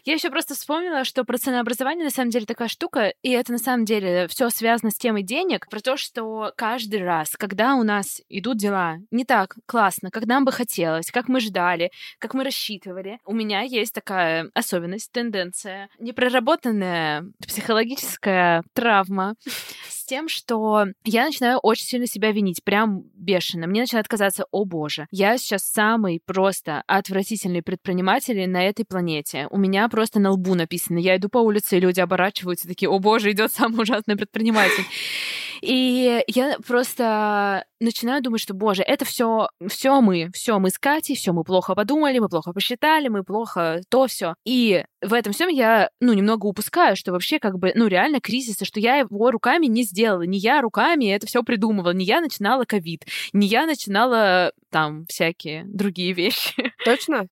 Я 0.04 0.14
еще 0.14 0.28
просто 0.28 0.54
вспомнила, 0.54 1.04
что 1.04 1.24
про 1.24 1.38
ценообразование 1.38 2.04
на 2.04 2.10
самом 2.10 2.28
деле 2.28 2.44
такая 2.44 2.68
штука, 2.68 3.14
и 3.22 3.30
это 3.30 3.52
на 3.52 3.58
самом 3.58 3.86
деле 3.86 4.28
все 4.28 4.50
связано 4.50 4.90
с 4.90 4.96
темой 4.96 5.22
денег, 5.22 5.66
про 5.70 5.80
то, 5.80 5.96
что 5.96 6.52
каждый 6.56 7.02
раз, 7.02 7.36
когда 7.38 7.74
у 7.74 7.84
нас 7.84 8.20
идут 8.28 8.58
дела 8.58 8.98
не 9.10 9.24
так 9.24 9.56
классно, 9.64 10.10
как 10.10 10.26
нам 10.26 10.44
бы 10.44 10.52
хотелось, 10.52 11.10
как 11.10 11.28
мы 11.28 11.40
ждали, 11.40 11.90
как 12.18 12.34
мы 12.34 12.44
рассчитывали, 12.44 13.18
у 13.24 13.32
меня 13.32 13.62
есть 13.62 13.94
такая 13.94 14.50
особенность, 14.52 15.10
тенденция, 15.10 15.88
непроработанная 15.98 17.24
психологическая 17.40 18.62
травма 18.74 19.36
с 19.88 20.04
тем, 20.04 20.28
что 20.28 20.84
я 21.04 21.24
начинаю 21.24 21.58
очень 21.60 21.86
сильно 21.86 22.06
себя 22.06 22.30
винить, 22.30 22.62
прям 22.62 23.04
бешено. 23.14 23.66
Мне 23.66 23.80
начинает 23.80 24.06
казаться, 24.06 24.44
о 24.50 24.66
боже, 24.66 25.06
я 25.10 25.38
сейчас 25.38 25.62
самый 25.62 26.20
просто 26.26 26.82
отвратительный 26.86 27.62
предприниматель 27.62 28.46
на 28.50 28.68
этой 28.68 28.84
планете. 28.84 29.48
У 29.50 29.56
меня 29.56 29.88
просто 29.94 30.18
на 30.18 30.32
лбу 30.32 30.56
написано. 30.56 30.98
Я 30.98 31.16
иду 31.16 31.28
по 31.28 31.38
улице, 31.38 31.76
и 31.76 31.80
люди 31.80 32.00
оборачиваются, 32.00 32.66
такие, 32.66 32.88
о 32.90 32.98
боже, 32.98 33.30
идет 33.30 33.52
самый 33.52 33.82
ужасный 33.82 34.16
предприниматель. 34.16 34.84
И 35.62 36.24
я 36.26 36.58
просто 36.66 37.64
начинаю 37.78 38.20
думать, 38.20 38.40
что, 38.40 38.54
боже, 38.54 38.82
это 38.82 39.04
все, 39.04 39.48
все 39.68 40.00
мы, 40.00 40.30
все 40.34 40.58
мы 40.58 40.70
с 40.70 40.78
Катей, 40.78 41.14
все 41.14 41.32
мы 41.32 41.44
плохо 41.44 41.76
подумали, 41.76 42.18
мы 42.18 42.28
плохо 42.28 42.52
посчитали, 42.52 43.06
мы 43.06 43.22
плохо 43.22 43.80
то 43.88 44.08
все. 44.08 44.34
И 44.44 44.84
в 45.04 45.12
этом 45.12 45.32
всем 45.32 45.48
я, 45.48 45.90
ну, 46.00 46.12
немного 46.12 46.46
упускаю, 46.46 46.96
что 46.96 47.12
вообще 47.12 47.38
как 47.38 47.58
бы, 47.58 47.72
ну, 47.74 47.86
реально 47.86 48.20
кризис, 48.20 48.60
и 48.62 48.64
что 48.64 48.80
я 48.80 48.96
его 48.96 49.30
руками 49.30 49.66
не 49.66 49.82
сделала, 49.82 50.22
не 50.22 50.38
я 50.38 50.60
руками 50.60 51.06
это 51.06 51.26
все 51.26 51.42
придумывала, 51.42 51.92
не 51.92 52.04
я 52.04 52.20
начинала 52.20 52.64
ковид, 52.64 53.04
не 53.32 53.46
я 53.46 53.66
начинала 53.66 54.52
там 54.70 55.06
всякие 55.06 55.64
другие 55.66 56.12
вещи. 56.12 56.72
Точно? 56.84 57.28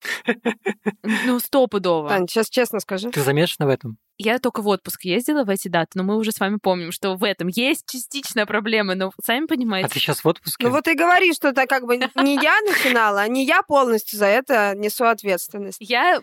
Ну, 1.02 1.40
стопудово. 1.40 2.08
Тань, 2.08 2.28
сейчас 2.28 2.50
честно 2.50 2.80
скажи. 2.80 3.10
Ты 3.10 3.22
замешана 3.22 3.66
в 3.66 3.70
этом? 3.70 3.98
Я 4.22 4.38
только 4.38 4.60
в 4.60 4.68
отпуск 4.68 5.06
ездила 5.06 5.44
в 5.44 5.48
эти 5.48 5.68
даты, 5.68 5.92
но 5.94 6.02
мы 6.02 6.18
уже 6.18 6.30
с 6.30 6.40
вами 6.40 6.58
помним, 6.62 6.92
что 6.92 7.16
в 7.16 7.24
этом 7.24 7.48
есть 7.48 7.86
частичная 7.88 8.44
проблема, 8.44 8.94
но 8.94 9.12
сами 9.24 9.46
понимаете. 9.46 9.86
А 9.86 9.88
ты 9.88 9.98
сейчас 9.98 10.22
в 10.22 10.28
отпуске? 10.28 10.66
Ну 10.66 10.70
вот 10.72 10.86
и 10.88 10.94
говори, 10.94 11.32
что 11.32 11.48
это 11.48 11.66
как 11.66 11.86
бы 11.86 11.96
не 11.96 12.34
я 12.34 12.60
начинала, 12.60 13.22
а 13.22 13.28
не 13.28 13.46
я 13.46 13.62
полностью 13.62 14.18
за 14.18 14.26
это 14.26 14.74
несу 14.76 15.06
ответственность. 15.06 15.78
Я 15.80 16.20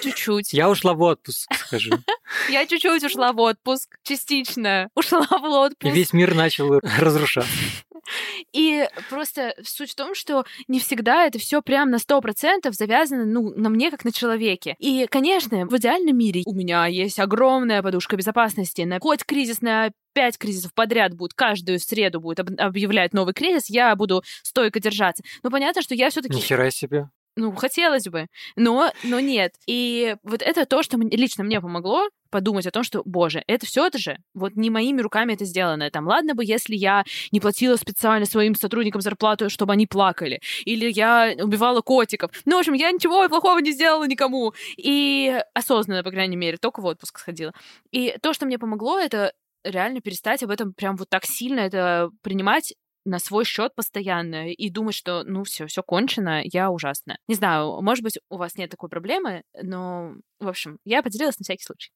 чуть-чуть. 0.00 0.52
Я 0.52 0.68
ушла 0.70 0.94
в 0.94 1.02
отпуск, 1.02 1.52
скажи. 1.54 1.90
Я 2.50 2.66
чуть-чуть 2.66 3.04
ушла 3.04 3.32
в 3.32 3.40
отпуск, 3.40 3.96
частично 4.02 4.88
ушла 4.94 5.22
в 5.22 5.44
И 5.44 5.48
отпуск. 5.48 5.94
весь 5.94 6.12
мир 6.12 6.34
начал 6.34 6.78
разрушаться. 6.80 7.50
И 8.52 8.86
просто 9.10 9.54
суть 9.62 9.90
в 9.92 9.94
том, 9.94 10.14
что 10.14 10.44
не 10.66 10.80
всегда 10.80 11.26
это 11.26 11.38
все 11.38 11.60
прям 11.62 11.90
на 11.90 11.98
сто 11.98 12.20
процентов 12.20 12.74
завязано, 12.74 13.24
ну, 13.26 13.52
на 13.54 13.68
мне 13.68 13.90
как 13.90 14.04
на 14.04 14.12
человеке. 14.12 14.76
И, 14.78 15.06
конечно, 15.10 15.66
в 15.66 15.76
идеальном 15.76 16.16
мире 16.16 16.42
у 16.46 16.54
меня 16.54 16.86
есть 16.86 17.18
огромная 17.18 17.82
подушка 17.82 18.16
безопасности. 18.16 18.82
На 18.82 18.98
хоть 19.00 19.24
кризис 19.24 19.60
на 19.60 19.90
пять 20.14 20.38
кризисов 20.38 20.72
подряд 20.74 21.14
будет, 21.14 21.34
каждую 21.34 21.78
среду 21.78 22.20
будет 22.20 22.40
об- 22.40 22.58
объявлять 22.58 23.12
новый 23.12 23.34
кризис, 23.34 23.68
я 23.68 23.94
буду 23.94 24.22
стойко 24.42 24.80
держаться. 24.80 25.22
Но 25.42 25.50
понятно, 25.50 25.82
что 25.82 25.94
я 25.94 26.08
все 26.10 26.22
таки 26.22 26.34
Нихера 26.34 26.70
себе. 26.70 27.10
Ну, 27.38 27.54
хотелось 27.54 28.08
бы, 28.08 28.26
но, 28.56 28.92
но 29.04 29.20
нет. 29.20 29.54
И 29.66 30.16
вот 30.24 30.42
это 30.42 30.66
то, 30.66 30.82
что 30.82 30.98
лично 30.98 31.44
мне 31.44 31.60
помогло 31.60 32.08
подумать 32.30 32.66
о 32.66 32.70
том, 32.70 32.82
что, 32.82 33.02
боже, 33.04 33.42
это 33.46 33.64
все 33.64 33.86
это 33.86 33.96
же 33.96 34.18
вот 34.34 34.56
не 34.56 34.70
моими 34.70 35.00
руками 35.00 35.34
это 35.34 35.44
сделано. 35.44 35.90
Там, 35.90 36.06
ладно 36.06 36.34
бы, 36.34 36.44
если 36.44 36.74
я 36.74 37.04
не 37.30 37.40
платила 37.40 37.76
специально 37.76 38.26
своим 38.26 38.54
сотрудникам 38.54 39.00
зарплату, 39.00 39.48
чтобы 39.48 39.72
они 39.72 39.86
плакали, 39.86 40.40
или 40.64 40.90
я 40.90 41.32
убивала 41.40 41.80
котиков. 41.80 42.32
Ну, 42.44 42.56
в 42.56 42.58
общем, 42.58 42.74
я 42.74 42.90
ничего 42.90 43.28
плохого 43.28 43.60
не 43.60 43.72
сделала 43.72 44.06
никому. 44.06 44.52
И 44.76 45.40
осознанно, 45.54 46.02
по 46.02 46.10
крайней 46.10 46.36
мере, 46.36 46.58
только 46.58 46.80
в 46.80 46.86
отпуск 46.86 47.20
сходила. 47.20 47.52
И 47.92 48.16
то, 48.20 48.32
что 48.32 48.46
мне 48.46 48.58
помогло, 48.58 48.98
это 48.98 49.32
реально 49.64 50.00
перестать 50.00 50.42
об 50.42 50.50
этом 50.50 50.72
прям 50.72 50.96
вот 50.96 51.08
так 51.08 51.24
сильно 51.24 51.60
это 51.60 52.10
принимать 52.22 52.74
на 53.08 53.18
свой 53.18 53.44
счет 53.44 53.74
постоянно 53.74 54.52
и 54.52 54.70
думать, 54.70 54.94
что 54.94 55.24
ну 55.24 55.42
все, 55.44 55.66
все 55.66 55.82
кончено, 55.82 56.42
я 56.44 56.70
ужасная. 56.70 57.18
Не 57.26 57.34
знаю, 57.34 57.80
может 57.80 58.04
быть, 58.04 58.18
у 58.28 58.36
вас 58.36 58.56
нет 58.56 58.70
такой 58.70 58.90
проблемы, 58.90 59.42
но, 59.60 60.12
в 60.38 60.48
общем, 60.48 60.78
я 60.84 61.02
поделилась 61.02 61.38
на 61.38 61.44
всякий 61.44 61.64
случай. 61.64 61.90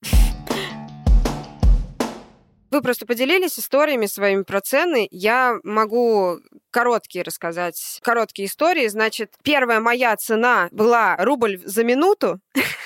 Вы 2.72 2.80
просто 2.80 3.04
поделились 3.04 3.58
историями 3.58 4.06
своими 4.06 4.44
про 4.44 4.62
цены. 4.62 5.06
Я 5.10 5.58
могу 5.62 6.38
короткие 6.70 7.22
рассказать, 7.22 8.00
короткие 8.02 8.48
истории. 8.48 8.88
Значит, 8.88 9.34
первая 9.44 9.78
моя 9.78 10.16
цена 10.16 10.68
была 10.72 11.16
рубль 11.18 11.60
за 11.66 11.84
минуту. 11.84 12.40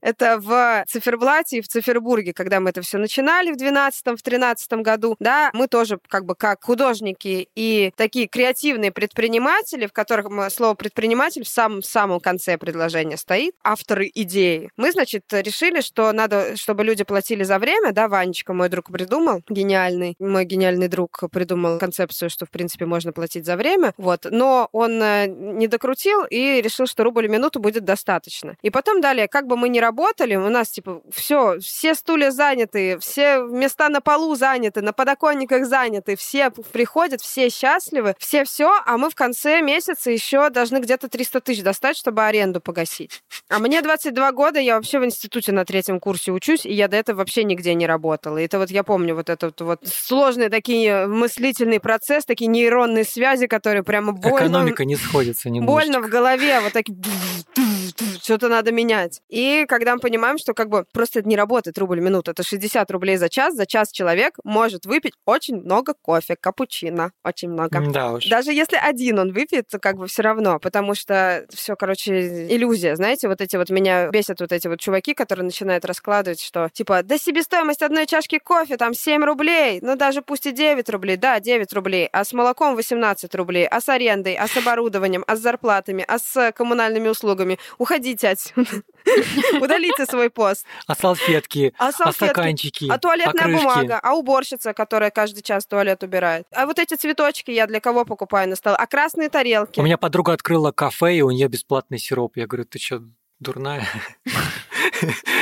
Это 0.00 0.38
в 0.38 0.84
циферблате 0.88 1.58
и 1.58 1.60
в 1.60 1.68
Цифербурге, 1.68 2.32
когда 2.32 2.60
мы 2.60 2.70
это 2.70 2.82
все 2.82 2.98
начинали 2.98 3.52
в 3.52 3.56
12-13 3.56 4.82
году, 4.82 5.16
да, 5.18 5.50
мы 5.52 5.68
тоже 5.68 5.98
как 6.08 6.24
бы 6.24 6.34
как 6.34 6.64
художники 6.64 7.48
и 7.54 7.92
такие 7.96 8.26
креативные 8.26 8.92
предприниматели, 8.92 9.86
в 9.86 9.92
которых 9.92 10.26
слово 10.50 10.74
предприниматель 10.74 11.44
в 11.44 11.48
самом-самом 11.48 12.20
конце 12.20 12.58
предложения 12.58 13.16
стоит, 13.16 13.54
авторы 13.62 14.10
идеи. 14.14 14.70
Мы, 14.76 14.92
значит, 14.92 15.24
решили, 15.30 15.80
что 15.80 16.12
надо, 16.12 16.56
чтобы 16.56 16.84
люди 16.84 17.04
платили 17.04 17.42
за 17.44 17.58
время, 17.58 17.92
да, 17.92 18.08
Ванечка, 18.08 18.52
мой 18.52 18.68
друг, 18.68 18.90
придумал, 18.90 19.42
гениальный, 19.48 20.16
мой 20.18 20.44
гениальный 20.44 20.88
друг 20.88 21.22
придумал 21.30 21.78
концепцию, 21.78 22.30
что, 22.30 22.46
в 22.46 22.50
принципе, 22.50 22.86
можно 22.86 23.12
платить 23.12 23.46
за 23.46 23.56
время, 23.56 23.92
вот, 23.96 24.26
но 24.30 24.68
он 24.72 25.02
э, 25.02 25.26
не 25.26 25.68
докрутил 25.68 26.24
и 26.24 26.60
решил, 26.60 26.86
что 26.86 27.04
рубль 27.04 27.28
в 27.28 27.30
минуту 27.30 27.60
будет 27.60 27.84
достаточно. 27.84 28.56
И 28.62 28.70
потом 28.70 29.00
далее 29.00 29.28
как 29.28 29.46
бы 29.46 29.56
мы 29.56 29.68
ни 29.68 29.78
работали, 29.84 30.34
у 30.36 30.48
нас, 30.48 30.70
типа, 30.70 31.02
все, 31.12 31.58
все 31.60 31.94
стулья 31.94 32.30
заняты, 32.30 32.98
все 32.98 33.38
места 33.38 33.88
на 33.88 34.00
полу 34.00 34.34
заняты, 34.34 34.80
на 34.80 34.92
подоконниках 34.92 35.66
заняты, 35.66 36.16
все 36.16 36.50
приходят, 36.50 37.20
все 37.20 37.50
счастливы, 37.50 38.14
все 38.18 38.44
все, 38.44 38.72
а 38.86 38.96
мы 38.96 39.10
в 39.10 39.14
конце 39.14 39.60
месяца 39.60 40.10
еще 40.10 40.48
должны 40.50 40.78
где-то 40.78 41.08
300 41.08 41.40
тысяч 41.40 41.62
достать, 41.62 41.96
чтобы 41.96 42.24
аренду 42.24 42.60
погасить. 42.60 43.22
А 43.48 43.58
мне 43.58 43.82
22 43.82 44.32
года, 44.32 44.58
я 44.60 44.76
вообще 44.76 44.98
в 44.98 45.04
институте 45.04 45.52
на 45.52 45.64
третьем 45.64 46.00
курсе 46.00 46.32
учусь, 46.32 46.64
и 46.64 46.72
я 46.72 46.88
до 46.88 46.96
этого 46.96 47.18
вообще 47.18 47.44
нигде 47.44 47.74
не 47.74 47.86
работала. 47.86 48.38
И 48.38 48.44
это 48.44 48.58
вот 48.58 48.70
я 48.70 48.82
помню 48.84 49.14
вот 49.14 49.28
этот 49.28 49.60
вот 49.60 49.80
сложные 49.86 50.48
такие 50.48 51.06
мыслительный 51.06 51.80
процесс, 51.80 52.24
такие 52.24 52.46
нейронные 52.46 53.04
связи, 53.04 53.46
которые 53.46 53.82
прямо 53.82 54.12
больно... 54.12 54.36
Экономика 54.36 54.84
не 54.84 54.96
сходится 54.96 55.50
немножечко. 55.50 55.92
Больно 55.92 56.06
в 56.06 56.10
голове, 56.10 56.60
вот 56.60 56.72
так 56.72 56.84
что-то 58.22 58.48
надо 58.48 58.72
менять. 58.72 59.20
И 59.28 59.66
когда 59.74 59.96
мы 59.96 60.00
понимаем, 60.00 60.38
что 60.38 60.54
как 60.54 60.68
бы 60.68 60.86
просто 60.92 61.18
это 61.18 61.28
не 61.28 61.34
работает 61.34 61.76
рубль 61.78 61.98
в 61.98 62.02
минуту, 62.04 62.30
это 62.30 62.44
60 62.44 62.88
рублей 62.92 63.16
за 63.16 63.28
час, 63.28 63.54
за 63.54 63.66
час 63.66 63.90
человек 63.90 64.38
может 64.44 64.86
выпить 64.86 65.14
очень 65.24 65.56
много 65.56 65.94
кофе, 66.00 66.36
капучино, 66.36 67.10
очень 67.24 67.48
много. 67.50 67.80
Да 67.90 68.12
уж. 68.12 68.28
Даже 68.28 68.52
если 68.52 68.76
один 68.76 69.18
он 69.18 69.32
выпьет, 69.32 69.68
как 69.82 69.96
бы 69.96 70.06
все 70.06 70.22
равно, 70.22 70.60
потому 70.60 70.94
что 70.94 71.44
все, 71.52 71.74
короче, 71.74 72.46
иллюзия, 72.54 72.94
знаете, 72.94 73.26
вот 73.26 73.40
эти 73.40 73.56
вот 73.56 73.68
меня 73.70 74.10
бесят 74.10 74.40
вот 74.40 74.52
эти 74.52 74.68
вот 74.68 74.78
чуваки, 74.78 75.12
которые 75.12 75.44
начинают 75.44 75.84
раскладывать, 75.84 76.40
что 76.40 76.68
типа, 76.72 77.02
да 77.02 77.18
себестоимость 77.18 77.82
одной 77.82 78.06
чашки 78.06 78.38
кофе 78.38 78.76
там 78.76 78.94
7 78.94 79.24
рублей, 79.24 79.80
ну 79.82 79.96
даже 79.96 80.22
пусть 80.22 80.46
и 80.46 80.52
9 80.52 80.88
рублей, 80.88 81.16
да, 81.16 81.40
9 81.40 81.72
рублей, 81.72 82.08
а 82.12 82.24
с 82.24 82.32
молоком 82.32 82.76
18 82.76 83.34
рублей, 83.34 83.66
а 83.66 83.80
с 83.80 83.88
арендой, 83.88 84.36
а 84.36 84.46
с 84.46 84.56
оборудованием, 84.56 85.24
а 85.26 85.34
с 85.34 85.40
зарплатами, 85.40 86.04
а 86.06 86.20
с 86.20 86.52
коммунальными 86.52 87.08
услугами. 87.08 87.58
Уходите 87.78 88.28
отсюда. 88.28 88.70
Удалите 89.60 90.06
свой 90.06 90.30
пост. 90.30 90.64
А 90.86 90.94
салфетки, 90.94 91.74
а, 91.78 91.88
а 91.88 91.92
салфетки, 91.92 92.24
а 92.24 92.28
стаканчики, 92.28 92.88
а 92.90 92.98
туалетная 92.98 93.44
а 93.44 93.48
бумага, 93.48 94.00
а 94.02 94.14
уборщица, 94.14 94.72
которая 94.72 95.10
каждый 95.10 95.42
час 95.42 95.66
туалет 95.66 96.02
убирает. 96.02 96.46
А 96.52 96.66
вот 96.66 96.78
эти 96.78 96.94
цветочки 96.94 97.50
я 97.50 97.66
для 97.66 97.80
кого 97.80 98.04
покупаю 98.04 98.48
на 98.48 98.56
стол? 98.56 98.74
А 98.76 98.86
красные 98.86 99.28
тарелки? 99.28 99.80
У 99.80 99.82
меня 99.82 99.98
подруга 99.98 100.32
открыла 100.32 100.72
кафе, 100.72 101.16
и 101.16 101.22
у 101.22 101.30
нее 101.30 101.48
бесплатный 101.48 101.98
сироп. 101.98 102.36
Я 102.36 102.46
говорю, 102.46 102.64
ты 102.64 102.78
что, 102.78 103.02
дурная? 103.40 103.86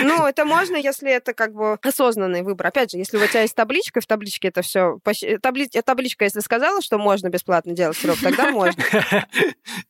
Ну, 0.03 0.27
это 0.27 0.45
можно, 0.45 0.77
если 0.77 1.11
это 1.11 1.33
как 1.33 1.53
бы 1.55 1.79
осознанный 1.83 2.43
выбор. 2.43 2.67
Опять 2.67 2.93
же, 2.93 2.99
если 2.99 3.17
у 3.17 3.27
тебя 3.27 3.43
есть 3.43 3.55
табличка, 3.55 4.01
в 4.01 4.07
табличке 4.07 4.49
это 4.49 4.63
все... 4.63 4.99
Табли... 5.41 5.67
Табличка, 5.67 6.25
если 6.25 6.41
сказала, 6.41 6.83
что 6.83 6.99
можно 6.99 7.29
бесплатно 7.29 7.73
делать 7.73 7.97
сироп, 7.97 8.19
тогда 8.23 8.51
можно. 8.51 8.83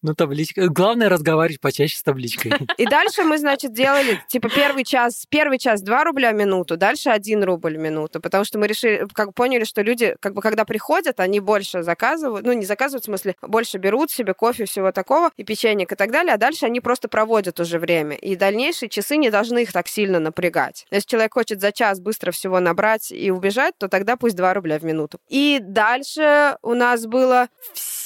Ну, 0.03 0.15
табличка... 0.15 0.69
Главное 0.69 1.09
разговаривать 1.09 1.61
почаще 1.61 1.97
с 1.97 2.03
табличкой. 2.03 2.53
И 2.77 2.87
дальше 2.87 3.25
мы, 3.25 3.39
значит, 3.39 3.73
делали, 3.73 4.21
типа, 4.29 4.49
первый 4.49 4.85
час, 4.85 5.27
первый 5.29 5.59
час 5.59 5.83
2 5.83 6.05
рубля 6.05 6.33
в 6.33 6.35
минуту, 6.35 6.77
дальше 6.77 7.11
1 7.11 7.45
рубль 7.45 7.77
в 7.77 7.81
минуту, 7.81 8.21
потому 8.21 8.45
что 8.45 8.59
мы 8.59 8.67
решили, 8.67 9.07
как 9.13 9.35
поняли, 9.35 9.65
что 9.65 9.83
люди, 9.83 10.17
как 10.21 10.35
бы, 10.35 10.43
когда 10.43 10.65
приходят, 10.65 11.21
они 11.21 11.41
больше 11.41 11.83
заказывают, 11.83 12.47
ну, 12.47 12.53
не 12.53 12.65
заказывают, 12.65 13.05
в 13.05 13.07
смысле, 13.07 13.37
больше 13.43 13.79
берут 13.79 14.11
себе 14.11 14.35
кофе, 14.35 14.65
всего 14.65 14.93
такого, 14.93 15.31
и 15.37 15.45
печенье 15.45 15.87
и 15.91 15.95
так 15.95 16.11
далее, 16.11 16.35
а 16.35 16.39
дальше 16.39 16.67
они 16.67 16.81
просто 16.81 17.09
проводят 17.09 17.61
уже 17.61 17.79
время. 17.79 18.17
И 18.17 18.37
дальнейшие 18.37 18.89
часы 18.89 19.17
не 19.17 19.31
должны 19.31 19.42
их 19.43 19.73
так 19.73 19.89
сильно 19.89 20.19
напрягать. 20.19 20.87
Если 20.91 21.09
человек 21.09 21.35
хочет 21.35 21.61
за 21.61 21.73
час 21.73 22.01
быстро 22.01 22.33
всего 22.33 22.61
набрать 22.61 23.11
и 23.11 23.31
убежать, 23.31 23.75
то 23.79 23.89
тогда 23.89 24.17
пусть 24.17 24.37
2 24.37 24.55
рубля 24.55 24.79
в 24.79 24.85
минуту. 24.85 25.19
И 25.29 25.59
дальше 25.61 26.57
у 26.63 26.75
нас 26.75 27.07
было 27.07 27.49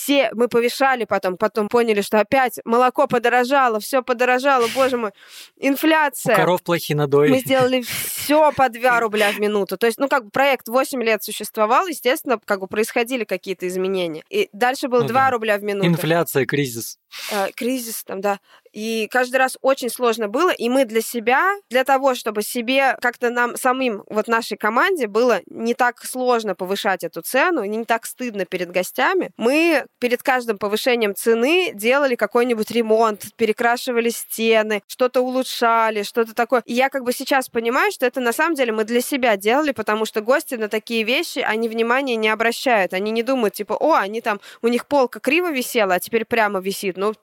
все, 0.06 0.30
мы 0.34 0.48
повешали 0.48 1.04
потом, 1.04 1.36
потом 1.36 1.68
поняли, 1.68 2.00
что 2.00 2.20
опять 2.20 2.60
молоко 2.64 3.06
подорожало, 3.08 3.80
все 3.80 4.02
подорожало, 4.02 4.68
боже 4.74 4.96
мой, 4.96 5.10
инфляция. 5.58 6.34
У 6.34 6.36
коров 6.36 6.62
плохие 6.62 6.96
надои. 6.96 7.28
Мы 7.28 7.40
сделали 7.40 7.82
все 7.82 8.52
по 8.52 8.68
2 8.68 9.00
рубля 9.00 9.32
в 9.32 9.40
минуту. 9.40 9.76
То 9.76 9.86
есть, 9.86 9.98
ну, 9.98 10.08
как 10.08 10.26
бы 10.26 10.30
проект 10.30 10.68
8 10.68 11.02
лет 11.02 11.24
существовал, 11.24 11.86
естественно, 11.88 12.38
как 12.44 12.60
бы 12.60 12.68
происходили 12.68 13.24
какие-то 13.24 13.66
изменения. 13.66 14.22
И 14.30 14.48
дальше 14.52 14.88
был 14.88 15.00
ну, 15.00 15.08
2 15.08 15.14
да. 15.14 15.30
рубля 15.30 15.58
в 15.58 15.62
минуту. 15.64 15.86
Инфляция, 15.86 16.46
кризис. 16.46 16.98
Э, 17.32 17.50
кризис 17.54 18.04
там, 18.04 18.20
да. 18.20 18.38
И 18.76 19.08
каждый 19.10 19.36
раз 19.36 19.56
очень 19.62 19.88
сложно 19.88 20.28
было, 20.28 20.50
и 20.50 20.68
мы 20.68 20.84
для 20.84 21.00
себя, 21.00 21.54
для 21.70 21.82
того, 21.82 22.14
чтобы 22.14 22.42
себе 22.42 22.94
как-то 23.00 23.30
нам 23.30 23.56
самим, 23.56 24.04
вот 24.10 24.28
нашей 24.28 24.58
команде 24.58 25.06
было 25.06 25.40
не 25.46 25.72
так 25.72 26.04
сложно 26.04 26.54
повышать 26.54 27.02
эту 27.02 27.22
цену, 27.22 27.64
не 27.64 27.86
так 27.86 28.04
стыдно 28.04 28.44
перед 28.44 28.70
гостями, 28.70 29.30
мы 29.38 29.86
перед 29.98 30.22
каждым 30.22 30.58
повышением 30.58 31.14
цены 31.14 31.70
делали 31.72 32.16
какой-нибудь 32.16 32.70
ремонт, 32.70 33.24
перекрашивали 33.36 34.10
стены, 34.10 34.82
что-то 34.86 35.22
улучшали, 35.22 36.02
что-то 36.02 36.34
такое. 36.34 36.62
И 36.66 36.74
я 36.74 36.90
как 36.90 37.02
бы 37.02 37.14
сейчас 37.14 37.48
понимаю, 37.48 37.90
что 37.92 38.04
это 38.04 38.20
на 38.20 38.34
самом 38.34 38.56
деле 38.56 38.72
мы 38.72 38.84
для 38.84 39.00
себя 39.00 39.38
делали, 39.38 39.72
потому 39.72 40.04
что 40.04 40.20
гости 40.20 40.56
на 40.56 40.68
такие 40.68 41.02
вещи, 41.02 41.38
они 41.38 41.70
внимания 41.70 42.16
не 42.16 42.28
обращают, 42.28 42.92
они 42.92 43.10
не 43.10 43.22
думают, 43.22 43.54
типа, 43.54 43.72
о, 43.72 43.94
они 43.94 44.20
там, 44.20 44.38
у 44.60 44.68
них 44.68 44.86
полка 44.86 45.18
криво 45.18 45.50
висела, 45.50 45.94
а 45.94 45.98
теперь 45.98 46.26
прямо 46.26 46.60
висит. 46.60 46.98
Ну, 46.98 47.14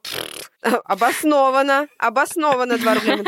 Обоснованно, 0.86 1.88
обоснованно 1.98 2.78
2 2.78 2.94
рубля. 2.94 3.24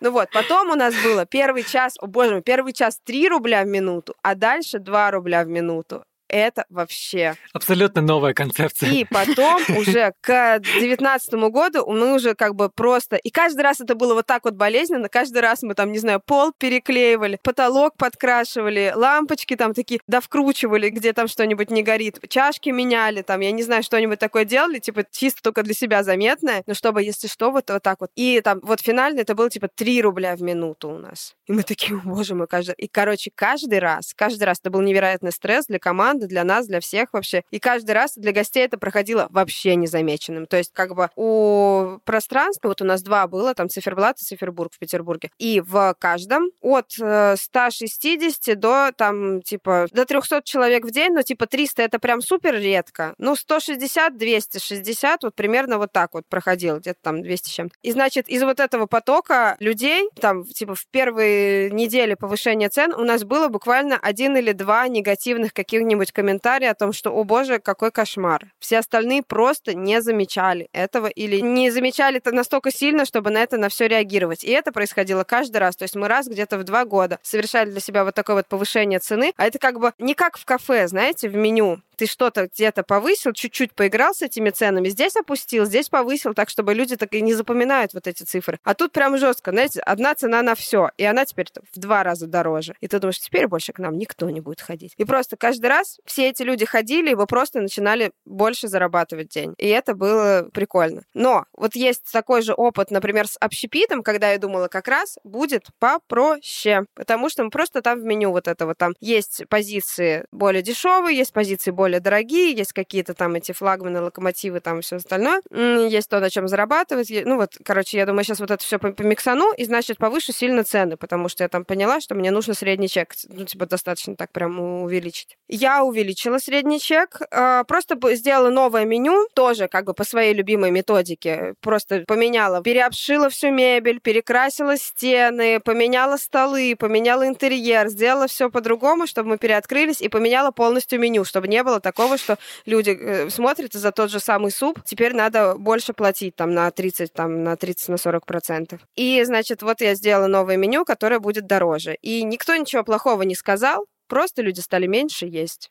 Ну 0.00 0.10
вот, 0.10 0.30
потом 0.32 0.70
у 0.70 0.74
нас 0.74 0.94
было 1.02 1.24
первый 1.26 1.62
час, 1.62 1.96
о 2.00 2.06
боже 2.06 2.32
мой, 2.32 2.42
первый 2.42 2.72
час 2.72 3.00
3 3.04 3.28
рубля 3.28 3.62
в 3.62 3.66
минуту, 3.66 4.14
а 4.22 4.34
дальше 4.34 4.78
2 4.78 5.10
рубля 5.10 5.44
в 5.44 5.48
минуту 5.48 6.04
это 6.30 6.64
вообще... 6.70 7.34
Абсолютно 7.52 8.00
новая 8.02 8.34
концепция. 8.34 8.90
И 8.90 9.04
потом 9.04 9.60
уже 9.76 10.12
к 10.20 10.58
2019 10.60 11.34
году 11.50 11.86
мы 11.90 12.14
уже 12.14 12.34
как 12.34 12.54
бы 12.54 12.68
просто... 12.68 13.16
И 13.16 13.30
каждый 13.30 13.62
раз 13.62 13.80
это 13.80 13.94
было 13.94 14.14
вот 14.14 14.26
так 14.26 14.44
вот 14.44 14.54
болезненно, 14.54 15.08
каждый 15.08 15.42
раз 15.42 15.62
мы 15.62 15.74
там, 15.74 15.92
не 15.92 15.98
знаю, 15.98 16.20
пол 16.24 16.52
переклеивали, 16.56 17.38
потолок 17.42 17.96
подкрашивали, 17.96 18.92
лампочки 18.94 19.56
там 19.56 19.74
такие 19.74 20.00
довкручивали, 20.06 20.88
где 20.90 21.12
там 21.12 21.28
что-нибудь 21.28 21.70
не 21.70 21.82
горит, 21.82 22.18
чашки 22.28 22.70
меняли, 22.70 23.22
там, 23.22 23.40
я 23.40 23.52
не 23.52 23.62
знаю, 23.62 23.82
что-нибудь 23.82 24.18
такое 24.18 24.44
делали, 24.44 24.78
типа 24.78 25.04
чисто 25.10 25.42
только 25.42 25.62
для 25.62 25.74
себя 25.74 26.02
заметное, 26.02 26.62
но 26.66 26.74
чтобы, 26.74 27.02
если 27.02 27.28
что, 27.28 27.50
вот, 27.50 27.70
вот 27.70 27.82
так 27.82 28.00
вот. 28.00 28.10
И 28.14 28.40
там 28.40 28.60
вот 28.62 28.80
финально 28.80 29.20
это 29.20 29.34
было 29.34 29.50
типа 29.50 29.68
3 29.68 30.02
рубля 30.02 30.36
в 30.36 30.42
минуту 30.42 30.90
у 30.90 30.98
нас. 30.98 31.34
И 31.46 31.52
мы 31.52 31.62
такие, 31.62 31.96
боже 32.04 32.34
мой, 32.34 32.46
каждый... 32.46 32.74
И, 32.76 32.88
короче, 32.88 33.30
каждый 33.34 33.78
раз, 33.78 34.14
каждый 34.14 34.44
раз 34.44 34.60
это 34.60 34.70
был 34.70 34.80
невероятный 34.80 35.32
стресс 35.32 35.66
для 35.66 35.78
команды, 35.78 36.19
команды, 36.20 36.26
для 36.26 36.44
нас, 36.44 36.66
для 36.66 36.80
всех 36.80 37.12
вообще. 37.12 37.42
И 37.50 37.58
каждый 37.58 37.92
раз 37.92 38.14
для 38.16 38.32
гостей 38.32 38.64
это 38.64 38.78
проходило 38.78 39.26
вообще 39.30 39.76
незамеченным. 39.76 40.46
То 40.46 40.56
есть 40.56 40.72
как 40.72 40.94
бы 40.94 41.08
у 41.16 41.98
пространства, 42.04 42.68
вот 42.68 42.82
у 42.82 42.84
нас 42.84 43.02
два 43.02 43.26
было, 43.26 43.54
там 43.54 43.68
Циферблат 43.68 44.20
и 44.20 44.24
Цифербург 44.24 44.72
в 44.72 44.78
Петербурге, 44.78 45.30
и 45.38 45.60
в 45.60 45.94
каждом 45.98 46.50
от 46.60 46.92
160 46.92 48.48
э, 48.48 48.54
до 48.54 48.92
там 48.96 49.42
типа 49.42 49.86
до 49.92 50.04
300 50.04 50.42
человек 50.44 50.84
в 50.84 50.90
день, 50.90 51.12
но 51.12 51.22
типа 51.22 51.46
300 51.46 51.82
это 51.82 51.98
прям 51.98 52.20
супер 52.20 52.54
редко. 52.54 53.14
Ну 53.18 53.36
160, 53.36 54.16
260, 54.16 55.22
вот 55.22 55.34
примерно 55.34 55.78
вот 55.78 55.92
так 55.92 56.14
вот 56.14 56.26
проходил, 56.28 56.78
где-то 56.78 56.98
там 57.02 57.22
200 57.22 57.50
чем. 57.50 57.70
И 57.82 57.92
значит 57.92 58.28
из 58.28 58.42
вот 58.42 58.60
этого 58.60 58.86
потока 58.86 59.56
людей, 59.60 60.08
там 60.20 60.44
типа 60.44 60.74
в 60.74 60.86
первые 60.86 61.70
недели 61.70 62.14
повышения 62.14 62.68
цен 62.68 62.92
у 62.94 63.04
нас 63.04 63.24
было 63.24 63.48
буквально 63.48 63.98
один 64.00 64.36
или 64.36 64.52
два 64.52 64.86
негативных 64.88 65.52
каких-нибудь 65.52 66.09
комментария 66.12 66.70
о 66.70 66.74
том, 66.74 66.92
что, 66.92 67.10
о 67.10 67.24
боже, 67.24 67.58
какой 67.58 67.90
кошмар. 67.90 68.52
Все 68.58 68.78
остальные 68.78 69.22
просто 69.22 69.74
не 69.74 70.00
замечали 70.00 70.68
этого 70.72 71.06
или 71.06 71.40
не 71.40 71.70
замечали 71.70 72.18
это 72.18 72.32
настолько 72.32 72.70
сильно, 72.70 73.04
чтобы 73.04 73.30
на 73.30 73.38
это 73.38 73.56
на 73.56 73.68
все 73.68 73.88
реагировать. 73.88 74.44
И 74.44 74.50
это 74.50 74.72
происходило 74.72 75.24
каждый 75.24 75.58
раз. 75.58 75.76
То 75.76 75.84
есть 75.84 75.96
мы 75.96 76.08
раз 76.08 76.28
где-то 76.28 76.58
в 76.58 76.64
два 76.64 76.84
года 76.84 77.18
совершали 77.22 77.70
для 77.70 77.80
себя 77.80 78.04
вот 78.04 78.14
такое 78.14 78.36
вот 78.36 78.46
повышение 78.46 78.98
цены. 78.98 79.32
А 79.36 79.46
это 79.46 79.58
как 79.58 79.78
бы 79.80 79.92
не 79.98 80.14
как 80.14 80.36
в 80.36 80.44
кафе, 80.44 80.88
знаете, 80.88 81.28
в 81.28 81.34
меню 81.34 81.80
ты 82.00 82.06
что-то 82.06 82.46
где-то 82.46 82.82
повысил, 82.82 83.34
чуть-чуть 83.34 83.74
поиграл 83.74 84.14
с 84.14 84.22
этими 84.22 84.48
ценами, 84.48 84.88
здесь 84.88 85.16
опустил, 85.16 85.66
здесь 85.66 85.90
повысил, 85.90 86.32
так 86.32 86.48
чтобы 86.48 86.72
люди 86.72 86.96
так 86.96 87.12
и 87.12 87.20
не 87.20 87.34
запоминают 87.34 87.92
вот 87.92 88.06
эти 88.06 88.22
цифры. 88.22 88.58
А 88.64 88.72
тут 88.72 88.92
прям 88.92 89.18
жестко, 89.18 89.50
знаете, 89.50 89.80
одна 89.80 90.14
цена 90.14 90.40
на 90.40 90.54
все, 90.54 90.92
и 90.96 91.04
она 91.04 91.26
теперь 91.26 91.48
в 91.74 91.78
два 91.78 92.02
раза 92.02 92.26
дороже. 92.26 92.74
И 92.80 92.88
ты 92.88 93.00
думаешь, 93.00 93.20
теперь 93.20 93.48
больше 93.48 93.74
к 93.74 93.78
нам 93.78 93.98
никто 93.98 94.30
не 94.30 94.40
будет 94.40 94.62
ходить. 94.62 94.94
И 94.96 95.04
просто 95.04 95.36
каждый 95.36 95.66
раз 95.66 95.99
все 96.04 96.28
эти 96.28 96.42
люди 96.42 96.64
ходили, 96.64 97.10
и 97.10 97.14
вы 97.14 97.26
просто 97.26 97.60
начинали 97.60 98.12
больше 98.24 98.68
зарабатывать 98.68 99.28
день. 99.28 99.54
И 99.58 99.68
это 99.68 99.94
было 99.94 100.48
прикольно. 100.52 101.02
Но 101.14 101.44
вот 101.56 101.74
есть 101.74 102.10
такой 102.12 102.42
же 102.42 102.54
опыт, 102.54 102.90
например, 102.90 103.26
с 103.26 103.36
общепитом, 103.40 104.02
когда 104.02 104.32
я 104.32 104.38
думала, 104.38 104.68
как 104.68 104.88
раз 104.88 105.18
будет 105.24 105.66
попроще, 105.78 106.86
потому 106.94 107.28
что 107.28 107.44
мы 107.44 107.50
просто 107.50 107.82
там 107.82 108.00
в 108.00 108.04
меню 108.04 108.30
вот 108.30 108.48
этого 108.48 108.74
там 108.74 108.94
есть 109.00 109.44
позиции 109.48 110.24
более 110.32 110.62
дешевые, 110.62 111.16
есть 111.16 111.32
позиции 111.32 111.70
более 111.70 112.00
дорогие, 112.00 112.52
есть 112.52 112.72
какие-то 112.72 113.14
там 113.14 113.34
эти 113.34 113.52
флагманы, 113.52 114.00
локомотивы, 114.00 114.60
там 114.60 114.80
все 114.80 114.96
остальное. 114.96 115.40
Есть 115.50 116.08
то, 116.08 116.20
на 116.20 116.30
чем 116.30 116.48
зарабатывать. 116.48 117.10
Ну 117.24 117.36
вот, 117.36 117.56
короче, 117.64 117.98
я 117.98 118.06
думаю, 118.06 118.24
сейчас 118.24 118.40
вот 118.40 118.50
это 118.50 118.64
все 118.64 118.78
помиксану, 118.78 119.52
и, 119.52 119.64
значит, 119.64 119.98
повышу 119.98 120.32
сильно 120.32 120.64
цены, 120.64 120.96
потому 120.96 121.28
что 121.28 121.44
я 121.44 121.48
там 121.48 121.64
поняла, 121.64 122.00
что 122.00 122.14
мне 122.14 122.30
нужно 122.30 122.54
средний 122.54 122.88
чек, 122.88 123.14
ну, 123.28 123.44
типа, 123.44 123.66
достаточно 123.66 124.16
так 124.16 124.32
прям 124.32 124.60
увеличить. 124.60 125.36
Я 125.48 125.82
увеличила 125.90 126.38
средний 126.38 126.80
чек, 126.80 127.20
а, 127.30 127.64
просто 127.64 127.98
сделала 128.14 128.50
новое 128.50 128.84
меню, 128.84 129.28
тоже 129.34 129.68
как 129.68 129.84
бы 129.84 129.94
по 129.94 130.04
своей 130.04 130.34
любимой 130.34 130.70
методике. 130.70 131.54
Просто 131.60 132.04
поменяла, 132.06 132.62
переобшила 132.62 133.28
всю 133.28 133.50
мебель, 133.50 134.00
перекрасила 134.00 134.76
стены, 134.76 135.60
поменяла 135.60 136.16
столы, 136.16 136.74
поменяла 136.78 137.26
интерьер, 137.26 137.88
сделала 137.88 138.26
все 138.26 138.50
по-другому, 138.50 139.06
чтобы 139.06 139.30
мы 139.30 139.38
переоткрылись, 139.38 140.00
и 140.00 140.08
поменяла 140.08 140.50
полностью 140.50 140.98
меню, 140.98 141.24
чтобы 141.24 141.48
не 141.48 141.62
было 141.62 141.80
такого, 141.80 142.16
что 142.16 142.38
люди 142.66 142.90
э, 142.90 143.30
смотрят 143.30 143.72
за 143.72 143.92
тот 143.92 144.10
же 144.10 144.20
самый 144.20 144.50
суп, 144.50 144.82
теперь 144.84 145.14
надо 145.14 145.54
больше 145.56 145.92
платить 145.92 146.36
там 146.36 146.52
на 146.52 146.70
30, 146.70 147.12
там 147.12 147.42
на 147.44 147.56
30, 147.56 147.88
на 147.88 147.96
40 147.96 148.26
процентов. 148.26 148.80
И, 148.96 149.22
значит, 149.24 149.62
вот 149.62 149.80
я 149.80 149.94
сделала 149.94 150.26
новое 150.26 150.56
меню, 150.56 150.84
которое 150.84 151.18
будет 151.18 151.46
дороже. 151.46 151.96
И 152.00 152.22
никто 152.22 152.56
ничего 152.56 152.84
плохого 152.84 153.22
не 153.22 153.34
сказал, 153.34 153.86
просто 154.08 154.42
люди 154.42 154.60
стали 154.60 154.86
меньше 154.86 155.26
есть. 155.26 155.70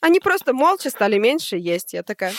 Они 0.00 0.18
просто 0.18 0.52
молча 0.54 0.90
стали 0.90 1.18
меньше 1.18 1.56
есть. 1.56 1.92
Я 1.92 2.02
такая, 2.02 2.32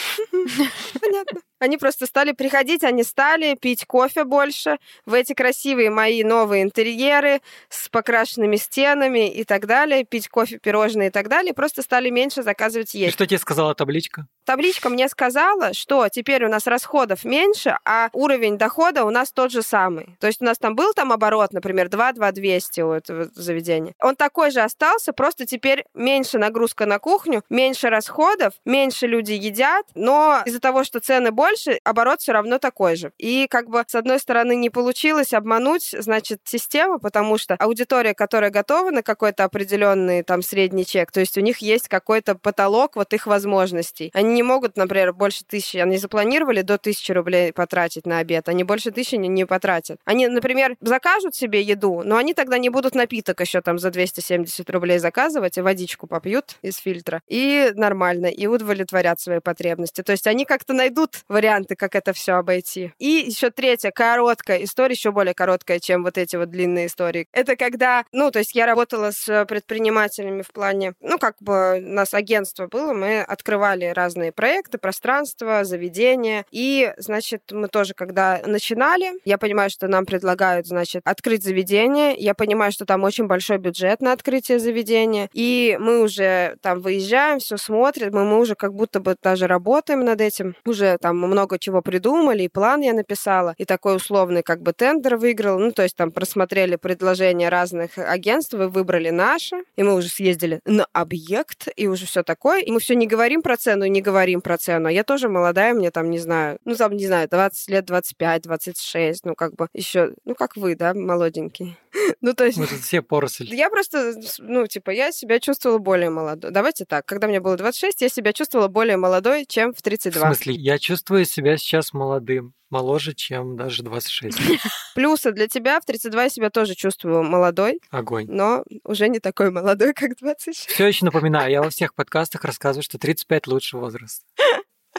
понятно. 1.02 1.42
Они 1.60 1.78
просто 1.78 2.08
стали 2.08 2.32
приходить, 2.32 2.84
они 2.84 3.04
стали 3.04 3.54
пить 3.54 3.86
кофе 3.86 4.24
больше 4.24 4.78
в 5.06 5.14
эти 5.14 5.34
красивые 5.34 5.92
мои 5.92 6.24
новые 6.24 6.64
интерьеры 6.64 7.42
с 7.70 7.88
покрашенными 7.88 8.56
стенами 8.56 9.32
и 9.32 9.44
так 9.44 9.68
далее, 9.68 10.04
пить 10.04 10.28
кофе, 10.28 10.58
пирожные 10.58 11.10
и 11.10 11.12
так 11.12 11.30
далее, 11.30 11.54
просто 11.54 11.84
стали 11.84 12.10
меньше 12.10 12.42
заказывать 12.42 12.96
есть. 12.96 13.14
И 13.14 13.14
что 13.14 13.28
тебе 13.28 13.38
сказала 13.38 13.76
табличка? 13.76 14.26
Табличка 14.46 14.90
мне 14.90 15.08
сказала, 15.08 15.74
что 15.74 16.10
теперь 16.10 16.44
у 16.46 16.50
нас 16.50 16.66
расходов 16.66 17.24
меньше, 17.26 17.78
а 17.86 18.10
уровень 18.14 18.58
дохода 18.58 19.06
у 19.06 19.12
нас 19.12 19.32
тот 19.32 19.52
же 19.52 19.62
самый. 19.62 20.16
То 20.20 20.26
есть 20.28 20.42
у 20.42 20.46
нас 20.46 20.58
там 20.58 20.76
был 20.76 20.94
там 20.94 21.12
оборот, 21.12 21.54
например, 21.54 21.90
2 21.90 22.14
2 22.14 22.32
200 22.32 22.82
у 22.82 22.92
этого 22.92 23.30
заведения. 23.36 23.94
Он 24.00 24.16
такой 24.16 24.50
же 24.50 24.62
остался, 24.62 25.14
просто 25.14 25.46
теперь 25.46 25.86
меньше 25.94 26.40
нагрузка 26.40 26.88
на 26.88 26.98
кухню, 26.98 27.44
меньше 27.50 27.90
расходов, 27.90 28.54
меньше 28.66 29.06
люди 29.06 29.34
едят, 29.34 29.86
но 29.94 30.31
из-за 30.46 30.60
того, 30.60 30.84
что 30.84 31.00
цены 31.00 31.32
больше, 31.32 31.80
оборот 31.84 32.22
все 32.22 32.32
равно 32.32 32.60
такой 32.60 32.96
же. 32.96 33.12
И 33.18 33.48
как 33.50 33.70
бы 33.70 33.84
с 33.86 33.96
одной 33.96 34.20
стороны 34.20 34.56
не 34.56 34.70
получилось 34.70 35.34
обмануть, 35.34 35.96
значит, 35.98 36.40
систему, 36.46 37.00
потому 37.00 37.38
что 37.38 37.56
аудитория, 37.56 38.14
которая 38.14 38.52
готова 38.52 38.92
на 38.92 39.04
какой-то 39.04 39.44
определенный 39.44 40.24
там 40.24 40.42
средний 40.42 40.86
чек, 40.86 41.12
то 41.12 41.20
есть 41.20 41.38
у 41.38 41.42
них 41.42 41.60
есть 41.60 41.88
какой-то 41.88 42.36
потолок 42.36 42.96
вот 42.96 43.14
их 43.14 43.28
возможностей. 43.28 44.12
Они 44.14 44.34
не 44.34 44.44
могут, 44.44 44.78
например, 44.78 45.14
больше 45.14 45.44
тысячи, 45.46 45.78
они 45.78 45.98
запланировали 45.98 46.62
до 46.62 46.78
тысячи 46.78 47.12
рублей 47.12 47.54
потратить 47.54 48.06
на 48.06 48.20
обед, 48.20 48.50
они 48.50 48.64
больше 48.64 48.92
тысячи 48.92 49.16
не, 49.16 49.28
не 49.28 49.46
потратят. 49.46 50.00
Они, 50.06 50.28
например, 50.28 50.76
закажут 50.82 51.36
себе 51.36 51.62
еду, 51.62 52.02
но 52.04 52.18
они 52.18 52.34
тогда 52.34 52.58
не 52.58 52.70
будут 52.70 52.96
напиток 52.96 53.42
еще 53.42 53.62
там 53.62 53.80
за 53.80 53.92
270 53.92 54.70
рублей 54.70 55.00
заказывать, 55.00 55.58
и 55.58 55.62
водичку 55.62 56.08
попьют 56.08 56.58
из 56.62 56.78
фильтра, 56.78 57.22
и 57.28 57.72
нормально, 57.76 58.28
и 58.28 58.48
удовлетворят 58.48 59.20
свои 59.20 59.40
потребности. 59.40 60.02
То 60.02 60.12
есть 60.12 60.21
они 60.28 60.46
как-то 60.46 60.74
найдут 60.74 61.24
вариант 61.28 61.52
варианты, 61.52 61.76
как 61.76 61.96
это 61.96 62.14
все 62.14 62.34
обойти. 62.34 62.94
И 63.00 63.26
еще 63.28 63.50
третья, 63.50 63.92
короткая 63.92 64.64
история, 64.64 64.94
еще 64.94 65.12
более 65.12 65.34
короткая, 65.34 65.80
чем 65.80 66.04
вот 66.04 66.18
эти 66.18 66.36
вот 66.36 66.50
длинные 66.50 66.88
истории. 66.88 67.28
Это 67.32 67.56
когда, 67.56 68.06
ну, 68.12 68.32
то 68.32 68.40
есть 68.40 68.56
я 68.56 68.66
работала 68.66 69.12
с 69.12 69.46
предпринимателями 69.46 70.42
в 70.42 70.52
плане, 70.52 70.94
ну, 71.02 71.18
как 71.18 71.36
бы 71.40 71.78
у 71.78 71.94
нас 71.94 72.14
агентство 72.14 72.68
было, 72.68 72.94
мы 72.94 73.22
открывали 73.22 73.86
разные 73.86 74.32
проекты, 74.32 74.78
пространства, 74.78 75.64
заведения. 75.64 76.46
И, 76.52 76.94
значит, 76.98 77.52
мы 77.52 77.68
тоже, 77.68 77.94
когда 77.94 78.42
начинали, 78.46 79.14
я 79.26 79.38
понимаю, 79.38 79.70
что 79.70 79.88
нам 79.88 80.06
предлагают, 80.06 80.68
значит, 80.68 81.02
открыть 81.06 81.44
заведение. 81.44 82.16
Я 82.16 82.34
понимаю, 82.34 82.72
что 82.72 82.86
там 82.86 83.04
очень 83.04 83.28
большой 83.28 83.58
бюджет 83.58 84.02
на 84.02 84.14
открытие 84.14 84.60
заведения. 84.60 85.30
И 85.34 85.78
мы 85.80 86.02
уже 86.02 86.58
там 86.62 86.80
выезжаем, 86.80 87.40
все 87.40 87.58
смотрим, 87.58 88.12
мы, 88.14 88.26
мы 88.26 88.40
уже 88.40 88.56
как 88.56 88.74
будто 88.74 89.00
бы 89.00 89.16
даже 89.22 89.48
работаем 89.48 90.06
над 90.12 90.22
этим. 90.22 90.56
Уже 90.66 90.98
там 91.00 91.18
много 91.18 91.58
чего 91.58 91.82
придумали, 91.82 92.44
и 92.44 92.50
план 92.50 92.82
я 92.82 92.94
написала, 92.94 93.56
и 93.58 93.66
такой 93.66 93.96
условный 93.96 94.44
как 94.44 94.62
бы 94.62 94.74
тендер 94.74 95.16
выиграл. 95.16 95.60
Ну, 95.60 95.72
то 95.72 95.84
есть 95.84 95.96
там 95.96 96.12
просмотрели 96.12 96.76
предложения 96.76 97.50
разных 97.50 97.98
агентств, 97.98 98.54
и 98.54 98.58
выбрали 98.58 99.10
наше, 99.10 99.64
и 99.76 99.84
мы 99.84 99.96
уже 99.96 100.10
съездили 100.10 100.60
на 100.66 100.86
объект, 100.94 101.68
и 101.76 101.88
уже 101.88 102.06
все 102.06 102.24
такое. 102.24 102.62
И 102.62 102.72
мы 102.72 102.80
все 102.80 102.96
не 102.96 103.08
говорим 103.08 103.42
про 103.42 103.58
цену, 103.58 103.86
не 103.86 104.02
говорим 104.02 104.42
про 104.42 104.58
цену. 104.58 104.90
Я 104.90 105.04
тоже 105.04 105.30
молодая, 105.30 105.74
мне 105.74 105.92
там, 105.92 106.10
не 106.10 106.20
знаю, 106.20 106.60
ну, 106.66 106.76
там, 106.76 106.96
не 106.96 107.08
знаю, 107.08 107.30
20 107.30 107.70
лет, 107.70 107.86
25, 107.86 108.42
26, 108.44 109.26
ну, 109.26 109.36
как 109.36 109.56
бы 109.56 109.68
еще, 109.74 110.14
ну, 110.26 110.36
как 110.36 110.58
вы, 110.58 110.76
да, 110.76 110.94
молоденький. 110.94 111.78
Ну, 112.22 112.34
то 112.34 112.46
есть... 112.46 112.58
Мы 112.58 112.68
тут 112.68 112.80
все 112.80 113.02
поросль. 113.02 113.54
Я 113.54 113.70
просто, 113.70 114.14
ну, 114.40 114.68
типа, 114.68 114.92
я 114.92 115.12
себя 115.12 115.40
чувствовала 115.40 115.80
более 115.80 116.10
молодой. 116.10 116.52
Давайте 116.52 116.86
так, 116.86 117.06
когда 117.06 117.28
мне 117.28 117.40
было 117.40 117.58
26, 117.58 118.02
я 118.02 118.10
себя 118.10 118.32
чувствовала 118.34 118.68
более 118.68 118.98
молодой, 118.98 119.46
чем 119.46 119.74
в 119.74 119.82
32. 120.02 120.22
В 120.22 120.36
смысле, 120.36 120.54
я 120.56 120.80
чувствую 120.80 121.26
себя 121.26 121.58
сейчас 121.58 121.94
молодым 121.94 122.54
моложе, 122.70 123.14
чем 123.14 123.58
даже 123.58 123.84
26. 123.84 124.38
Плюсы 124.96 125.32
для 125.32 125.48
тебя. 125.48 125.80
В 125.80 125.86
32 125.86 126.24
я 126.24 126.30
себя 126.30 126.50
тоже 126.50 126.74
чувствую 126.74 127.24
молодой. 127.24 127.80
Огонь. 127.92 128.26
Но 128.30 128.64
уже 128.84 129.10
не 129.10 129.20
такой 129.20 129.52
молодой, 129.52 129.94
как 129.94 130.18
26. 130.18 130.70
Все 130.70 130.88
еще 130.88 131.06
напоминаю, 131.06 131.52
я 131.52 131.62
во 131.62 131.70
всех 131.70 131.94
подкастах 131.94 132.44
рассказываю, 132.46 132.84
что 132.84 132.98
35 132.98 133.48
лучший 133.48 133.80
возраст. 133.80 134.24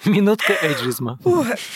Минутка 0.05 0.53
эйджизма. 0.63 1.19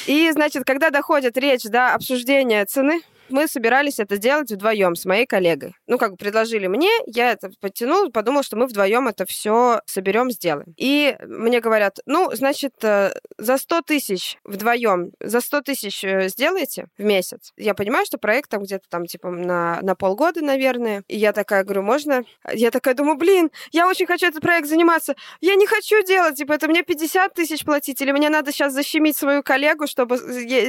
И, 0.06 0.30
значит, 0.32 0.64
когда 0.64 0.90
доходит 0.90 1.36
речь 1.36 1.64
до 1.64 1.94
обсуждения 1.94 2.64
цены, 2.64 3.02
мы 3.30 3.48
собирались 3.48 3.98
это 3.98 4.18
делать 4.18 4.50
вдвоем 4.50 4.94
с 4.94 5.04
моей 5.04 5.26
коллегой. 5.26 5.74
Ну, 5.86 5.98
как 5.98 6.12
бы 6.12 6.16
предложили 6.16 6.66
мне, 6.66 6.90
я 7.06 7.32
это 7.32 7.50
подтянул, 7.60 8.10
подумал, 8.10 8.42
что 8.42 8.56
мы 8.56 8.66
вдвоем 8.66 9.08
это 9.08 9.24
все 9.26 9.80
соберем, 9.86 10.30
сделаем. 10.30 10.74
И 10.76 11.16
мне 11.26 11.60
говорят, 11.60 11.98
ну, 12.06 12.30
значит, 12.34 12.72
э, 12.82 13.12
за 13.38 13.58
100 13.58 13.82
тысяч 13.82 14.38
вдвоем, 14.44 15.12
за 15.20 15.40
100 15.40 15.62
тысяч 15.62 16.04
э, 16.04 16.28
сделайте 16.28 16.86
в 16.98 17.02
месяц. 17.02 17.52
Я 17.56 17.74
понимаю, 17.74 18.06
что 18.06 18.18
проект 18.18 18.50
там 18.50 18.62
где-то 18.62 18.84
там, 18.88 19.06
типа, 19.06 19.30
на, 19.30 19.80
на 19.82 19.94
полгода, 19.94 20.42
наверное. 20.42 21.02
И 21.08 21.16
я 21.16 21.32
такая 21.32 21.64
говорю, 21.64 21.82
можно? 21.82 22.24
Я 22.52 22.70
такая 22.70 22.94
думаю, 22.94 23.16
блин, 23.16 23.50
я 23.72 23.88
очень 23.88 24.06
хочу 24.06 24.26
этот 24.26 24.42
проект 24.42 24.68
заниматься. 24.68 25.14
Я 25.40 25.54
не 25.54 25.66
хочу 25.66 26.02
делать, 26.04 26.36
типа, 26.36 26.52
это 26.52 26.68
мне 26.68 26.82
50 26.82 27.34
тысяч 27.34 27.64
платить, 27.64 28.00
или 28.00 28.12
мне 28.12 28.28
надо 28.28 28.52
сейчас 28.52 28.72
защемить 28.72 29.16
свою 29.16 29.42
коллегу, 29.42 29.86
чтобы, 29.86 30.18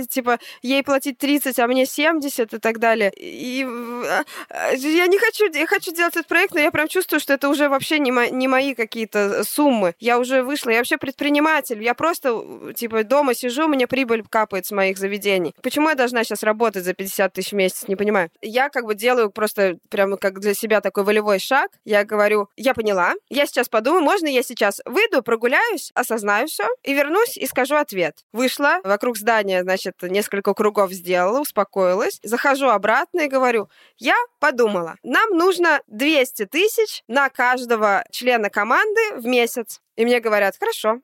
типа, 0.09 0.39
ей 0.61 0.83
платить 0.83 1.17
30, 1.17 1.59
а 1.59 1.67
мне 1.67 1.85
70 1.85 2.46
бесит 2.47 2.53
и 2.53 2.59
так 2.59 2.79
далее. 2.79 3.11
И 3.15 3.63
а, 3.63 4.23
а, 4.49 4.71
я 4.73 5.07
не 5.07 5.17
хочу, 5.17 5.51
я 5.51 5.67
хочу 5.67 5.93
делать 5.93 6.15
этот 6.15 6.27
проект, 6.27 6.53
но 6.53 6.59
я 6.59 6.71
прям 6.71 6.87
чувствую, 6.87 7.19
что 7.19 7.33
это 7.33 7.49
уже 7.49 7.69
вообще 7.69 7.99
не, 7.99 8.11
мо- 8.11 8.29
не 8.29 8.47
мои 8.47 8.73
какие-то 8.73 9.43
суммы. 9.43 9.93
Я 9.99 10.19
уже 10.19 10.43
вышла, 10.43 10.71
я 10.71 10.77
вообще 10.77 10.97
предприниматель. 10.97 11.83
Я 11.83 11.93
просто, 11.93 12.73
типа, 12.75 13.03
дома 13.03 13.33
сижу, 13.33 13.67
мне 13.67 13.87
прибыль 13.87 14.23
капает 14.29 14.65
с 14.65 14.71
моих 14.71 14.97
заведений. 14.97 15.53
Почему 15.61 15.89
я 15.89 15.95
должна 15.95 16.23
сейчас 16.23 16.43
работать 16.43 16.83
за 16.83 16.93
50 16.93 17.33
тысяч 17.33 17.51
в 17.51 17.55
месяц? 17.55 17.87
Не 17.87 17.95
понимаю. 17.95 18.29
Я 18.41 18.69
как 18.69 18.85
бы 18.85 18.95
делаю 18.95 19.29
просто 19.29 19.77
прямо 19.89 20.17
как 20.17 20.39
для 20.39 20.53
себя 20.53 20.81
такой 20.81 21.03
волевой 21.03 21.39
шаг. 21.39 21.71
Я 21.85 22.03
говорю, 22.03 22.49
я 22.55 22.73
поняла, 22.73 23.13
я 23.29 23.45
сейчас 23.45 23.69
подумаю, 23.69 24.03
можно 24.03 24.27
я 24.27 24.43
сейчас 24.43 24.81
выйду, 24.85 25.21
прогуляюсь, 25.21 25.91
осознаю 25.93 26.47
все 26.47 26.67
и 26.83 26.93
вернусь 26.93 27.37
и 27.37 27.45
скажу 27.47 27.75
ответ. 27.75 28.17
Вышла, 28.31 28.79
вокруг 28.83 29.17
здания, 29.17 29.63
значит, 29.63 29.95
несколько 30.01 30.53
кругов 30.53 30.91
сделала, 30.91 31.39
успокоилась, 31.39 32.19
захожу 32.38 32.69
обратно 32.69 33.21
и 33.21 33.27
говорю, 33.27 33.69
я 33.97 34.15
подумала, 34.39 34.95
нам 35.03 35.29
нужно 35.31 35.81
200 35.88 36.45
тысяч 36.45 37.03
на 37.07 37.29
каждого 37.29 38.03
члена 38.11 38.49
команды 38.49 39.01
в 39.15 39.25
месяц. 39.25 39.81
И 39.95 40.05
мне 40.05 40.19
говорят, 40.19 40.55
хорошо, 40.59 41.01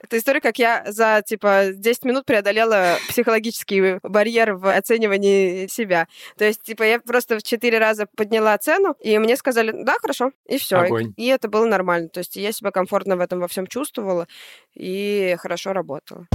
это 0.00 0.16
история, 0.18 0.40
как 0.40 0.58
я 0.58 0.82
за, 0.86 1.22
типа, 1.24 1.66
10 1.74 2.04
минут 2.04 2.24
преодолела 2.24 2.96
психологический 3.08 3.98
барьер 4.02 4.54
в 4.54 4.74
оценивании 4.74 5.66
себя. 5.66 6.08
То 6.38 6.46
есть, 6.46 6.62
типа, 6.62 6.82
я 6.82 6.98
просто 6.98 7.38
в 7.38 7.42
4 7.42 7.78
раза 7.78 8.06
подняла 8.16 8.56
цену, 8.56 8.96
и 9.00 9.18
мне 9.18 9.36
сказали, 9.36 9.72
да, 9.72 9.94
хорошо, 10.00 10.32
и 10.46 10.56
все. 10.56 10.76
Огонь. 10.76 11.12
И 11.18 11.26
это 11.26 11.48
было 11.48 11.66
нормально. 11.66 12.08
То 12.08 12.18
есть, 12.18 12.36
я 12.36 12.52
себя 12.52 12.70
комфортно 12.70 13.16
в 13.16 13.20
этом 13.20 13.40
во 13.40 13.48
всем 13.48 13.66
чувствовала 13.66 14.26
и 14.74 15.36
хорошо 15.38 15.74
работала. 15.74 16.26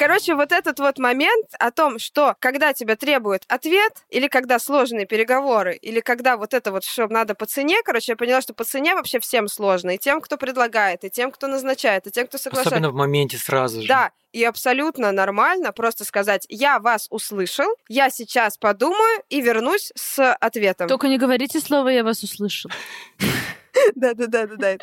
Короче, 0.00 0.34
вот 0.34 0.50
этот 0.50 0.78
вот 0.78 0.98
момент 0.98 1.48
о 1.58 1.70
том, 1.70 1.98
что 1.98 2.34
когда 2.38 2.72
тебя 2.72 2.96
требует 2.96 3.44
ответ, 3.48 3.92
или 4.08 4.28
когда 4.28 4.58
сложные 4.58 5.04
переговоры, 5.04 5.76
или 5.76 6.00
когда 6.00 6.38
вот 6.38 6.54
это 6.54 6.72
вот 6.72 6.84
все 6.84 7.06
надо 7.06 7.34
по 7.34 7.44
цене, 7.44 7.82
короче, 7.84 8.12
я 8.12 8.16
поняла, 8.16 8.40
что 8.40 8.54
по 8.54 8.64
цене 8.64 8.94
вообще 8.94 9.20
всем 9.20 9.46
сложно. 9.46 9.90
И 9.90 9.98
тем, 9.98 10.22
кто 10.22 10.38
предлагает, 10.38 11.04
и 11.04 11.10
тем, 11.10 11.30
кто 11.30 11.48
назначает, 11.48 12.06
и 12.06 12.10
тем, 12.10 12.28
кто 12.28 12.38
соглашается. 12.38 12.76
Особенно 12.76 12.90
в 12.92 12.94
моменте 12.94 13.36
сразу 13.36 13.82
же. 13.82 13.88
Да, 13.88 14.12
и 14.32 14.42
абсолютно 14.42 15.12
нормально 15.12 15.70
просто 15.70 16.06
сказать, 16.06 16.46
я 16.48 16.78
вас 16.78 17.06
услышал, 17.10 17.68
я 17.90 18.08
сейчас 18.08 18.56
подумаю 18.56 19.22
и 19.28 19.42
вернусь 19.42 19.92
с 19.96 20.32
ответом. 20.32 20.88
Только 20.88 21.08
не 21.08 21.18
говорите 21.18 21.60
слово 21.60 21.90
«я 21.90 22.04
вас 22.04 22.22
услышал». 22.22 22.70
Да-да-да-да-да. 23.94 24.78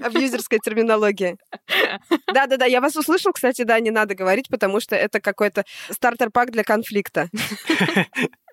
Абьюзерская 0.00 0.60
терминология. 0.60 1.36
Да-да-да, 2.32 2.66
я 2.66 2.80
вас 2.80 2.96
услышал, 2.96 3.32
кстати, 3.32 3.62
да, 3.62 3.78
не 3.80 3.90
надо 3.90 4.14
говорить, 4.14 4.48
потому 4.48 4.80
что 4.80 4.96
это 4.96 5.20
какой-то 5.20 5.64
стартер-пак 5.90 6.50
для 6.50 6.64
конфликта. 6.64 7.28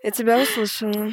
Я 0.04 0.12
тебя 0.12 0.42
услышала. 0.42 1.12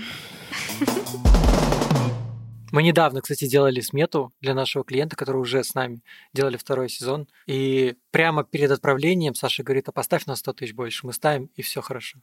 Мы 2.72 2.84
недавно, 2.84 3.20
кстати, 3.20 3.48
делали 3.48 3.80
смету 3.80 4.32
для 4.40 4.54
нашего 4.54 4.84
клиента, 4.84 5.16
который 5.16 5.38
уже 5.38 5.64
с 5.64 5.74
нами 5.74 6.02
делали 6.32 6.56
второй 6.56 6.88
сезон. 6.88 7.26
И 7.46 7.96
прямо 8.12 8.44
перед 8.44 8.70
отправлением 8.70 9.34
Саша 9.34 9.64
говорит, 9.64 9.88
а 9.88 9.92
поставь 9.92 10.26
на 10.26 10.36
100 10.36 10.52
тысяч 10.52 10.74
больше. 10.74 11.04
Мы 11.04 11.12
ставим, 11.12 11.50
и 11.56 11.62
все 11.62 11.80
хорошо. 11.80 12.18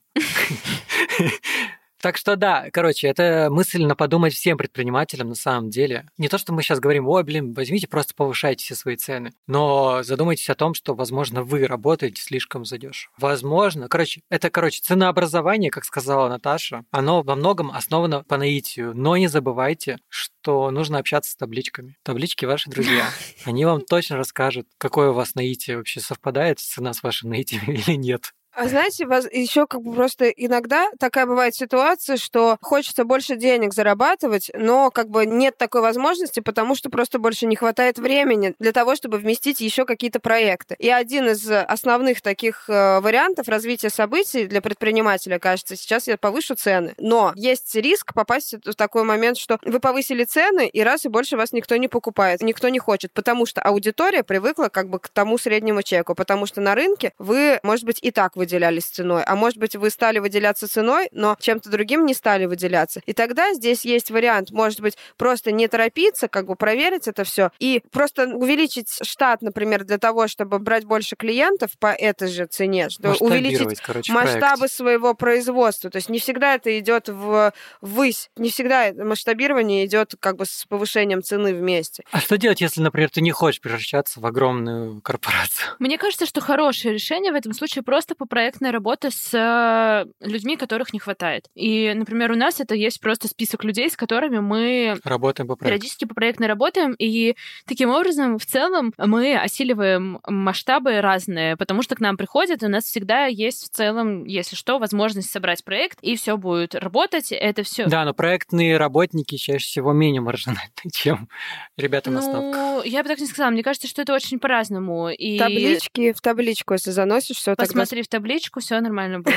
Так 2.01 2.17
что 2.17 2.35
да, 2.35 2.67
короче, 2.71 3.07
это 3.07 3.47
мысленно 3.49 3.95
подумать 3.95 4.33
всем 4.33 4.57
предпринимателям 4.57 5.29
на 5.29 5.35
самом 5.35 5.69
деле. 5.69 6.07
Не 6.17 6.27
то, 6.27 6.37
что 6.37 6.53
мы 6.53 6.61
сейчас 6.61 6.79
говорим, 6.79 7.07
ой, 7.07 7.23
блин, 7.23 7.53
возьмите, 7.53 7.87
просто 7.87 8.13
повышайте 8.13 8.63
все 8.63 8.75
свои 8.75 8.95
цены. 8.95 9.31
Но 9.47 10.03
задумайтесь 10.03 10.49
о 10.49 10.55
том, 10.55 10.73
что, 10.73 10.93
возможно, 10.93 11.43
вы 11.43 11.65
работаете 11.65 12.21
слишком 12.21 12.65
задешево. 12.65 13.11
Возможно, 13.17 13.87
короче, 13.87 14.21
это, 14.29 14.49
короче, 14.49 14.81
ценообразование, 14.81 15.71
как 15.71 15.85
сказала 15.85 16.29
Наташа, 16.29 16.85
оно 16.91 17.23
во 17.23 17.35
многом 17.35 17.71
основано 17.71 18.23
по 18.23 18.37
наитию. 18.37 18.93
Но 18.95 19.17
не 19.17 19.27
забывайте, 19.27 19.97
что 20.09 20.69
нужно 20.71 20.99
общаться 20.99 21.31
с 21.31 21.35
табличками. 21.35 21.97
Таблички 22.03 22.45
ваши 22.45 22.69
друзья. 22.69 23.09
Они 23.45 23.65
вам 23.65 23.81
точно 23.81 24.17
расскажут, 24.17 24.67
какое 24.77 25.09
у 25.09 25.13
вас 25.13 25.35
наитие 25.35 25.77
вообще 25.77 25.99
совпадает 25.99 26.59
цена 26.59 26.93
с 26.93 27.01
вашим 27.01 27.29
наитием 27.29 27.63
или 27.67 27.95
нет. 27.95 28.33
А 28.57 28.67
знаете, 28.67 29.03
еще 29.33 29.67
как 29.67 29.83
бы 29.83 29.93
просто 29.93 30.29
иногда 30.29 30.89
такая 30.97 31.27
бывает 31.27 31.53
ситуация, 31.53 32.17
что 32.17 32.57
хочется 32.59 33.03
больше 33.03 33.35
денег 33.35 33.71
зарабатывать, 33.71 34.49
но 34.55 34.89
как 34.89 35.11
бы 35.11 35.27
нет 35.27 35.59
такой 35.59 35.81
возможности, 35.81 36.39
потому 36.39 36.73
что 36.73 36.89
просто 36.89 37.19
больше 37.19 37.45
не 37.45 37.55
хватает 37.55 37.99
времени 37.99 38.55
для 38.57 38.71
того, 38.71 38.95
чтобы 38.95 39.19
вместить 39.19 39.61
еще 39.61 39.85
какие-то 39.85 40.19
проекты. 40.19 40.75
И 40.79 40.89
один 40.89 41.29
из 41.29 41.47
основных 41.51 42.21
таких 42.21 42.67
э, 42.67 42.99
вариантов 42.99 43.47
развития 43.47 43.91
событий 43.91 44.47
для 44.47 44.59
предпринимателя, 44.59 45.37
кажется, 45.37 45.75
сейчас 45.75 46.07
я 46.07 46.17
повышу 46.17 46.55
цены. 46.55 46.95
Но 46.97 47.33
есть 47.35 47.75
риск 47.75 48.15
попасть 48.15 48.55
в 48.65 48.73
такой 48.73 49.03
момент, 49.03 49.37
что 49.37 49.59
вы 49.61 49.79
повысили 49.79 50.23
цены, 50.23 50.67
и 50.67 50.81
раз 50.81 51.05
и 51.05 51.09
больше 51.09 51.37
вас 51.37 51.51
никто 51.51 51.75
не 51.75 51.89
покупает, 51.89 52.41
никто 52.41 52.69
не 52.69 52.79
хочет, 52.79 53.11
потому 53.11 53.45
что 53.45 53.61
аудитория 53.61 54.23
привыкла 54.23 54.69
как 54.69 54.89
бы 54.89 54.97
к 54.97 55.09
тому 55.09 55.37
среднему 55.37 55.83
чеку, 55.83 56.15
потому 56.15 56.47
что 56.47 56.59
на 56.59 56.73
рынке 56.73 57.13
вы, 57.19 57.59
может 57.61 57.85
быть, 57.85 57.99
и 58.01 58.09
так 58.09 58.35
вы 58.35 58.46
выделялись 58.47 58.85
ценой, 58.85 59.23
а 59.23 59.35
может 59.35 59.57
быть, 59.57 59.75
вы 59.75 59.89
стали 59.89 60.19
выделяться 60.19 60.69
ценой, 60.69 61.09
но 61.11 61.35
чем-то 61.39 61.69
другим 61.69 62.05
не 62.05 62.13
стали 62.13 62.45
выделяться. 62.45 63.01
И 63.05 63.11
тогда 63.11 63.53
здесь 63.53 63.83
есть 63.83 64.09
вариант, 64.09 64.51
может 64.51 64.79
быть, 64.79 64.97
просто 65.17 65.51
не 65.51 65.67
торопиться, 65.67 66.29
как 66.29 66.47
бы 66.47 66.55
проверить 66.55 67.09
это 67.09 67.25
все 67.25 67.51
и 67.59 67.83
просто 67.91 68.27
увеличить 68.27 68.89
штат, 69.01 69.41
например, 69.41 69.83
для 69.83 69.97
того, 69.97 70.29
чтобы 70.29 70.59
брать 70.59 70.85
больше 70.85 71.17
клиентов 71.17 71.71
по 71.77 71.87
этой 71.87 72.29
же 72.29 72.45
цене, 72.45 72.89
чтобы 72.89 73.15
увеличить 73.19 73.81
короче, 73.81 74.13
масштабы 74.13 74.59
проект. 74.59 74.73
своего 74.73 75.13
производства. 75.13 75.89
То 75.89 75.97
есть 75.97 76.07
не 76.07 76.19
всегда 76.19 76.55
это 76.55 76.79
идет 76.79 77.09
в 77.09 77.51
ввысь, 77.81 78.29
не 78.37 78.49
всегда 78.49 78.93
масштабирование 78.93 79.85
идет 79.85 80.15
как 80.19 80.37
бы 80.37 80.45
с 80.45 80.65
повышением 80.69 81.21
цены 81.21 81.53
вместе. 81.53 82.03
А 82.11 82.21
что 82.21 82.37
делать, 82.37 82.61
если, 82.61 82.79
например, 82.81 83.09
ты 83.09 83.19
не 83.19 83.31
хочешь 83.31 83.59
превращаться 83.59 84.21
в 84.21 84.25
огромную 84.25 85.01
корпорацию? 85.01 85.67
Мне 85.79 85.97
кажется, 85.97 86.25
что 86.25 86.39
хорошее 86.39 86.93
решение 86.93 87.33
в 87.33 87.35
этом 87.35 87.53
случае 87.53 87.83
просто 87.83 88.15
попросить 88.15 88.36
проектная 88.37 88.71
работа 88.71 89.09
с 89.09 89.33
э, 89.33 90.05
людьми, 90.23 90.57
которых 90.57 90.93
не 90.93 90.99
хватает. 90.99 91.47
И, 91.55 91.91
например, 91.95 92.31
у 92.31 92.35
нас 92.35 92.59
это 92.59 92.75
есть 92.75 93.01
просто 93.01 93.27
список 93.27 93.63
людей, 93.63 93.89
с 93.89 93.97
которыми 93.97 94.37
мы 94.37 94.99
работаем 95.03 95.47
по 95.47 95.55
проекту. 95.55 95.65
периодически 95.73 96.05
по 96.05 96.13
проектной 96.13 96.45
работаем, 96.45 96.93
и 96.99 97.35
таким 97.65 97.89
образом 97.89 98.37
в 98.37 98.45
целом 98.45 98.93
мы 98.99 99.35
осиливаем 99.35 100.19
масштабы 100.27 101.01
разные, 101.01 101.57
потому 101.57 101.81
что 101.81 101.95
к 101.95 101.99
нам 101.99 102.15
приходят, 102.15 102.61
и 102.61 102.67
у 102.67 102.69
нас 102.69 102.83
всегда 102.83 103.25
есть 103.25 103.63
в 103.65 103.75
целом, 103.75 104.23
если 104.25 104.55
что, 104.55 104.77
возможность 104.77 105.31
собрать 105.31 105.63
проект, 105.63 105.97
и 106.03 106.15
все 106.15 106.37
будет 106.37 106.75
работать, 106.75 107.31
это 107.31 107.63
все. 107.63 107.87
Да, 107.87 108.05
но 108.05 108.13
проектные 108.13 108.77
работники 108.77 109.35
чаще 109.35 109.65
всего 109.65 109.93
менее 109.93 110.21
маржинальны, 110.21 110.69
чем 110.93 111.27
ребята 111.75 112.11
на 112.11 112.21
ставках. 112.21 112.55
Ну, 112.55 112.83
я 112.83 113.01
бы 113.01 113.09
так 113.09 113.19
не 113.19 113.25
сказала. 113.25 113.49
Мне 113.49 113.63
кажется, 113.63 113.87
что 113.87 114.03
это 114.03 114.13
очень 114.13 114.37
по-разному. 114.37 115.09
И... 115.09 115.39
Таблички 115.39 116.13
в 116.13 116.21
табличку, 116.21 116.75
если 116.75 116.91
заносишь, 116.91 117.37
все 117.37 117.55
Посмотри 117.55 118.03
в 118.03 118.07
табличку, 118.07 118.26
все 118.59 118.79
нормально 118.81 119.19
будет. 119.19 119.35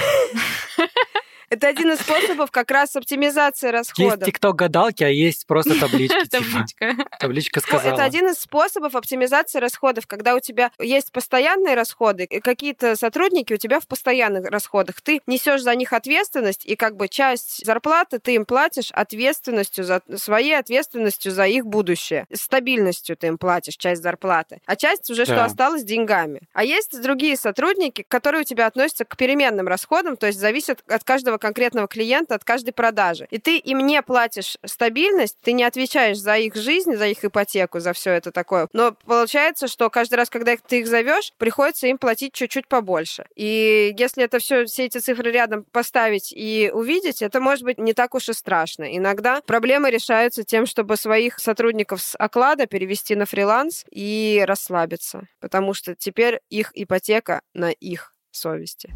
Это 1.50 1.66
один 1.66 1.90
из 1.90 1.98
способов 1.98 2.52
как 2.52 2.70
раз 2.70 2.94
оптимизации 2.94 3.70
расходов. 3.70 4.18
Есть 4.18 4.24
тикток 4.24 4.54
гадалки, 4.54 5.02
а 5.02 5.08
есть 5.08 5.48
просто 5.48 5.78
таблички. 5.80 6.28
типа. 6.28 6.44
Табличка. 6.44 6.96
Табличка 7.18 7.60
сказала. 7.60 7.94
Это 7.94 8.04
один 8.04 8.28
из 8.28 8.38
способов 8.38 8.94
оптимизации 8.94 9.58
расходов, 9.58 10.06
когда 10.06 10.36
у 10.36 10.40
тебя 10.40 10.70
есть 10.78 11.10
постоянные 11.10 11.74
расходы, 11.74 12.22
и 12.22 12.38
какие-то 12.38 12.94
сотрудники 12.94 13.52
у 13.52 13.56
тебя 13.56 13.80
в 13.80 13.88
постоянных 13.88 14.48
расходах. 14.48 15.00
Ты 15.00 15.22
несешь 15.26 15.62
за 15.62 15.74
них 15.74 15.92
ответственность, 15.92 16.64
и 16.66 16.76
как 16.76 16.96
бы 16.96 17.08
часть 17.08 17.66
зарплаты 17.66 18.20
ты 18.20 18.36
им 18.36 18.44
платишь 18.44 18.92
ответственностью 18.92 19.82
за 19.82 20.02
своей 20.16 20.56
ответственностью 20.56 21.32
за 21.32 21.46
их 21.46 21.66
будущее. 21.66 22.26
Стабильностью 22.32 23.16
ты 23.16 23.26
им 23.26 23.38
платишь 23.38 23.76
часть 23.76 24.02
зарплаты. 24.02 24.60
А 24.66 24.76
часть 24.76 25.10
уже, 25.10 25.24
что 25.24 25.44
осталось, 25.44 25.82
деньгами. 25.82 26.42
А 26.52 26.62
есть 26.62 27.02
другие 27.02 27.36
сотрудники, 27.36 28.04
которые 28.06 28.42
у 28.42 28.44
тебя 28.44 28.68
относятся 28.68 29.04
к 29.04 29.16
переменным 29.16 29.66
расходам, 29.66 30.16
то 30.16 30.28
есть 30.28 30.38
зависят 30.38 30.84
от 30.88 31.02
каждого 31.02 31.39
конкретного 31.40 31.88
клиента, 31.88 32.34
от 32.36 32.44
каждой 32.44 32.72
продажи. 32.72 33.26
И 33.30 33.38
ты 33.38 33.58
им 33.58 33.78
не 33.86 34.00
платишь 34.02 34.56
стабильность, 34.64 35.36
ты 35.42 35.52
не 35.52 35.64
отвечаешь 35.64 36.18
за 36.18 36.36
их 36.36 36.54
жизнь, 36.54 36.94
за 36.94 37.06
их 37.06 37.24
ипотеку, 37.24 37.80
за 37.80 37.92
все 37.92 38.12
это 38.12 38.30
такое. 38.30 38.68
Но 38.72 38.92
получается, 39.06 39.66
что 39.68 39.90
каждый 39.90 40.14
раз, 40.14 40.30
когда 40.30 40.56
ты 40.56 40.80
их 40.80 40.86
зовешь, 40.86 41.32
приходится 41.38 41.86
им 41.86 41.98
платить 41.98 42.32
чуть-чуть 42.32 42.68
побольше. 42.68 43.26
И 43.34 43.94
если 43.98 44.24
это 44.24 44.38
все, 44.38 44.66
все 44.66 44.86
эти 44.86 44.98
цифры 44.98 45.30
рядом 45.30 45.64
поставить 45.72 46.32
и 46.32 46.70
увидеть, 46.72 47.22
это 47.22 47.40
может 47.40 47.64
быть 47.64 47.78
не 47.78 47.92
так 47.92 48.14
уж 48.14 48.28
и 48.28 48.32
страшно. 48.32 48.96
Иногда 48.96 49.40
проблемы 49.42 49.90
решаются 49.90 50.44
тем, 50.44 50.66
чтобы 50.66 50.96
своих 50.96 51.38
сотрудников 51.38 52.02
с 52.02 52.16
оклада 52.16 52.66
перевести 52.66 53.14
на 53.14 53.26
фриланс 53.26 53.84
и 53.90 54.44
расслабиться. 54.46 55.26
Потому 55.40 55.74
что 55.74 55.94
теперь 55.94 56.40
их 56.50 56.70
ипотека 56.74 57.42
на 57.54 57.70
их 57.70 58.14
совести. 58.30 58.92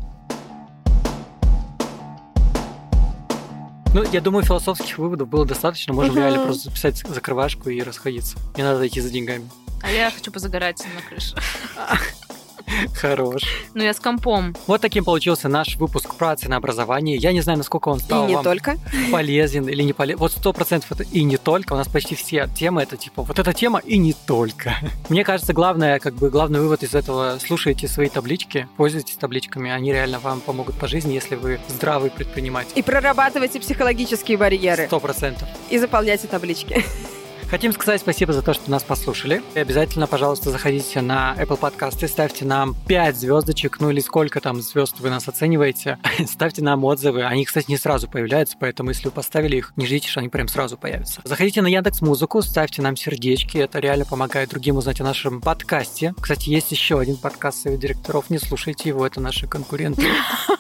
Ну, 3.94 4.02
я 4.02 4.20
думаю, 4.20 4.44
философских 4.44 4.98
выводов 4.98 5.28
было 5.28 5.46
достаточно. 5.46 5.94
Можем 5.94 6.16
реально 6.16 6.44
просто 6.44 6.64
записать 6.64 6.96
закрывашку 7.08 7.70
и 7.70 7.80
расходиться. 7.80 8.36
Не 8.56 8.64
надо 8.64 8.84
идти 8.88 9.00
за 9.00 9.08
деньгами. 9.08 9.48
А 9.82 9.90
я 9.90 10.10
хочу 10.10 10.32
позагорать 10.32 10.84
на 10.96 11.00
крыше. 11.00 11.36
Хорош. 12.94 13.42
Ну, 13.74 13.82
я 13.82 13.94
с 13.94 14.00
компом. 14.00 14.54
Вот 14.66 14.80
таким 14.80 15.04
получился 15.04 15.48
наш 15.48 15.76
выпуск 15.76 16.14
про 16.14 16.36
ценообразование. 16.36 17.16
Я 17.16 17.32
не 17.32 17.40
знаю, 17.40 17.58
насколько 17.58 17.88
он 17.88 18.00
стал 18.00 18.24
И 18.24 18.28
не 18.28 18.34
вам 18.34 18.44
только. 18.44 18.78
полезен 19.12 19.68
или 19.68 19.82
не 19.82 19.92
полезен. 19.92 20.18
Вот 20.18 20.32
сто 20.32 20.52
процентов 20.52 20.92
это 20.92 21.02
и 21.04 21.22
не 21.22 21.36
только. 21.36 21.74
У 21.74 21.76
нас 21.76 21.88
почти 21.88 22.14
все 22.14 22.48
темы 22.54 22.82
это 22.82 22.96
типа 22.96 23.22
вот 23.22 23.38
эта 23.38 23.52
тема 23.52 23.80
и 23.80 23.98
не 23.98 24.12
только. 24.12 24.76
Мне 25.08 25.24
кажется, 25.24 25.52
главное, 25.52 25.98
как 25.98 26.14
бы 26.14 26.30
главный 26.30 26.60
вывод 26.60 26.82
из 26.82 26.94
этого, 26.94 27.38
слушайте 27.44 27.88
свои 27.88 28.08
таблички, 28.08 28.68
пользуйтесь 28.76 29.16
табличками, 29.16 29.70
они 29.70 29.92
реально 29.92 30.18
вам 30.18 30.40
помогут 30.40 30.76
по 30.76 30.88
жизни, 30.88 31.14
если 31.14 31.36
вы 31.36 31.60
здравый 31.68 32.10
предприниматель. 32.10 32.72
И 32.74 32.82
прорабатывайте 32.82 33.60
психологические 33.60 34.36
барьеры. 34.36 34.86
Сто 34.86 35.00
процентов. 35.00 35.48
И 35.70 35.78
заполняйте 35.78 36.26
таблички. 36.26 36.84
Хотим 37.50 37.72
сказать 37.72 38.00
спасибо 38.00 38.32
за 38.32 38.42
то, 38.42 38.54
что 38.54 38.70
нас 38.70 38.82
послушали. 38.82 39.42
И 39.54 39.58
обязательно, 39.58 40.06
пожалуйста, 40.06 40.50
заходите 40.50 41.00
на 41.00 41.34
Apple 41.38 41.58
Podcast 41.58 42.04
и 42.04 42.08
ставьте 42.08 42.44
нам 42.44 42.74
5 42.88 43.16
звездочек, 43.16 43.80
ну 43.80 43.90
или 43.90 44.00
сколько 44.00 44.40
там 44.40 44.60
звезд 44.60 45.00
вы 45.00 45.10
нас 45.10 45.28
оцениваете. 45.28 45.98
ставьте 46.26 46.62
нам 46.62 46.84
отзывы. 46.84 47.24
Они, 47.24 47.44
кстати, 47.44 47.70
не 47.70 47.76
сразу 47.76 48.08
появляются, 48.08 48.56
поэтому 48.58 48.90
если 48.90 49.06
вы 49.06 49.10
поставили 49.12 49.56
их, 49.56 49.72
не 49.76 49.86
ждите, 49.86 50.08
что 50.08 50.20
они 50.20 50.28
прям 50.28 50.48
сразу 50.48 50.76
появятся. 50.76 51.20
Заходите 51.24 51.62
на 51.62 51.68
Яндекс 51.68 52.00
Музыку, 52.00 52.42
ставьте 52.42 52.82
нам 52.82 52.96
сердечки. 52.96 53.58
Это 53.58 53.78
реально 53.78 54.04
помогает 54.04 54.50
другим 54.50 54.76
узнать 54.76 55.00
о 55.00 55.04
нашем 55.04 55.40
подкасте. 55.40 56.14
Кстати, 56.20 56.50
есть 56.50 56.72
еще 56.72 56.98
один 56.98 57.16
подкаст 57.16 57.62
Совет 57.62 57.80
директоров. 57.80 58.30
Не 58.30 58.38
слушайте 58.38 58.88
его, 58.88 59.06
это 59.06 59.20
наши 59.20 59.46
конкуренты. 59.46 60.06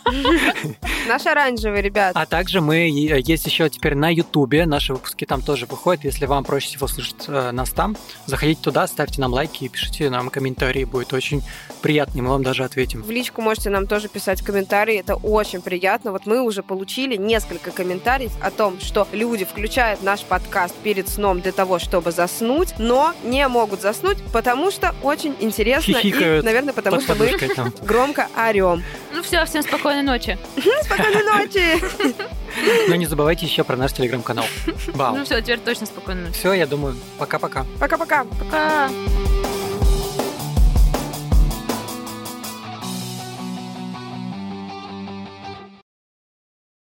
Наш 1.08 1.26
оранжевый, 1.26 1.82
ребят. 1.82 2.12
А 2.14 2.26
также 2.26 2.60
мы 2.60 2.88
э, 2.88 3.20
есть 3.20 3.46
еще 3.46 3.68
теперь 3.68 3.94
на 3.94 4.10
Ютубе. 4.10 4.66
Наши 4.66 4.92
выпуски 4.92 5.24
там 5.24 5.42
тоже 5.42 5.66
выходят. 5.66 6.04
Если 6.04 6.26
вам 6.26 6.44
проще 6.44 6.73
всего 6.74 6.88
слышать 6.88 7.24
э, 7.28 7.50
нас 7.52 7.70
там, 7.70 7.96
заходите 8.26 8.60
туда, 8.60 8.86
ставьте 8.86 9.20
нам 9.20 9.32
лайки 9.32 9.64
и 9.64 9.68
пишите 9.68 10.10
нам 10.10 10.30
комментарии. 10.30 10.84
Будет 10.84 11.12
очень 11.12 11.42
приятно, 11.82 12.22
мы 12.22 12.30
вам 12.30 12.42
даже 12.42 12.64
ответим. 12.64 13.02
В 13.02 13.10
личку 13.10 13.42
можете 13.42 13.70
нам 13.70 13.86
тоже 13.86 14.08
писать 14.08 14.42
комментарии, 14.42 14.96
это 14.96 15.14
очень 15.14 15.62
приятно. 15.62 16.12
Вот 16.12 16.26
мы 16.26 16.42
уже 16.42 16.62
получили 16.62 17.16
несколько 17.16 17.70
комментариев 17.70 18.32
о 18.42 18.50
том, 18.50 18.80
что 18.80 19.06
люди 19.12 19.44
включают 19.44 20.02
наш 20.02 20.22
подкаст 20.22 20.74
перед 20.76 21.08
сном 21.08 21.40
для 21.40 21.52
того, 21.52 21.78
чтобы 21.78 22.10
заснуть, 22.10 22.74
но 22.78 23.14
не 23.22 23.46
могут 23.48 23.80
заснуть, 23.80 24.18
потому 24.32 24.70
что 24.70 24.94
очень 25.02 25.36
интересно 25.40 25.94
Хихикают 25.94 26.42
и, 26.42 26.46
наверное, 26.46 26.72
потому 26.74 27.00
что 27.00 27.14
мы 27.14 27.38
там. 27.54 27.72
громко 27.82 28.28
орем. 28.36 28.82
Ну 29.12 29.22
все, 29.22 29.44
всем 29.44 29.62
спокойной 29.62 30.02
ночи. 30.02 30.38
Спокойной 30.84 31.22
ночи! 31.22 32.14
Но 32.88 32.94
не 32.94 33.06
забывайте 33.06 33.46
еще 33.46 33.64
про 33.64 33.76
наш 33.76 33.92
телеграм-канал. 33.92 34.46
Ну 34.96 35.24
все, 35.24 35.40
теперь 35.40 35.58
точно 35.58 35.86
спокойной 35.86 36.26
ночи. 36.26 36.38
Все, 36.38 36.52
я 36.52 36.63
думаю, 36.66 36.94
пока-пока. 37.18 37.64
Пока-пока. 37.78 38.24
Пока. 38.38 38.90